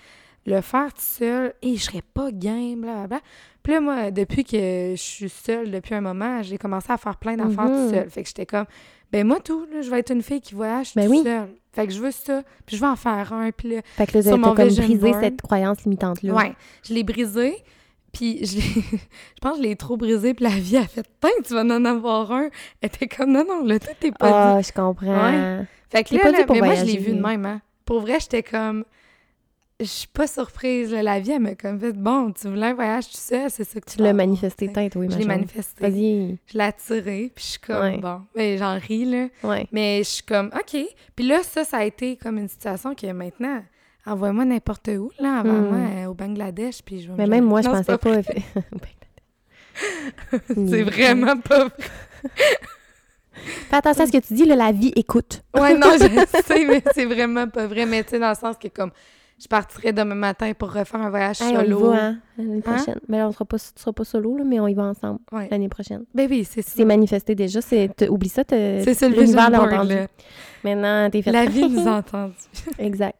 le 0.47 0.61
faire 0.61 0.93
tout 0.93 1.01
seul, 1.01 1.55
et 1.63 1.77
je 1.77 1.83
serais 1.83 2.03
pas 2.03 2.31
game, 2.31 2.81
blablabla. 2.81 3.21
Puis 3.63 3.73
là, 3.73 3.81
moi, 3.81 4.11
depuis 4.11 4.45
que 4.45 4.93
je 4.95 5.03
suis 5.03 5.29
seule, 5.29 5.71
depuis 5.71 5.95
un 5.95 6.01
moment, 6.01 6.43
j'ai 6.43 6.59
commencé 6.59 6.93
à 6.93 6.99
faire 6.99 7.17
plein 7.17 7.37
d'affaires 7.37 7.67
tout 7.67 7.91
seul. 7.91 8.11
Fait 8.11 8.23
que 8.23 8.29
j'étais 8.29 8.47
comme, 8.47 8.67
ben 9.11 9.27
moi, 9.27 9.41
tout, 9.41 9.67
là, 9.73 9.81
je 9.81 9.91
vais 9.91 10.01
être 10.01 10.11
une 10.11 10.23
fille 10.23 10.41
qui 10.41 10.55
voyage 10.55 10.95
Ben 10.95 11.07
tout 11.07 11.13
oui. 11.13 11.23
seule. 11.23 11.49
Fait 11.75 11.87
que 11.87 11.93
je 11.93 12.01
veux 12.01 12.13
ça, 12.13 12.43
puis 12.67 12.77
je 12.77 12.81
vais 12.81 12.87
en 12.87 12.97
faire 12.97 13.33
un, 13.33 13.51
puis 13.51 13.75
là, 13.75 13.81
Fait 13.97 14.07
que 14.07 14.19
là, 14.19 14.23
Sur 14.23 14.39
mon 14.39 14.55
comme 14.55 14.69
brisé 14.69 15.13
cette 15.21 15.43
croyance 15.43 15.83
limitante-là. 15.85 16.33
Ouais, 16.33 16.53
je 16.87 16.95
l'ai 16.95 17.03
brisé. 17.03 17.57
Puis 18.13 18.39
je, 18.47 18.61
je 18.61 19.41
pense 19.43 19.57
que 19.57 19.65
je 19.65 19.69
l'ai 19.69 19.77
trop 19.77 19.97
brisé. 19.97 20.35
Puis 20.35 20.45
la 20.45 20.51
vie 20.51 20.77
a 20.77 20.87
fait 20.87 21.05
Tain, 21.21 21.29
tu 21.45 21.53
vas 21.53 21.63
en 21.63 21.85
avoir 21.85 22.31
un. 22.31 22.49
Elle 22.81 22.87
était 22.87 23.09
comme 23.09 23.33
Non, 23.33 23.45
non, 23.45 23.65
là, 23.65 23.79
tout 23.81 24.07
est 24.07 24.17
pas 24.17 24.57
Ah, 24.57 24.61
je 24.63 24.71
comprends. 24.71 25.07
Ouais. 25.07 25.65
Fait 25.91 26.05
que 26.05 26.15
là, 26.15 26.45
mais 26.49 26.61
moi, 26.61 26.75
je 26.77 26.85
l'ai 26.85 26.99
vu 26.99 27.13
de 27.13 27.21
même. 27.21 27.45
Hein. 27.45 27.61
Pour 27.85 28.01
vrai, 28.01 28.19
j'étais 28.21 28.43
comme. 28.45 28.85
Je 29.81 29.87
suis 29.87 30.07
pas 30.09 30.27
surprise. 30.29 30.93
là. 30.93 31.03
La 31.03 31.19
vie, 31.21 31.33
elle 31.33 31.41
m'a 31.41 31.55
comme 31.57 31.81
fait 31.81 31.93
Bon, 31.93 32.33
tu 32.33 32.47
voulais 32.49 32.67
un 32.69 32.75
voyage 32.75 33.07
tout 33.09 33.17
seul, 33.19 33.51
c'est 33.51 33.65
ça 33.65 33.81
que 33.81 33.91
tu 33.91 33.97
Tu 33.97 34.03
l'as 34.03 34.13
manifesté 34.13 34.73
tête, 34.73 34.95
oui, 34.97 35.09
Je 35.11 35.19
l'ai 35.19 35.25
manifesté. 35.25 35.83
Vas-y. 35.83 36.39
Je 36.47 36.57
l'ai 36.59 36.65
attiré. 36.65 37.33
Puis 37.35 37.45
je 37.45 37.51
suis 37.53 37.61
comme 37.61 37.81
Ouais. 37.83 37.99
Bon. 37.99 38.21
Mais 38.37 38.57
j'en 38.57 38.79
ris, 38.79 39.05
là. 39.05 39.27
Ouais. 39.43 39.67
Mais 39.73 39.99
je 40.05 40.09
suis 40.09 40.23
comme 40.23 40.51
OK. 40.55 40.81
Puis 41.17 41.27
là, 41.27 41.43
ça, 41.43 41.65
ça 41.65 41.79
a 41.79 41.85
été 41.85 42.17
comme 42.17 42.39
une 42.39 42.49
situation 42.49 42.95
que 42.95 43.07
maintenant. 43.13 43.63
Envoie-moi 44.07 44.45
n'importe 44.45 44.89
où, 44.89 45.11
là, 45.19 45.39
avant 45.39 45.51
Hmm. 45.53 45.89
euh, 45.97 46.07
au 46.07 46.15
Bangladesh, 46.15 46.83
puis 46.85 47.01
je 47.01 47.07
vais 47.07 47.13
me 47.15 47.17
Mais 47.19 47.27
même 47.27 47.45
moi, 47.45 47.63
je 47.63 47.69
Non, 47.69 47.75
pensais 47.83 47.97
pas. 47.99 48.21
C'est 50.49 50.83
vraiment 50.83 51.37
pas 51.39 51.65
vrai. 51.65 51.73
Fais 53.69 53.77
attention 53.77 54.05
à 54.05 54.07
ce 54.07 54.13
que 54.13 54.19
tu 54.19 54.35
dis, 54.35 54.45
là, 54.45 54.55
la 54.57 54.73
vie 54.73 54.93
écoute. 54.95 55.43
Ouais, 55.55 55.77
non, 55.77 55.89
je 55.95 56.07
sais, 56.47 56.65
mais 56.67 56.83
c'est 56.95 57.07
vraiment 57.07 57.49
pas 57.49 57.67
vrai. 57.67 57.87
Mais 57.87 58.05
tu 58.05 58.11
sais, 58.11 58.19
dans 58.21 58.29
le 58.29 58.35
sens 58.37 58.57
que 58.57 58.69
comme 58.69 58.93
je 59.41 59.47
partirais 59.49 59.93
demain 59.93 60.15
matin 60.15 60.53
pour 60.59 60.73
refaire 60.73 61.01
un 61.01 61.11
voyage 61.11 61.41
Hey, 61.43 61.57
on 61.57 61.61
y 61.63 61.65
solo. 61.65 61.91
va, 61.91 62.05
hein, 62.07 62.19
l'année 62.39 62.61
prochaine. 62.63 62.99
Mais 63.09 63.19
là, 63.19 63.29
on 63.29 63.33
sera 63.33 63.45
pas, 63.45 63.59
tu 63.59 63.65
seras 63.77 63.93
pas 63.93 64.05
solo, 64.05 64.37
là, 64.39 64.45
mais 64.45 64.61
on 64.61 64.69
y 64.69 64.75
va 64.75 64.85
ensemble 64.85 65.19
Ouais. 65.33 65.49
l'année 65.51 65.69
prochaine. 65.69 66.05
Ben 66.15 66.29
oui, 66.31 66.45
c'est 66.49 66.63
ça. 66.63 66.73
C'est 66.77 66.85
manifesté 66.85 67.35
déjà. 67.35 67.61
C'est, 67.61 67.91
oublie 68.09 68.29
ça, 68.29 68.43
C'est 68.49 68.95
ça 68.95 69.09
le 69.09 69.17
l'univers 69.17 69.51
l'a 69.51 69.63
entendu. 69.63 69.95
là. 69.95 70.07
Maintenant, 70.63 71.11
t'es 71.11 71.21
fait. 71.23 71.33
La 71.33 71.47
vie 71.47 71.69
nous 71.69 71.87
a 71.89 71.99
entendus. 71.99 72.35
exact. 72.79 73.17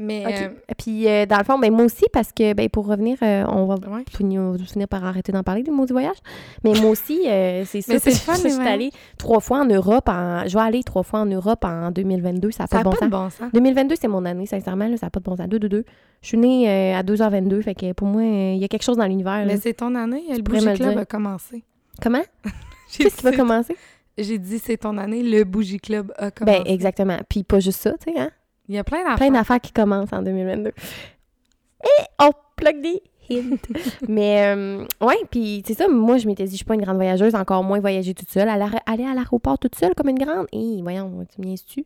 Mais 0.00 0.24
OK. 0.26 0.32
euh, 0.32 0.74
Puis, 0.78 1.06
euh, 1.06 1.26
dans 1.26 1.36
le 1.36 1.44
fond, 1.44 1.58
ben, 1.58 1.70
moi 1.70 1.84
aussi, 1.84 2.06
parce 2.10 2.32
que, 2.32 2.54
ben, 2.54 2.70
pour 2.70 2.86
revenir, 2.86 3.18
euh, 3.22 3.44
on 3.48 3.66
va 3.66 3.74
ouais. 3.74 4.04
finir, 4.08 4.56
par 4.88 5.04
arrêter 5.04 5.30
d'en 5.30 5.42
parler 5.42 5.62
des 5.62 5.70
mots 5.70 5.84
du 5.84 5.92
voyage. 5.92 6.16
Mais 6.64 6.72
moi 6.80 6.90
aussi, 6.90 7.20
c'est 7.24 7.82
ça. 7.82 7.92
Mais 7.92 7.98
c'est 7.98 8.12
fun, 8.12 8.32
je 8.34 8.48
suis 8.48 8.66
allée 8.66 8.90
trois 9.18 9.40
fois 9.40 9.60
en 9.60 9.66
Europe. 9.66 10.08
En... 10.08 10.48
Je 10.48 10.54
vais 10.56 10.64
aller 10.64 10.82
trois 10.82 11.02
fois 11.02 11.20
en 11.20 11.26
Europe 11.26 11.64
en 11.64 11.90
2022. 11.90 12.50
Ça 12.50 12.64
n'a 12.64 12.68
pas 12.68 12.78
de 12.78 12.84
bon 12.84 12.90
pas 12.92 12.96
sens. 12.96 13.04
de 13.04 13.10
bon 13.10 13.30
sens. 13.30 13.52
2022, 13.52 13.94
c'est 14.00 14.08
mon 14.08 14.24
année, 14.24 14.46
sincèrement. 14.46 14.88
Là, 14.88 14.96
ça 14.96 15.06
n'a 15.06 15.10
pas 15.10 15.20
de 15.20 15.24
bon 15.24 15.36
sens. 15.36 15.46
2 15.46 15.58
2 15.58 15.68
2 15.68 15.84
Je 16.22 16.26
suis 16.26 16.38
née 16.38 16.94
à 16.94 17.02
2h22. 17.02 17.60
Fait 17.60 17.74
que 17.74 17.92
pour 17.92 18.06
moi, 18.06 18.22
il 18.22 18.56
y 18.56 18.64
a 18.64 18.68
quelque 18.68 18.84
chose 18.84 18.96
dans 18.96 19.06
l'univers. 19.06 19.44
Mais 19.46 19.58
c'est 19.58 19.74
ton 19.74 19.94
année, 19.94 20.24
le 20.34 20.40
Bougie 20.40 20.72
Club 20.74 20.98
a 20.98 21.04
commencé. 21.04 21.62
Comment? 22.00 22.22
Qu'est-ce 22.96 23.18
qui 23.18 23.22
va 23.22 23.32
commencer? 23.32 23.76
J'ai 24.16 24.38
dit 24.38 24.58
c'est 24.58 24.78
ton 24.78 24.96
année, 24.98 25.22
le 25.22 25.44
Bougie 25.44 25.78
Club 25.78 26.12
a 26.16 26.30
commencé. 26.30 26.62
Ben, 26.64 26.72
exactement. 26.72 27.18
Puis 27.28 27.44
pas 27.44 27.60
juste 27.60 27.80
ça, 27.80 27.92
tu 27.92 28.12
sais, 28.12 28.18
hein? 28.18 28.30
Il 28.70 28.76
y 28.76 28.78
a 28.78 28.84
plein 28.84 29.02
d'affaires. 29.02 29.16
Plein 29.16 29.30
d'affaires 29.32 29.60
qui 29.60 29.72
commencent 29.72 30.12
en 30.12 30.22
2022. 30.22 30.68
Et 30.68 32.04
on 32.20 32.30
plug 32.54 32.80
des 32.80 33.02
hints. 33.28 33.56
Mais, 34.08 34.54
euh, 34.54 34.86
ouais, 35.00 35.18
puis 35.28 35.64
c'est 35.66 35.74
ça, 35.74 35.88
moi, 35.88 36.18
je 36.18 36.28
m'étais 36.28 36.44
dit, 36.44 36.52
je 36.52 36.56
suis 36.58 36.64
pas 36.64 36.74
une 36.74 36.82
grande 36.82 36.94
voyageuse, 36.94 37.34
encore 37.34 37.64
moins 37.64 37.80
voyager 37.80 38.14
toute 38.14 38.30
seule. 38.30 38.48
Aller, 38.48 38.64
à 38.86 39.14
l'aéroport 39.14 39.58
toute 39.58 39.74
seule 39.74 39.92
comme 39.96 40.08
une 40.08 40.20
grande. 40.20 40.46
Hé, 40.52 40.80
voyons, 40.82 41.26
tu 41.34 41.40
me 41.40 41.46
niaises-tu? 41.46 41.84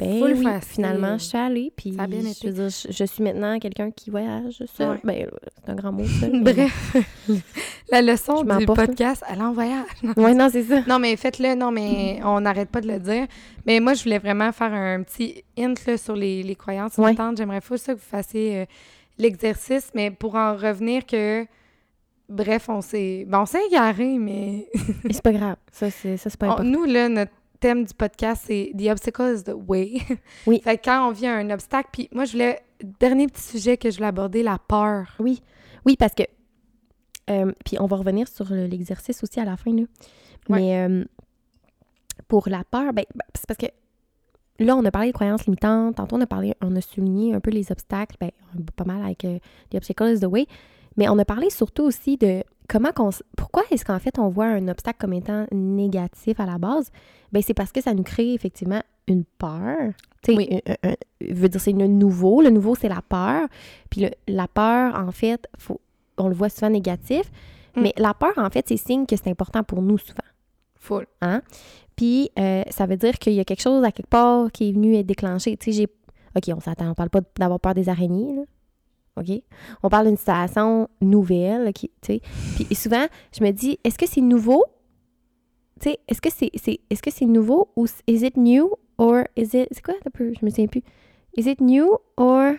Ben 0.00 0.22
oui, 0.22 0.46
finalement, 0.62 1.18
je 1.18 1.24
suis 1.24 1.38
allée, 1.38 1.72
puis 1.76 1.94
Ça 1.94 2.02
a 2.02 2.06
bien 2.06 2.20
je, 2.20 2.26
été. 2.28 2.50
veux 2.50 2.52
dire, 2.54 2.68
je, 2.68 2.92
je 2.92 3.04
suis 3.04 3.22
maintenant 3.22 3.58
quelqu'un 3.58 3.90
qui 3.90 4.10
voyage 4.10 4.62
seul. 4.76 4.90
Ouais. 4.90 5.00
Ben, 5.04 5.26
c'est 5.64 5.70
un 5.70 5.74
grand 5.74 5.92
mot, 5.92 6.04
seul. 6.04 6.40
Bref, 6.42 6.96
la 7.90 8.02
leçon 8.02 8.42
du 8.42 8.66
podcast, 8.66 9.22
allez 9.26 9.42
en 9.42 9.52
voyage. 9.52 9.86
Ouais, 10.16 10.34
non, 10.34 10.48
c'est 10.50 10.62
ça. 10.64 10.82
Non, 10.88 10.98
mais 10.98 11.16
faites-le. 11.16 11.54
Non, 11.54 11.70
mais 11.70 12.20
on 12.24 12.40
n'arrête 12.40 12.70
pas 12.70 12.80
de 12.80 12.88
le 12.88 12.98
dire. 12.98 13.26
Mais 13.66 13.80
moi, 13.80 13.94
je 13.94 14.02
voulais 14.04 14.18
vraiment 14.18 14.52
faire 14.52 14.72
un 14.72 15.02
petit 15.02 15.44
hint 15.58 15.74
là, 15.86 15.96
sur 15.96 16.14
les, 16.16 16.42
les 16.42 16.54
croyances 16.54 16.96
Ouais. 16.98 17.14
J'aimerais 17.36 17.60
fou 17.60 17.76
ça 17.76 17.94
que 17.94 17.98
vous 17.98 18.04
fassiez 18.04 18.60
euh, 18.60 18.64
l'exercice, 19.18 19.90
mais 19.94 20.10
pour 20.10 20.34
en 20.34 20.54
revenir 20.56 21.04
que... 21.06 21.44
Bref, 22.28 22.68
on 22.68 22.80
s'est... 22.80 23.26
Bon, 23.28 23.38
on 23.38 23.46
s'est 23.46 23.58
égaré, 23.68 24.16
mais... 24.18 24.68
C'est 25.10 25.20
pas 25.22 25.32
grave. 25.32 25.56
Ça, 25.72 25.90
c'est 25.90 26.16
pas 26.38 26.46
on- 26.46 26.50
important. 26.52 26.64
nous, 26.70 26.84
là, 26.84 27.08
notre 27.08 27.32
thème 27.60 27.84
du 27.84 27.94
podcast, 27.94 28.44
c'est 28.46 28.72
«The 28.78 28.88
obstacle 28.90 29.34
is 29.36 29.44
the 29.44 29.54
way». 29.54 29.98
Oui. 30.46 30.60
Fait 30.64 30.78
que 30.78 30.84
quand 30.84 31.08
on 31.08 31.12
vit 31.12 31.26
un 31.26 31.48
obstacle... 31.50 31.88
Puis 31.92 32.08
moi, 32.12 32.24
je 32.24 32.32
voulais... 32.32 32.60
Dernier 32.98 33.26
petit 33.26 33.42
sujet 33.42 33.76
que 33.76 33.90
je 33.90 33.96
voulais 33.96 34.08
aborder, 34.08 34.42
la 34.42 34.58
peur. 34.58 35.14
Oui. 35.18 35.42
Oui, 35.84 35.96
parce 35.96 36.14
que. 36.14 36.22
euh, 37.30 37.52
puis 37.64 37.76
on 37.78 37.86
va 37.86 37.96
revenir 37.98 38.26
sur 38.26 38.50
le- 38.50 38.64
l'exercice 38.66 39.22
aussi 39.22 39.38
à 39.38 39.44
la 39.44 39.56
fin, 39.58 39.70
là. 39.72 39.82
Ouais. 40.48 40.60
Mais 40.60 40.78
euh, 40.78 41.04
pour 42.26 42.48
la 42.48 42.64
peur, 42.64 42.92
ben, 42.94 43.04
ben, 43.14 43.24
c'est 43.34 43.46
parce 43.46 43.58
que 43.58 43.66
là, 44.58 44.76
on 44.76 44.84
a 44.86 44.90
parlé 44.90 45.08
de 45.08 45.12
croyances 45.12 45.44
limitantes. 45.44 45.96
Tantôt, 45.96 46.16
on 46.16 46.20
a 46.22 46.26
parlé, 46.26 46.54
on 46.62 46.74
a 46.74 46.80
souligné 46.80 47.34
un 47.34 47.40
peu 47.40 47.50
les 47.50 47.70
obstacles, 47.70 48.16
ben, 48.18 48.30
pas 48.76 48.84
mal 48.84 49.02
avec 49.04 49.24
euh, 49.26 49.38
The 49.70 49.74
Obstacle 49.74 50.14
is 50.14 50.20
the 50.20 50.24
Way. 50.24 50.46
Mais 50.96 51.08
on 51.08 51.18
a 51.18 51.24
parlé 51.24 51.50
surtout 51.50 51.82
aussi 51.84 52.16
de 52.16 52.42
comment 52.68 52.92
qu'on. 52.92 53.10
Pourquoi 53.36 53.62
est-ce 53.70 53.84
qu'en 53.84 53.98
fait, 53.98 54.18
on 54.18 54.28
voit 54.28 54.46
un 54.46 54.68
obstacle 54.68 54.98
comme 55.00 55.12
étant 55.12 55.46
négatif 55.52 56.38
à 56.40 56.46
la 56.46 56.58
base? 56.58 56.90
Ben, 57.32 57.42
c'est 57.42 57.54
parce 57.54 57.72
que 57.72 57.80
ça 57.80 57.94
nous 57.94 58.02
crée 58.02 58.34
effectivement 58.34 58.82
une 59.06 59.24
peur. 59.24 59.92
Oui. 60.28 60.48
un- 60.66 60.72
un- 60.72 60.90
un- 60.90 60.96
veut 61.34 61.48
dire, 61.48 61.60
c'est 61.60 61.72
le 61.72 61.86
nouveau. 61.86 62.42
Le 62.42 62.50
nouveau, 62.50 62.74
c'est 62.74 62.88
la 62.88 63.02
peur. 63.02 63.48
Puis 63.88 64.02
le- 64.02 64.10
la 64.28 64.46
peur, 64.48 64.94
en 64.94 65.10
fait, 65.12 65.48
faut, 65.58 65.80
on 66.18 66.28
le 66.28 66.34
voit 66.34 66.48
souvent 66.50 66.70
négatif. 66.70 67.22
Mm. 67.76 67.80
Mais 67.82 67.92
la 67.96 68.12
peur, 68.14 68.32
en 68.36 68.50
fait, 68.50 68.66
c'est 68.68 68.76
signe 68.76 69.06
que 69.06 69.16
c'est 69.16 69.30
important 69.30 69.62
pour 69.64 69.80
nous 69.82 69.96
souvent. 69.98 70.18
Full. 70.76 71.06
Puis 71.96 72.30
euh, 72.38 72.62
ça 72.70 72.86
veut 72.86 72.96
dire 72.96 73.18
qu'il 73.18 73.34
y 73.34 73.40
a 73.40 73.44
quelque 73.44 73.60
chose 73.62 73.84
à 73.84 73.92
quelque 73.92 74.08
part 74.08 74.50
qui 74.52 74.68
est 74.70 74.72
venu 74.72 74.96
être 74.96 75.06
déclenché. 75.06 75.56
Tu 75.56 75.72
sais, 75.72 75.78
j'ai. 75.78 75.88
OK, 76.36 76.54
on 76.56 76.60
s'attend, 76.60 76.90
on 76.90 76.94
parle 76.94 77.10
pas 77.10 77.20
d'avoir 77.38 77.58
peur 77.60 77.74
des 77.74 77.88
araignées, 77.88 78.34
là. 78.36 78.42
OK? 79.20 79.42
On 79.82 79.88
parle 79.88 80.06
d'une 80.06 80.16
situation 80.16 80.88
nouvelle, 81.00 81.72
qui, 81.72 81.90
tu 82.00 82.14
sais. 82.14 82.20
Puis 82.56 82.74
souvent, 82.74 83.06
je 83.36 83.44
me 83.44 83.50
dis, 83.50 83.78
est-ce 83.84 83.98
que 83.98 84.06
c'est 84.06 84.20
nouveau? 84.20 84.64
Tu 85.80 85.90
sais, 85.90 85.98
est-ce 86.08 86.20
que 86.20 86.30
c'est, 86.30 86.50
c'est, 86.62 86.80
est-ce 86.90 87.02
que 87.02 87.10
c'est 87.10 87.26
nouveau 87.26 87.70
ou 87.76 87.86
is 88.06 88.24
it 88.26 88.36
new 88.36 88.70
or 88.98 89.24
is 89.36 89.50
it. 89.56 89.68
C'est 89.72 89.82
quoi? 89.82 89.94
Je 90.18 90.44
me 90.44 90.50
souviens 90.50 90.66
plus. 90.66 90.82
Is 91.36 91.48
it 91.50 91.60
new 91.60 91.96
or? 92.16 92.52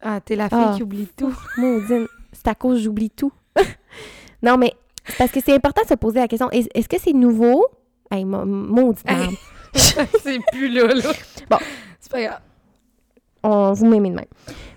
Ah, 0.00 0.20
t'es 0.20 0.36
la 0.36 0.48
fille 0.48 0.58
Ah. 0.60 0.74
qui 0.76 0.82
oublie 0.82 1.08
tout. 1.16 1.34
Maudine, 1.58 2.06
c'est 2.32 2.48
à 2.48 2.54
cause 2.54 2.80
j'oublie 2.82 3.10
tout. 3.10 3.32
non, 4.42 4.56
mais 4.56 4.72
parce 5.18 5.30
que 5.30 5.40
c'est 5.40 5.54
important 5.54 5.82
de 5.82 5.88
se 5.88 5.94
poser 5.94 6.18
la 6.20 6.28
question 6.28 6.50
est- 6.50 6.70
est-ce 6.74 6.88
que 6.88 6.98
c'est 6.98 7.12
nouveau? 7.12 7.66
Hey, 8.10 8.24
ma- 8.24 8.44
maudite 8.44 9.04
c'est 9.74 10.38
plus 10.52 10.68
là, 10.68 10.86
là. 10.94 11.12
Bon. 11.50 11.58
C'est 12.00 12.10
pas 12.12 12.22
grave. 12.22 12.40
On 13.46 13.72
vous 13.72 13.86
m'aimez 13.86 14.10
de 14.10 14.16
même. 14.16 14.24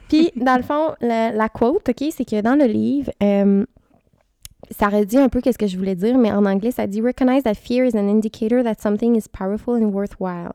Puis, 0.07 0.31
dans 0.35 0.55
le 0.57 0.63
fond, 0.63 0.95
la, 1.01 1.31
la 1.31 1.49
quote, 1.49 1.89
OK, 1.89 2.03
c'est 2.11 2.25
que 2.25 2.41
dans 2.41 2.55
le 2.55 2.65
livre, 2.65 3.11
euh, 3.23 3.65
ça 4.71 4.87
redit 4.89 5.17
un 5.17 5.29
peu 5.29 5.41
qu'est-ce 5.41 5.57
que 5.57 5.67
je 5.67 5.77
voulais 5.77 5.95
dire, 5.95 6.17
mais 6.17 6.31
en 6.31 6.45
anglais, 6.45 6.71
ça 6.71 6.85
dit 6.87 7.01
Recognize 7.01 7.43
that 7.43 7.55
fear 7.55 7.85
is 7.85 7.95
an 7.97 8.07
indicator 8.07 8.63
that 8.63 8.75
something 8.79 9.15
is 9.15 9.25
powerful 9.31 9.75
and 9.75 9.87
worthwhile. 9.89 10.51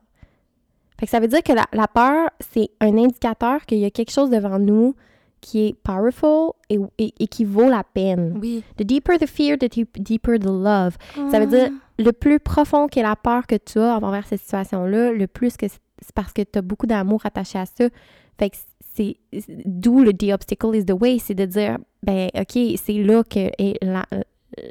Fait 0.99 1.07
que 1.07 1.11
ça 1.11 1.19
veut 1.19 1.27
dire 1.29 1.43
que 1.43 1.53
la, 1.53 1.65
la 1.73 1.89
peur, 1.89 2.31
c'est 2.53 2.69
un 2.81 2.97
indicateur 2.97 3.67
qu'il 3.67 3.79
y 3.79 3.85
a 3.85 3.91
quelque 3.91 4.13
chose 4.13 4.31
devant 4.31 4.59
nous 4.61 4.95
qui 5.41 5.67
est 5.67 5.75
powerful 5.83 6.53
et, 6.71 6.79
et- 6.99 7.13
et 7.19 7.27
qui 7.27 7.45
vaut 7.45 7.69
la 7.69 7.83
peine. 7.85 8.39
Oui. 8.41 8.63
The 8.77 8.83
deeper 8.85 9.19
the 9.19 9.27
fear, 9.27 9.59
the 9.59 9.69
deep- 9.71 10.01
deeper 10.03 10.39
the 10.39 10.47
love. 10.47 10.97
Ça 11.31 11.41
veut 11.41 11.47
dire 11.47 11.71
le 11.99 12.13
plus 12.13 12.39
profond 12.41 12.87
qu'est 12.87 13.03
la 13.03 13.17
peur 13.17 13.47
que 13.47 13.57
tu 13.57 13.79
as 13.79 13.97
envers 13.99 14.27
cette 14.27 14.41
situation-là, 14.41 15.13
le 15.13 15.27
plus 15.27 15.57
que 15.57 15.67
c'est 16.05 16.15
parce 16.15 16.33
que 16.33 16.43
tu 16.43 16.59
as 16.59 16.63
beaucoup 16.63 16.87
d'amour 16.87 17.25
attaché 17.25 17.59
à 17.59 17.67
ça. 17.67 17.85
Fait 18.39 18.51
que 18.51 18.57
c'est 18.97 19.17
d'où 19.65 20.03
le 20.03 20.13
the 20.13 20.33
obstacle 20.33 20.75
is 20.77 20.85
the 20.85 20.93
way, 20.93 21.19
c'est 21.19 21.35
de 21.35 21.47
dire 21.47 21.79
ben 22.03 22.29
OK, 22.39 22.59
c'est 22.77 23.03
là 23.03 23.23
que 23.25 23.51
la- 23.85 24.07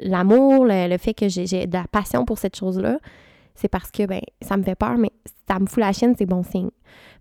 l'amour, 0.02 0.64
le, 0.64 0.88
le 0.88 0.98
fait 0.98 1.14
que 1.14 1.28
j'ai 1.28 1.66
de 1.66 1.72
la 1.74 1.84
passion 1.90 2.24
pour 2.24 2.38
cette 2.38 2.56
chose-là, 2.56 2.98
c'est 3.54 3.68
parce 3.68 3.90
que 3.90 4.06
ben 4.06 4.20
ça 4.40 4.56
me 4.56 4.62
fait 4.62 4.74
peur 4.74 4.96
mais 4.96 5.10
ça 5.48 5.58
me 5.58 5.66
fout 5.66 5.78
la 5.78 5.92
chienne, 5.92 6.14
c'est 6.16 6.26
bon 6.26 6.42
signe. 6.42 6.70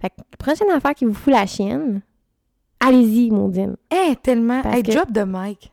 Fait 0.02 0.10
que 0.10 0.15
la 0.17 0.38
prochaine 0.38 0.69
affaire 0.71 0.93
qui 0.95 1.06
vous 1.06 1.13
fout 1.13 1.34
la 1.34 1.45
chienne, 1.45 2.02
allez-y, 2.80 3.32
Maudine. 3.32 3.76
Eh, 3.91 4.15
tellement. 4.17 4.62
Parce 4.62 4.78
Hey, 4.78 4.84
que- 4.84 4.91
drop 4.91 5.12
the 5.13 5.26
mic. 5.28 5.71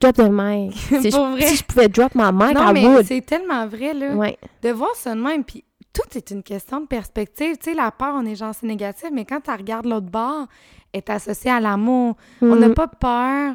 Drop 0.00 0.14
the 0.16 0.28
mic. 0.30 0.72
si, 0.76 1.10
je, 1.10 1.16
vrai. 1.16 1.40
si 1.46 1.56
je 1.56 1.64
pouvais 1.64 1.88
drop 1.88 2.14
my 2.14 2.30
mic, 2.32 2.54
non, 2.54 2.72
mais 2.72 3.02
c'est 3.04 3.22
tellement 3.24 3.66
vrai, 3.66 3.94
là. 3.94 4.14
Ouais. 4.14 4.36
De 4.62 4.70
voir 4.70 4.94
ça 4.94 5.14
de 5.14 5.20
même, 5.20 5.42
puis 5.44 5.64
tout 5.96 6.16
est 6.18 6.30
une 6.30 6.42
question 6.42 6.80
de 6.80 6.86
perspective. 6.86 7.56
Tu 7.56 7.70
sais, 7.70 7.74
la 7.74 7.90
peur, 7.90 8.14
on 8.14 8.26
est 8.26 8.34
genre, 8.34 8.54
c'est 8.54 8.66
négatif, 8.66 9.08
mais 9.12 9.24
quand 9.24 9.40
tu 9.40 9.50
regardes 9.50 9.86
l'autre 9.86 10.10
bord, 10.10 10.46
est 10.92 11.08
associée 11.10 11.50
à 11.50 11.60
l'amour. 11.60 12.16
On 12.42 12.54
n'a 12.56 12.68
Mhm. 12.68 12.74
pas 12.74 12.88
peur 12.88 13.54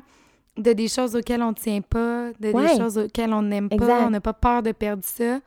de 0.58 0.74
des 0.74 0.88
choses 0.88 1.16
auxquelles 1.16 1.42
on 1.44 1.50
ne 1.50 1.54
tient 1.56 1.82
pas, 1.82 2.32
de 2.40 2.50
Ouais. 2.52 2.72
des 2.74 2.78
choses 2.82 2.98
auxquelles 2.98 3.34
on 3.34 3.42
n'aime 3.42 3.70
pas. 3.70 4.06
On 4.06 4.10
n'a 4.10 4.22
pas 4.22 4.34
peur 4.34 4.64
de 4.64 4.72
perdre 4.72 5.04
ça. 5.04 5.40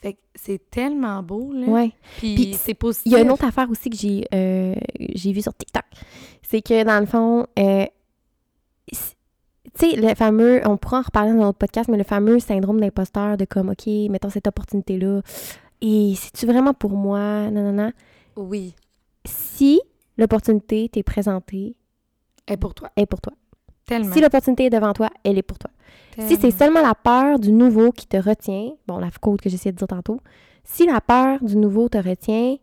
Fait 0.00 0.14
que 0.14 0.18
c'est 0.34 0.70
tellement 0.70 1.22
beau, 1.22 1.52
là. 1.52 1.66
Ouais. 1.66 1.92
Puis, 2.18 2.34
Puis 2.34 2.54
c'est 2.54 2.72
positif. 2.74 3.04
Il 3.06 3.12
y 3.12 3.16
a 3.16 3.20
une 3.20 3.30
autre 3.30 3.44
affaire 3.44 3.68
aussi 3.70 3.90
que 3.90 3.96
j'ai 3.96 4.24
euh, 4.34 4.74
j'ai 5.14 5.32
vu 5.32 5.42
sur 5.42 5.52
TikTok. 5.54 5.84
C'est 6.48 6.62
que 6.62 6.82
dans 6.84 6.98
le 7.00 7.06
fond, 7.06 7.46
euh, 7.58 7.84
tu 8.88 8.96
sais, 9.90 9.96
le 9.96 10.14
fameux, 10.14 10.60
on 10.66 10.76
pourra 10.76 10.98
en 10.98 11.02
reparler 11.02 11.32
dans 11.32 11.38
notre 11.44 11.58
podcast, 11.58 11.88
mais 11.88 11.98
le 11.98 12.04
fameux 12.04 12.38
syndrome 12.40 12.80
d'imposteur 12.80 13.36
de 13.36 13.44
comme, 13.44 13.68
OK, 13.70 13.86
mettons 14.10 14.30
cette 14.30 14.46
opportunité-là, 14.48 15.20
et 15.80 16.14
c'est-tu 16.16 16.46
vraiment 16.46 16.74
pour 16.74 16.90
moi? 16.92 17.50
Non, 17.50 17.62
non, 17.62 17.72
non. 17.72 17.92
Oui. 18.36 18.74
Si 19.24 19.80
l'opportunité 20.16 20.88
t'est 20.88 21.02
présentée, 21.02 21.76
Et 22.48 22.56
pour 22.56 22.74
toi. 22.74 22.90
elle 22.96 23.04
est 23.04 23.06
pour 23.06 23.20
toi. 23.20 23.32
Tellement. 23.86 24.12
Si 24.12 24.20
l'opportunité 24.20 24.66
est 24.66 24.70
devant 24.70 24.92
toi, 24.92 25.10
elle 25.24 25.38
est 25.38 25.42
pour 25.42 25.58
toi. 25.58 25.70
Si 26.18 26.36
c'est 26.36 26.50
seulement 26.50 26.82
la 26.82 26.94
peur 26.94 27.38
du 27.38 27.50
nouveau 27.50 27.92
qui 27.92 28.06
te 28.06 28.16
retient, 28.16 28.72
bon, 28.86 28.98
la 28.98 29.10
code 29.10 29.40
que 29.40 29.48
j'essayais 29.48 29.72
de 29.72 29.78
dire 29.78 29.86
tantôt, 29.88 30.20
si 30.64 30.86
la 30.86 31.00
peur 31.00 31.42
du 31.42 31.56
nouveau 31.56 31.88
te 31.88 31.96
retient, 31.98 32.56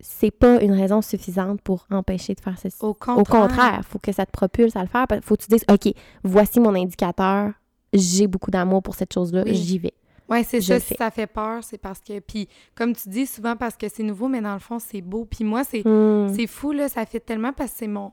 c'est 0.00 0.30
pas 0.30 0.62
une 0.62 0.72
raison 0.72 1.02
suffisante 1.02 1.60
pour 1.62 1.86
empêcher 1.90 2.34
de 2.34 2.40
faire 2.40 2.58
ceci. 2.58 2.76
Au 2.80 2.94
contraire. 2.94 3.18
Au 3.18 3.24
contraire, 3.24 3.80
faut 3.88 3.98
que 3.98 4.12
ça 4.12 4.26
te 4.26 4.30
propulse 4.30 4.76
à 4.76 4.82
le 4.82 4.86
faire. 4.88 5.06
Faut 5.22 5.36
que 5.36 5.42
tu 5.42 5.48
dises, 5.48 5.64
OK, 5.70 5.92
voici 6.22 6.60
mon 6.60 6.74
indicateur, 6.74 7.52
j'ai 7.92 8.26
beaucoup 8.26 8.50
d'amour 8.50 8.82
pour 8.82 8.94
cette 8.94 9.12
chose-là, 9.12 9.42
Oui. 9.44 9.54
j'y 9.54 9.78
vais. 9.78 9.94
Oui, 10.28 10.42
c'est 10.44 10.60
ça. 10.60 10.80
Si 10.80 10.94
ça 10.94 11.10
fait 11.10 11.26
peur, 11.26 11.62
c'est 11.62 11.78
parce 11.78 12.00
que. 12.00 12.18
Puis, 12.20 12.48
comme 12.74 12.94
tu 12.94 13.08
dis 13.08 13.26
souvent, 13.26 13.56
parce 13.56 13.76
que 13.76 13.88
c'est 13.88 14.02
nouveau, 14.02 14.28
mais 14.28 14.40
dans 14.40 14.54
le 14.54 14.58
fond, 14.60 14.78
c'est 14.78 15.02
beau. 15.02 15.24
Puis 15.26 15.44
moi, 15.44 15.64
c'est 15.64 15.82
Hmm. 15.86 16.34
fou, 16.46 16.72
là. 16.72 16.88
Ça 16.88 17.04
fait 17.04 17.20
tellement 17.20 17.52
parce 17.52 17.72
que 17.72 17.78
c'est 17.78 17.88
mon 17.88 18.12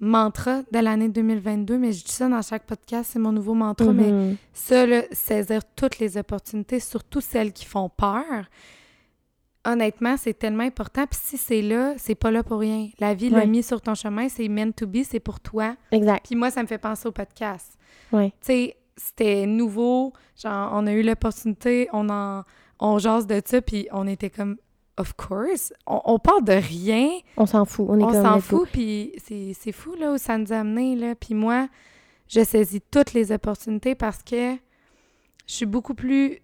mantra 0.00 0.62
de 0.70 0.78
l'année 0.78 1.08
2022. 1.08 1.76
Mais 1.78 1.90
je 1.92 2.04
dis 2.04 2.12
ça 2.12 2.28
dans 2.28 2.42
chaque 2.42 2.64
podcast, 2.64 3.10
c'est 3.12 3.18
mon 3.18 3.32
nouveau 3.32 3.54
mantra. 3.54 3.92
Mais 3.92 4.12
Mhm. 4.12 4.36
ça, 4.52 4.86
là, 4.86 5.02
saisir 5.10 5.62
toutes 5.74 5.98
les 5.98 6.16
opportunités, 6.16 6.78
surtout 6.78 7.20
celles 7.20 7.52
qui 7.52 7.64
font 7.64 7.88
peur. 7.88 8.44
Honnêtement, 9.64 10.16
c'est 10.16 10.34
tellement 10.38 10.62
important. 10.62 11.06
Puis 11.06 11.18
si 11.22 11.36
c'est 11.36 11.60
là, 11.62 11.94
c'est 11.98 12.14
pas 12.14 12.30
là 12.30 12.42
pour 12.42 12.60
rien. 12.60 12.88
La 13.00 13.12
vie 13.14 13.28
l'a 13.28 13.44
mis 13.44 13.62
sur 13.62 13.82
ton 13.82 13.94
chemin, 13.94 14.28
c'est 14.28 14.48
meant 14.48 14.70
to 14.70 14.86
be, 14.86 14.98
c'est 15.02 15.20
pour 15.20 15.40
toi. 15.40 15.74
Exact. 15.90 16.24
Puis 16.24 16.36
moi, 16.36 16.50
ça 16.50 16.62
me 16.62 16.68
fait 16.68 16.78
penser 16.78 17.06
au 17.08 17.12
podcast. 17.12 17.76
Ouais. 18.12 18.30
Tu 18.40 18.46
sais, 18.46 18.76
c'était 18.98 19.46
nouveau. 19.46 20.12
Genre, 20.36 20.70
on 20.74 20.86
a 20.86 20.92
eu 20.92 21.02
l'opportunité, 21.02 21.88
on 21.92 22.10
en... 22.10 22.42
On 22.80 22.98
jase 22.98 23.26
de 23.26 23.40
ça, 23.44 23.60
puis 23.60 23.88
on 23.90 24.06
était 24.06 24.30
comme... 24.30 24.56
Of 24.98 25.14
course. 25.14 25.72
On, 25.86 26.00
on 26.04 26.18
parle 26.18 26.44
de 26.44 26.52
rien. 26.52 27.08
On 27.36 27.46
s'en 27.46 27.64
fout. 27.64 27.86
On 27.88 27.98
est 27.98 28.02
On 28.04 28.12
comme, 28.12 28.22
s'en 28.22 28.40
fout, 28.40 28.68
puis 28.72 29.12
c'est 29.18 29.72
fou, 29.72 29.94
là, 29.94 30.12
où 30.12 30.18
ça 30.18 30.36
nous 30.38 30.52
a 30.52 30.58
amené, 30.58 30.94
là. 30.96 31.14
Puis 31.14 31.34
moi, 31.34 31.68
je 32.28 32.44
saisis 32.44 32.80
toutes 32.90 33.14
les 33.14 33.32
opportunités 33.32 33.94
parce 33.94 34.22
que 34.22 34.54
je 34.54 35.52
suis 35.54 35.66
beaucoup 35.66 35.94
plus 35.94 36.38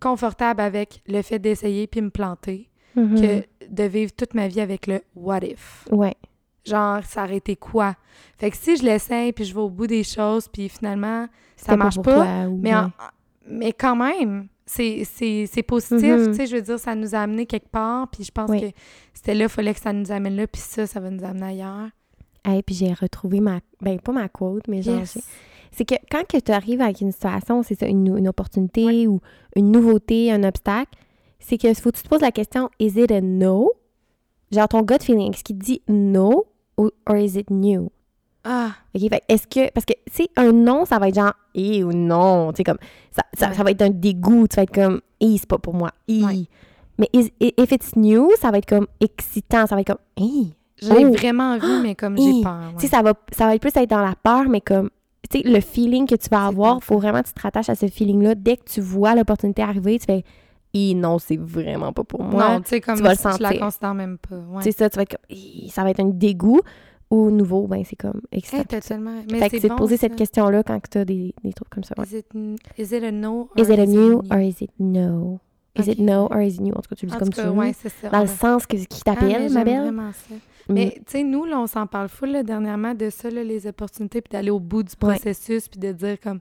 confortable 0.00 0.60
avec 0.60 1.02
le 1.06 1.22
fait 1.22 1.38
d'essayer 1.38 1.86
puis 1.86 2.00
me 2.02 2.10
planter 2.10 2.68
Mhm. 2.94 3.20
que 3.20 3.66
de 3.70 3.84
vivre 3.84 4.12
toute 4.12 4.34
ma 4.34 4.48
vie 4.48 4.60
avec 4.60 4.86
le 4.86 5.00
«what 5.16 5.38
if». 5.44 5.86
Ouais. 5.90 6.14
Genre, 6.64 7.02
ça 7.04 7.24
aurait 7.24 7.38
été 7.38 7.56
quoi? 7.56 7.94
Fait 8.38 8.50
que 8.50 8.56
si 8.56 8.76
je 8.76 8.82
l'essaye, 8.84 9.32
puis 9.32 9.44
je 9.44 9.52
vais 9.54 9.60
au 9.60 9.68
bout 9.70 9.86
des 9.88 10.04
choses, 10.04 10.46
puis 10.48 10.68
finalement, 10.68 11.26
ça 11.56 11.76
marche 11.76 11.96
pas, 12.00 12.14
toi, 12.14 12.48
mais, 12.56 12.74
en- 12.74 12.90
mais 13.48 13.72
quand 13.72 13.96
même, 13.96 14.46
c'est 14.64 15.04
positif, 15.66 16.02
Mhm. 16.02 16.26
tu 16.30 16.34
sais, 16.34 16.46
je 16.46 16.56
veux 16.56 16.62
dire, 16.62 16.78
ça 16.78 16.94
nous 16.94 17.14
a 17.14 17.18
amené 17.18 17.46
quelque 17.46 17.68
part, 17.68 18.08
puis 18.08 18.22
je 18.24 18.30
pense 18.30 18.48
Oui. 18.50 18.60
que 18.60 18.66
c'était 19.12 19.34
là, 19.34 19.44
il 19.44 19.48
fallait 19.48 19.74
que 19.74 19.80
ça 19.80 19.92
nous 19.92 20.10
amène 20.12 20.36
là, 20.36 20.46
puis 20.46 20.60
ça, 20.62 20.86
ça 20.86 21.00
va 21.00 21.10
nous 21.10 21.24
amener 21.24 21.46
ailleurs. 21.46 21.88
Hey, 22.44 22.62
puis 22.62 22.74
j'ai 22.74 22.92
retrouvé 22.92 23.40
ma... 23.40 23.60
Ben, 23.80 24.00
pas 24.00 24.12
ma 24.12 24.28
quote, 24.28 24.66
mais 24.68 24.82
genre... 24.82 24.98
Yes. 24.98 25.18
C'est 25.74 25.84
que 25.84 25.94
quand 26.10 26.24
que 26.26 26.38
tu 26.38 26.52
arrives 26.52 26.80
avec 26.82 27.00
une 27.00 27.12
situation, 27.12 27.62
c'est 27.62 27.78
ça, 27.78 27.86
une, 27.86 28.16
une 28.18 28.28
opportunité 28.28 29.06
ou 29.06 29.20
une 29.56 29.70
nouveauté, 29.72 30.30
un 30.30 30.44
obstacle, 30.44 30.92
c'est 31.40 31.56
que 31.56 31.72
faut 31.74 31.90
que 31.90 31.96
tu 31.96 32.02
te 32.02 32.08
poses 32.08 32.20
la 32.20 32.30
question 32.30 32.68
is 32.78 33.00
it 33.00 33.10
a 33.10 33.20
no? 33.22 33.72
Genre 34.50 34.68
ton 34.68 34.82
gut 34.82 35.02
feeling, 35.02 35.32
est-ce 35.32 35.42
qu'il 35.42 35.56
dit 35.58 35.80
no? 35.88 36.44
Ou 36.78 36.90
or 37.08 37.16
is 37.16 37.36
it 37.38 37.50
new? 37.50 37.90
Ah, 38.44 38.70
OK, 38.94 39.08
fait 39.08 39.22
est-ce 39.28 39.46
que 39.46 39.70
parce 39.72 39.84
que 39.86 39.92
tu 40.06 40.12
sais 40.24 40.28
un 40.36 40.52
non, 40.52 40.84
ça 40.84 40.98
va 40.98 41.08
être 41.08 41.14
genre 41.14 41.32
eh 41.54 41.84
ou 41.84 41.92
non, 41.92 42.52
tu 42.52 42.58
sais 42.58 42.64
comme 42.64 42.78
ça, 43.12 43.22
ça, 43.34 43.48
Ouais. 43.48 43.54
ça 43.54 43.62
va 43.62 43.70
être 43.70 43.82
un 43.82 43.90
dégoût, 43.90 44.48
tu 44.48 44.56
vas 44.56 44.62
être 44.64 44.74
comme 44.74 45.00
eh 45.20 45.36
c'est 45.38 45.46
pas 45.48 45.58
pour 45.58 45.74
moi. 45.74 45.90
Eh. 46.08 46.24
Ouais. 46.24 46.44
Mais 46.98 47.08
is, 47.12 47.30
if 47.40 47.70
it's 47.72 47.94
new, 47.96 48.30
ça 48.40 48.50
va 48.50 48.58
être 48.58 48.66
comme 48.68 48.86
excitant, 49.00 49.66
ça 49.66 49.74
va 49.76 49.80
être 49.82 49.88
comme 49.88 49.98
eh. 50.16 50.48
j'ai 50.80 51.06
Oh. 51.06 51.12
vraiment 51.12 51.52
envie, 51.54 51.80
mais 51.82 51.94
comme 51.94 52.16
j'ai 52.18 52.24
Hi. 52.38 52.42
peur. 52.42 52.52
ouais. 52.58 52.74
Tu 52.78 52.80
sais, 52.82 52.88
ça 52.88 53.02
va, 53.02 53.14
ça 53.32 53.46
va 53.46 53.54
être 53.54 53.60
plus 53.62 53.76
être 53.76 53.88
dans 53.90 54.02
la 54.04 54.14
peur, 54.20 54.48
mais 54.48 54.60
comme, 54.60 54.90
tu 55.30 55.38
sais, 55.40 55.48
le 55.48 55.60
feeling 55.60 56.06
que 56.08 56.16
tu 56.16 56.28
vas 56.28 56.46
avoir, 56.46 56.74
bon, 56.74 56.80
faut 56.80 56.98
vraiment 56.98 57.22
que 57.22 57.28
tu 57.28 57.34
te 57.34 57.40
rattaches 57.40 57.68
à 57.70 57.76
ce 57.76 57.86
feeling-là. 57.86 58.34
Dès 58.34 58.56
que 58.56 58.64
tu 58.64 58.80
vois 58.80 59.14
l'opportunité 59.14 59.62
arriver, 59.62 59.98
tu 60.00 60.06
fais, 60.06 60.24
et 60.74 60.94
non, 60.94 61.18
c'est 61.18 61.36
vraiment 61.38 61.92
pas 61.92 62.04
pour 62.04 62.22
moi. 62.22 62.54
Non, 62.54 62.60
tu 62.60 62.68
sais, 62.70 62.80
comme 62.80 62.96
tu 62.96 63.02
vas 63.02 63.10
le 63.12 63.16
je 63.18 63.22
la 63.24 63.32
sentir. 63.50 63.60
considère 63.60 63.94
même 63.94 64.18
pas. 64.18 64.36
Ouais. 64.36 64.62
C'est 64.62 64.72
ça, 64.72 64.88
tu 64.88 64.96
vas 64.96 65.02
être 65.02 65.16
comme, 65.16 65.36
ça 65.68 65.82
va 65.84 65.90
être 65.90 66.00
un 66.00 66.08
dégoût. 66.08 66.60
Ou 67.10 67.30
nouveau, 67.30 67.66
ben, 67.66 67.82
c'est 67.84 67.94
comme 67.94 68.22
excitant. 68.32 68.60
Hey, 68.60 68.64
t'as 68.66 68.80
tellement... 68.80 69.22
Mais 69.30 69.38
fait 69.38 69.50
que 69.50 69.60
c'est 69.60 69.68
de 69.68 69.74
poser 69.74 69.98
ça. 69.98 70.06
cette 70.06 70.16
question-là 70.16 70.62
quand 70.62 70.80
tu 70.90 70.96
as 70.96 71.04
des, 71.04 71.34
des 71.44 71.52
trucs 71.52 71.68
comme 71.68 71.84
ça. 71.84 71.94
ouais. 71.98 72.06
Is 72.06 72.16
it, 72.16 72.26
is 72.78 72.96
it 72.96 73.04
a 73.04 73.12
no? 73.12 73.50
Is 73.54 73.64
or 73.64 73.70
it 73.72 73.78
a 73.80 73.84
new 73.86 74.22
or 74.30 74.38
is 74.38 74.54
it 74.62 74.70
no? 74.78 75.38
Is 75.78 75.88
it 75.88 75.98
Ok. 75.98 76.06
no 76.06 76.26
or 76.30 76.40
is 76.40 76.54
it 76.54 76.60
new? 76.62 76.72
En 76.72 76.80
tout 76.80 76.88
cas, 76.88 76.96
tu 76.96 77.04
le 77.04 77.12
dis 77.12 77.18
comme 77.18 77.28
tout 77.28 77.34
tu 77.34 77.42
cas, 77.42 77.50
veux. 77.50 77.58
ouais, 77.58 77.74
ça. 77.74 78.08
Dans 78.08 78.22
le 78.22 78.26
sens 78.28 78.66
que, 78.66 78.76
qui 78.78 79.02
Ah, 79.04 79.14
t'appelle, 79.14 79.52
ma 79.52 79.62
belle. 79.62 79.82
vraiment 79.82 80.10
ça. 80.12 80.34
Mais 80.70 80.94
tu 81.04 81.12
sais, 81.18 81.22
nous, 81.22 81.44
là, 81.44 81.60
on 81.60 81.66
s'en 81.66 81.86
parle 81.86 82.08
full 82.08 82.30
là, 82.30 82.42
dernièrement 82.42 82.94
de 82.94 83.10
ça, 83.10 83.28
là, 83.28 83.44
les 83.44 83.66
opportunités, 83.66 84.22
puis 84.22 84.30
d'aller 84.32 84.50
au 84.50 84.60
bout 84.60 84.82
du 84.82 84.96
processus, 84.96 85.68
puis 85.68 85.80
de 85.80 85.92
dire 85.92 86.18
comme, 86.18 86.40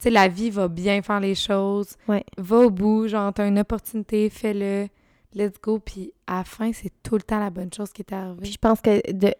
tu 0.00 0.04
sais, 0.04 0.10
la 0.10 0.28
vie 0.28 0.48
va 0.50 0.66
bien 0.68 1.02
faire 1.02 1.20
les 1.20 1.34
choses. 1.34 1.96
Ouais. 2.08 2.24
Va 2.38 2.56
au 2.58 2.70
bout, 2.70 3.06
genre, 3.06 3.32
t'as 3.34 3.46
une 3.46 3.58
opportunité, 3.58 4.30
fais-le, 4.30 4.88
let's 5.34 5.60
go. 5.62 5.78
Puis 5.78 6.12
à 6.26 6.38
la 6.38 6.44
fin, 6.44 6.72
c'est 6.72 6.92
tout 7.02 7.16
le 7.16 7.22
temps 7.22 7.38
la 7.38 7.50
bonne 7.50 7.72
chose 7.72 7.92
qui 7.92 8.00
est 8.02 8.04
Puis 8.04 8.14
arrivée. 8.16 8.46
je 8.46 8.58
pense 8.58 8.80
que, 8.80 9.12
de, 9.12 9.34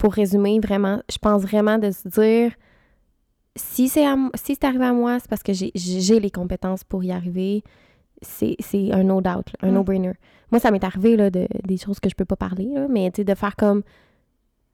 pour 0.00 0.12
résumer 0.12 0.58
vraiment, 0.60 1.00
je 1.10 1.18
pense 1.18 1.42
vraiment 1.42 1.78
de 1.78 1.90
se 1.92 2.08
dire 2.08 2.52
si 3.56 3.88
c'est 3.88 4.04
si 4.34 4.54
c'est 4.54 4.64
arrivé 4.64 4.84
à 4.84 4.92
moi, 4.92 5.18
c'est 5.20 5.28
parce 5.28 5.42
que 5.42 5.52
j'ai- 5.52 5.72
j'ai 5.74 6.18
les 6.20 6.30
compétences 6.30 6.82
pour 6.84 7.02
y 7.04 7.12
arriver. 7.12 7.62
C'est 8.22 8.56
un 8.92 9.02
no 9.04 9.20
doubt, 9.20 9.54
un 9.62 9.70
Mm. 9.70 9.74
no-brainer. 9.74 10.12
Moi, 10.50 10.60
ça 10.60 10.70
m'est 10.70 10.84
arrivé 10.84 11.16
là, 11.16 11.30
de, 11.30 11.46
des 11.64 11.76
choses 11.78 12.00
que 12.00 12.08
je 12.10 12.14
peux 12.14 12.24
pas 12.26 12.36
parler, 12.36 12.66
là, 12.74 12.86
mais 12.88 13.10
tu 13.12 13.20
sais, 13.20 13.24
de 13.24 13.34
faire 13.34 13.56
comme. 13.56 13.82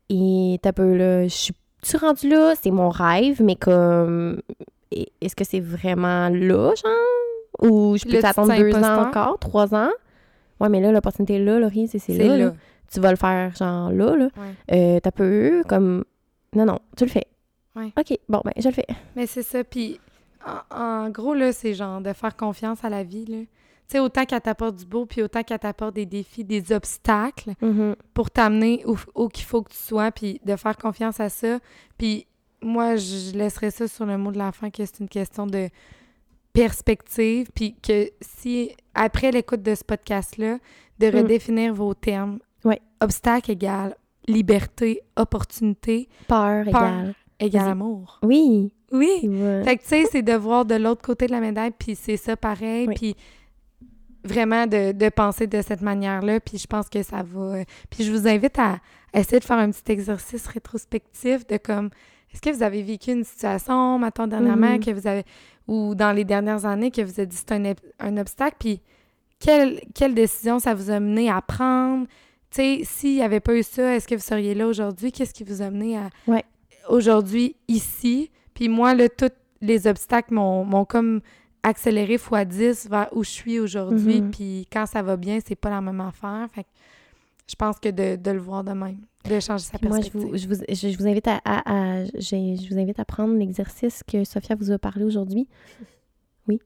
Et 0.08 0.58
t'as 0.62 0.72
peu 0.72 0.96
là, 0.96 1.24
je 1.24 1.34
suis 1.34 1.54
tu 1.82 1.96
rendu 1.98 2.28
là, 2.28 2.54
c'est 2.60 2.70
mon 2.70 2.88
rêve, 2.88 3.42
mais 3.42 3.54
comme. 3.56 4.40
Est-ce 5.20 5.36
que 5.36 5.44
c'est 5.44 5.60
vraiment 5.60 6.28
là, 6.28 6.72
genre? 6.74 7.70
Ou 7.70 7.96
je 7.96 8.04
peux 8.04 8.10
là, 8.12 8.16
tu 8.16 8.22
te 8.22 8.26
attendre 8.26 8.48
sens 8.52 8.58
deux 8.58 8.74
ans 8.74 9.08
encore, 9.08 9.38
trois 9.38 9.74
ans? 9.74 9.90
Ouais, 10.60 10.68
mais 10.68 10.80
là, 10.80 10.92
l'opportunité 10.92 11.36
est 11.36 11.44
là, 11.44 11.58
Laurie, 11.58 11.88
c'est 11.88 12.12
là, 12.14 12.26
là 12.28 12.36
là. 12.36 12.54
tu 12.92 13.00
vas 13.00 13.10
le 13.10 13.16
faire 13.16 13.54
genre 13.56 13.90
là, 13.90 14.16
là. 14.16 14.28
Ouais. 14.36 14.96
Euh, 14.96 15.00
t'as 15.00 15.10
peu 15.10 15.62
comme. 15.68 16.04
Non, 16.54 16.64
non, 16.64 16.78
tu 16.96 17.04
le 17.04 17.10
fais. 17.10 17.26
Ouais. 17.74 17.92
OK, 17.98 18.18
bon, 18.28 18.40
ben, 18.44 18.52
je 18.56 18.68
le 18.68 18.74
fais. 18.74 18.86
Mais 19.14 19.26
c'est 19.26 19.42
ça. 19.42 19.62
Puis 19.64 20.00
en, 20.70 20.76
en 20.76 21.10
gros, 21.10 21.34
là, 21.34 21.52
c'est 21.52 21.74
genre 21.74 22.00
de 22.00 22.12
faire 22.12 22.36
confiance 22.36 22.84
à 22.84 22.88
la 22.88 23.02
vie, 23.02 23.26
là. 23.26 23.38
Tu 23.88 23.92
sais, 23.92 23.98
autant 24.00 24.24
qu'elle 24.24 24.40
t'apporte 24.40 24.76
du 24.76 24.84
beau, 24.84 25.06
puis 25.06 25.22
autant 25.22 25.42
qu'elle 25.44 25.60
t'apporte 25.60 25.94
des 25.94 26.06
défis, 26.06 26.42
des 26.42 26.72
obstacles. 26.72 27.52
Mhm. 27.60 27.94
pour 28.14 28.30
t'amener 28.30 28.82
où, 28.86 28.96
où 29.14 29.28
qu'il 29.28 29.44
faut 29.44 29.62
que 29.62 29.70
tu 29.70 29.78
sois, 29.78 30.10
puis 30.10 30.40
de 30.44 30.56
faire 30.56 30.76
confiance 30.76 31.20
à 31.20 31.28
ça. 31.28 31.58
Puis 31.96 32.26
moi, 32.62 32.96
je 32.96 33.36
laisserai 33.36 33.70
ça 33.70 33.86
sur 33.88 34.06
le 34.06 34.16
mot 34.18 34.32
de 34.32 34.38
la 34.38 34.52
fin, 34.52 34.70
que 34.70 34.84
c'est 34.84 35.00
une 35.00 35.08
question 35.08 35.46
de 35.46 35.68
perspective, 36.52 37.48
puis 37.54 37.74
que 37.82 38.10
si, 38.20 38.70
après 38.94 39.30
l'écoute 39.30 39.62
de 39.62 39.74
ce 39.74 39.84
podcast-là, 39.84 40.58
de 40.98 41.06
Mm. 41.10 41.16
redéfinir 41.16 41.74
vos 41.74 41.92
termes. 41.94 42.38
Ouais. 42.64 42.80
Obstacle 43.00 43.50
égale 43.52 43.94
liberté, 44.28 45.02
opportunité, 45.16 46.08
Peur, 46.26 46.64
Peur. 46.64 46.68
égale. 46.68 47.14
égale 47.38 47.62
Vas-y. 47.62 47.70
amour. 47.72 48.18
Oui. 48.22 48.72
Oui! 48.92 49.20
Fait 49.64 49.76
que, 49.76 49.82
tu 49.82 49.88
sais, 49.88 50.04
c'est 50.10 50.22
de 50.22 50.32
voir 50.32 50.64
de 50.64 50.74
l'autre 50.76 51.02
côté 51.02 51.26
de 51.26 51.32
la 51.32 51.40
médaille, 51.40 51.72
puis 51.76 51.94
c'est 51.94 52.16
ça 52.16 52.36
pareil, 52.36 52.86
Oui. 52.88 52.94
puis 52.94 53.16
vraiment 54.24 54.66
de, 54.66 54.92
de 54.92 55.08
penser 55.10 55.46
de 55.46 55.60
cette 55.62 55.82
manière-là, 55.82 56.40
puis 56.40 56.58
je 56.58 56.66
pense 56.66 56.88
que 56.88 57.02
ça 57.02 57.22
va... 57.22 57.40
euh, 57.58 57.64
Puis 57.90 58.02
je 58.04 58.10
vous 58.12 58.26
invite 58.26 58.58
à 58.58 58.78
essayer 59.14 59.38
de 59.38 59.44
faire 59.44 59.58
un 59.58 59.70
petit 59.70 59.92
exercice 59.92 60.46
rétrospectif 60.46 61.46
de 61.46 61.56
comme, 61.58 61.90
est-ce 62.36 62.42
que 62.50 62.54
vous 62.56 62.62
avez 62.62 62.82
vécu 62.82 63.12
une 63.12 63.24
situation, 63.24 63.98
mettons, 63.98 64.26
dernièrement, 64.26 64.72
Mhm. 64.72 64.84
que 64.84 64.90
vous 64.90 65.06
avez... 65.06 65.24
ou 65.68 65.94
dans 65.94 66.12
les 66.12 66.24
dernières 66.24 66.64
années, 66.66 66.90
que 66.90 67.00
vous 67.02 67.12
avez 67.18 67.26
dit 67.26 67.36
c'est 67.36 67.52
un, 67.52 67.72
un 67.98 68.16
obstacle, 68.18 68.56
puis 68.58 68.80
quelle, 69.40 69.80
quelle 69.94 70.14
décision 70.14 70.58
ça 70.58 70.74
vous 70.74 70.90
a 70.90 71.00
mené 71.00 71.30
à 71.30 71.40
prendre? 71.42 72.06
Tu 72.50 72.56
sais, 72.62 72.80
s'il 72.84 73.14
n'y 73.16 73.22
avait 73.22 73.40
pas 73.40 73.54
eu 73.56 73.62
ça, 73.62 73.94
est-ce 73.96 74.06
que 74.06 74.14
vous 74.14 74.20
seriez 74.22 74.54
là 74.54 74.66
aujourd'hui? 74.66 75.12
Qu'est-ce 75.12 75.34
qui 75.34 75.44
vous 75.44 75.60
a 75.62 75.70
mené 75.70 75.96
à 75.98 76.08
Ouais. 76.26 76.44
aujourd'hui, 76.88 77.56
ici? 77.68 78.30
Puis 78.54 78.68
moi, 78.68 78.94
là, 78.94 79.08
tous 79.08 79.30
les 79.60 79.86
obstacles 79.86 80.32
m'ont 80.34 80.84
comme 80.84 81.20
accéléré 81.62 82.14
x 82.14 82.28
10 82.46 82.88
vers 82.88 83.08
où 83.12 83.24
je 83.24 83.30
suis 83.30 83.58
aujourd'hui. 83.58 84.20
Mhm. 84.22 84.30
Puis 84.30 84.68
quand 84.72 84.86
ça 84.86 85.02
va 85.02 85.16
bien, 85.16 85.38
c'est 85.44 85.56
pas 85.56 85.70
la 85.70 85.80
même 85.80 86.00
affaire. 86.00 86.46
Fait 86.54 86.62
que 86.62 86.68
je 87.50 87.54
pense 87.56 87.78
que 87.80 87.88
de, 87.88 88.16
de 88.16 88.30
le 88.30 88.38
voir 88.38 88.62
de 88.64 88.72
même, 88.72 88.98
de 89.28 89.40
changer 89.40 89.64
sa 89.64 89.78
Puis 89.78 89.88
moi, 89.88 90.00
je 90.00 90.10
vous, 90.10 90.36
je, 90.36 90.46
vous, 90.48 90.54
je, 90.68 90.88
je 90.90 90.96
vous 90.98 91.06
invite 91.06 91.26
à, 91.28 91.40
à- 91.44 91.62
à- 92.00 92.04
j'ai- 92.18 92.56
je 92.56 92.72
vous 92.72 92.78
invite 92.80 92.98
à 92.98 93.04
prendre 93.04 93.34
l'exercice 93.36 94.02
que 94.06 94.24
Sophia 94.24 94.54
vous 94.56 94.70
a 94.70 94.78
parlé 94.78 95.04
aujourd'hui. 95.04 95.48
Oui. 96.48 96.60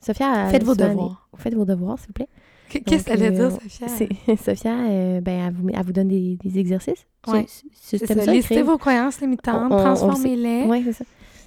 Sophia, 0.00 0.48
Faites 0.50 0.64
vos 0.64 0.74
devoirs. 0.74 1.28
Faites 1.36 1.54
vos 1.54 1.64
devoirs, 1.64 1.98
s'il 1.98 2.08
vous 2.08 2.12
plaît. 2.14 2.28
Qu'est-ce 2.68 2.84
que 2.84 2.90
Donc, 2.90 3.00
ça 3.00 3.16
veut 3.16 3.30
dire, 3.30 3.52
Sophia? 3.52 4.36
Sophia, 4.36 4.78
euh, 4.88 5.20
ben, 5.20 5.46
elle 5.48 5.52
vous, 5.54 5.62
met- 5.64 5.74
elle 5.76 5.84
vous 5.84 5.92
donne 5.92 6.08
des, 6.08 6.36
des 6.42 6.58
exercices. 6.58 7.06
Ouais. 7.26 7.44
C'est- 7.74 7.98
ça. 8.06 8.14
ça, 8.14 8.32
Listez 8.32 8.62
vos 8.62 8.78
croyances 8.78 9.20
limitantes, 9.20 9.70
transformez-les, 9.70 10.64
Oui, 10.66 10.82
c'est 10.84 10.92
ça. 10.94 11.04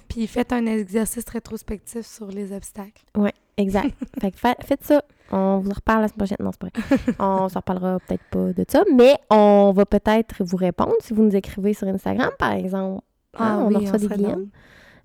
puis 0.08 0.26
faites 0.28 0.52
un 0.52 0.64
exercice 0.66 1.24
rétrospectif 1.28 2.06
sur 2.06 2.28
les 2.28 2.52
obstacles. 2.52 3.02
Exact. 3.56 3.92
fait 4.20 4.30
que 4.30 4.38
fa- 4.38 4.56
faites 4.64 4.84
ça. 4.84 5.02
On 5.32 5.58
vous 5.58 5.70
en 5.70 5.74
reparle 5.74 6.02
la 6.02 6.08
semaine 6.08 6.18
prochaine. 6.18 6.36
Non, 6.40 6.50
c'est 6.52 6.60
pas 6.60 6.68
vrai. 6.98 7.14
on 7.18 7.48
s'en 7.48 7.58
reparlera 7.60 7.98
peut-être 8.06 8.24
pas 8.30 8.52
de 8.52 8.64
ça, 8.68 8.84
mais 8.94 9.16
on 9.30 9.72
va 9.74 9.84
peut-être 9.86 10.44
vous 10.44 10.56
répondre 10.56 10.92
si 11.00 11.12
vous 11.14 11.22
nous 11.22 11.34
écrivez 11.36 11.74
sur 11.74 11.88
Instagram, 11.88 12.30
par 12.38 12.52
exemple. 12.52 13.02
Hein, 13.38 13.58
on 13.68 13.74
en 13.74 13.78
reçoit 13.80 13.98
des 13.98 14.08
DM. 14.08 14.44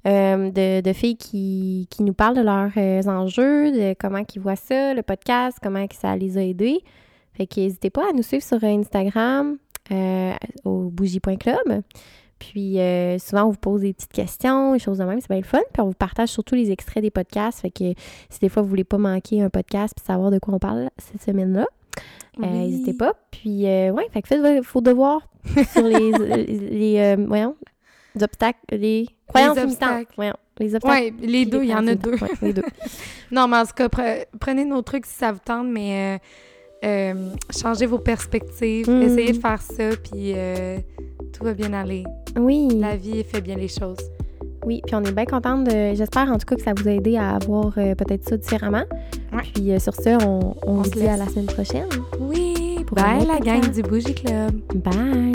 euh, 0.07 0.51
de, 0.51 0.81
de 0.81 0.93
filles 0.93 1.17
qui, 1.17 1.87
qui 1.89 2.03
nous 2.03 2.13
parlent 2.13 2.35
de 2.35 2.41
leurs 2.41 2.71
euh, 2.77 3.01
enjeux, 3.07 3.71
de 3.71 3.93
comment 3.99 4.23
ils 4.35 4.41
voient 4.41 4.55
ça, 4.55 4.93
le 4.93 5.01
podcast, 5.03 5.57
comment 5.61 5.85
que 5.87 5.95
ça 5.95 6.15
les 6.15 6.37
a 6.37 6.43
aidés. 6.43 6.81
Fait 7.33 7.47
que 7.47 7.59
n'hésitez 7.59 7.89
pas 7.89 8.09
à 8.09 8.13
nous 8.13 8.23
suivre 8.23 8.43
sur 8.43 8.63
Instagram 8.63 9.57
euh, 9.91 10.33
au 10.63 10.89
bougie.club. 10.89 11.81
Puis 12.49 12.79
euh, 12.79 13.19
souvent, 13.19 13.43
on 13.43 13.49
vous 13.51 13.57
pose 13.57 13.81
des 13.81 13.93
petites 13.93 14.11
questions, 14.11 14.73
des 14.73 14.79
choses 14.79 14.97
de 14.97 15.03
même, 15.03 15.21
c'est 15.21 15.29
bien 15.29 15.37
le 15.37 15.43
fun. 15.43 15.59
Puis 15.71 15.81
on 15.81 15.85
vous 15.85 15.93
partage 15.93 16.29
surtout 16.29 16.55
les 16.55 16.71
extraits 16.71 17.03
des 17.03 17.11
podcasts. 17.11 17.59
Fait 17.61 17.69
que 17.69 17.93
si 18.31 18.39
des 18.41 18.49
fois 18.49 18.63
vous 18.63 18.67
voulez 18.69 18.83
pas 18.83 18.97
manquer 18.97 19.43
un 19.43 19.49
podcast 19.51 19.93
puis 19.95 20.03
savoir 20.03 20.31
de 20.31 20.39
quoi 20.39 20.55
on 20.55 20.59
parle 20.59 20.89
cette 20.97 21.21
semaine-là, 21.21 21.67
euh, 21.67 22.39
Oui. 22.39 22.47
n'hésitez 22.49 22.93
pas. 22.93 23.13
Puis 23.29 23.67
euh, 23.67 23.91
ouais, 23.91 24.07
fait 24.11 24.23
que 24.23 24.27
faites 24.27 24.41
vos, 24.73 24.81
devoirs 24.81 25.21
sur 25.71 25.83
les, 25.83 26.11
les, 26.11 26.45
les, 26.45 27.15
voyons, 27.27 27.55
les 28.15 28.23
obstacles, 28.23 28.57
les 28.71 29.05
croyances 29.27 29.57
limitantes. 29.57 29.73
obstacles. 29.83 30.13
Voyons, 30.15 30.33
les 30.59 30.75
obstacles. 30.75 30.95
Ouais, 30.95 31.13
les 31.21 31.45
deux, 31.45 31.63
il 31.63 31.69
y 31.69 31.75
en 31.75 31.85
a 31.87 31.93
deux. 31.93 32.13
Ouais, 32.15 32.29
les 32.41 32.53
deux. 32.53 32.63
Non, 33.31 33.47
mais 33.47 33.57
en 33.57 33.65
tout 33.65 33.73
cas, 33.75 33.87
pre- 33.87 34.25
prenez 34.39 34.65
nos 34.65 34.81
trucs 34.81 35.05
si 35.05 35.13
ça 35.13 35.31
vous 35.31 35.39
tente, 35.45 35.67
mais 35.67 36.19
changez 37.55 37.85
vos 37.85 37.99
perspectives, 37.99 38.89
Mm. 38.89 39.01
essayez 39.03 39.31
de 39.33 39.39
faire 39.39 39.61
ça, 39.61 39.89
puis 40.03 40.33
tout 41.41 41.45
va 41.47 41.53
bien 41.55 41.73
aller. 41.73 42.03
Oui, 42.39 42.67
La 42.79 42.95
vie 42.95 43.23
fait 43.23 43.41
bien 43.41 43.55
les 43.55 43.67
choses. 43.67 43.97
oui, 44.65 44.81
puis 44.85 44.93
on 44.95 45.01
est 45.03 45.11
bien 45.11 45.25
contente. 45.25 45.63
de- 45.65 45.95
J'espère 45.95 46.29
en 46.31 46.37
tout 46.37 46.45
cas 46.45 46.55
que 46.55 46.61
ça 46.61 46.73
vous 46.75 46.87
a 46.87 46.91
aidé 46.91 47.17
à 47.17 47.39
voir 47.45 47.73
euh, 47.77 47.95
peut-être 47.95 48.27
ça 48.29 48.37
différemment. 48.37 48.83
Ouais. 49.33 49.41
Puis 49.53 49.71
euh, 49.71 49.79
sur 49.79 49.95
ce, 49.95 50.23
on, 50.25 50.55
on 50.65 50.71
On 50.71 50.73
vous 50.75 50.83
se 50.85 50.91
dit 50.91 51.07
à 51.07 51.17
la 51.17 51.25
semaine 51.27 51.47
prochaine. 51.47 51.87
Oui, 52.19 52.77
Pour 52.85 52.95
bye 52.97 53.25
la 53.25 53.39
gang 53.39 53.69
du 53.71 53.81
Bougie 53.81 54.13
Club. 54.13 54.51
Bye! 54.75 55.31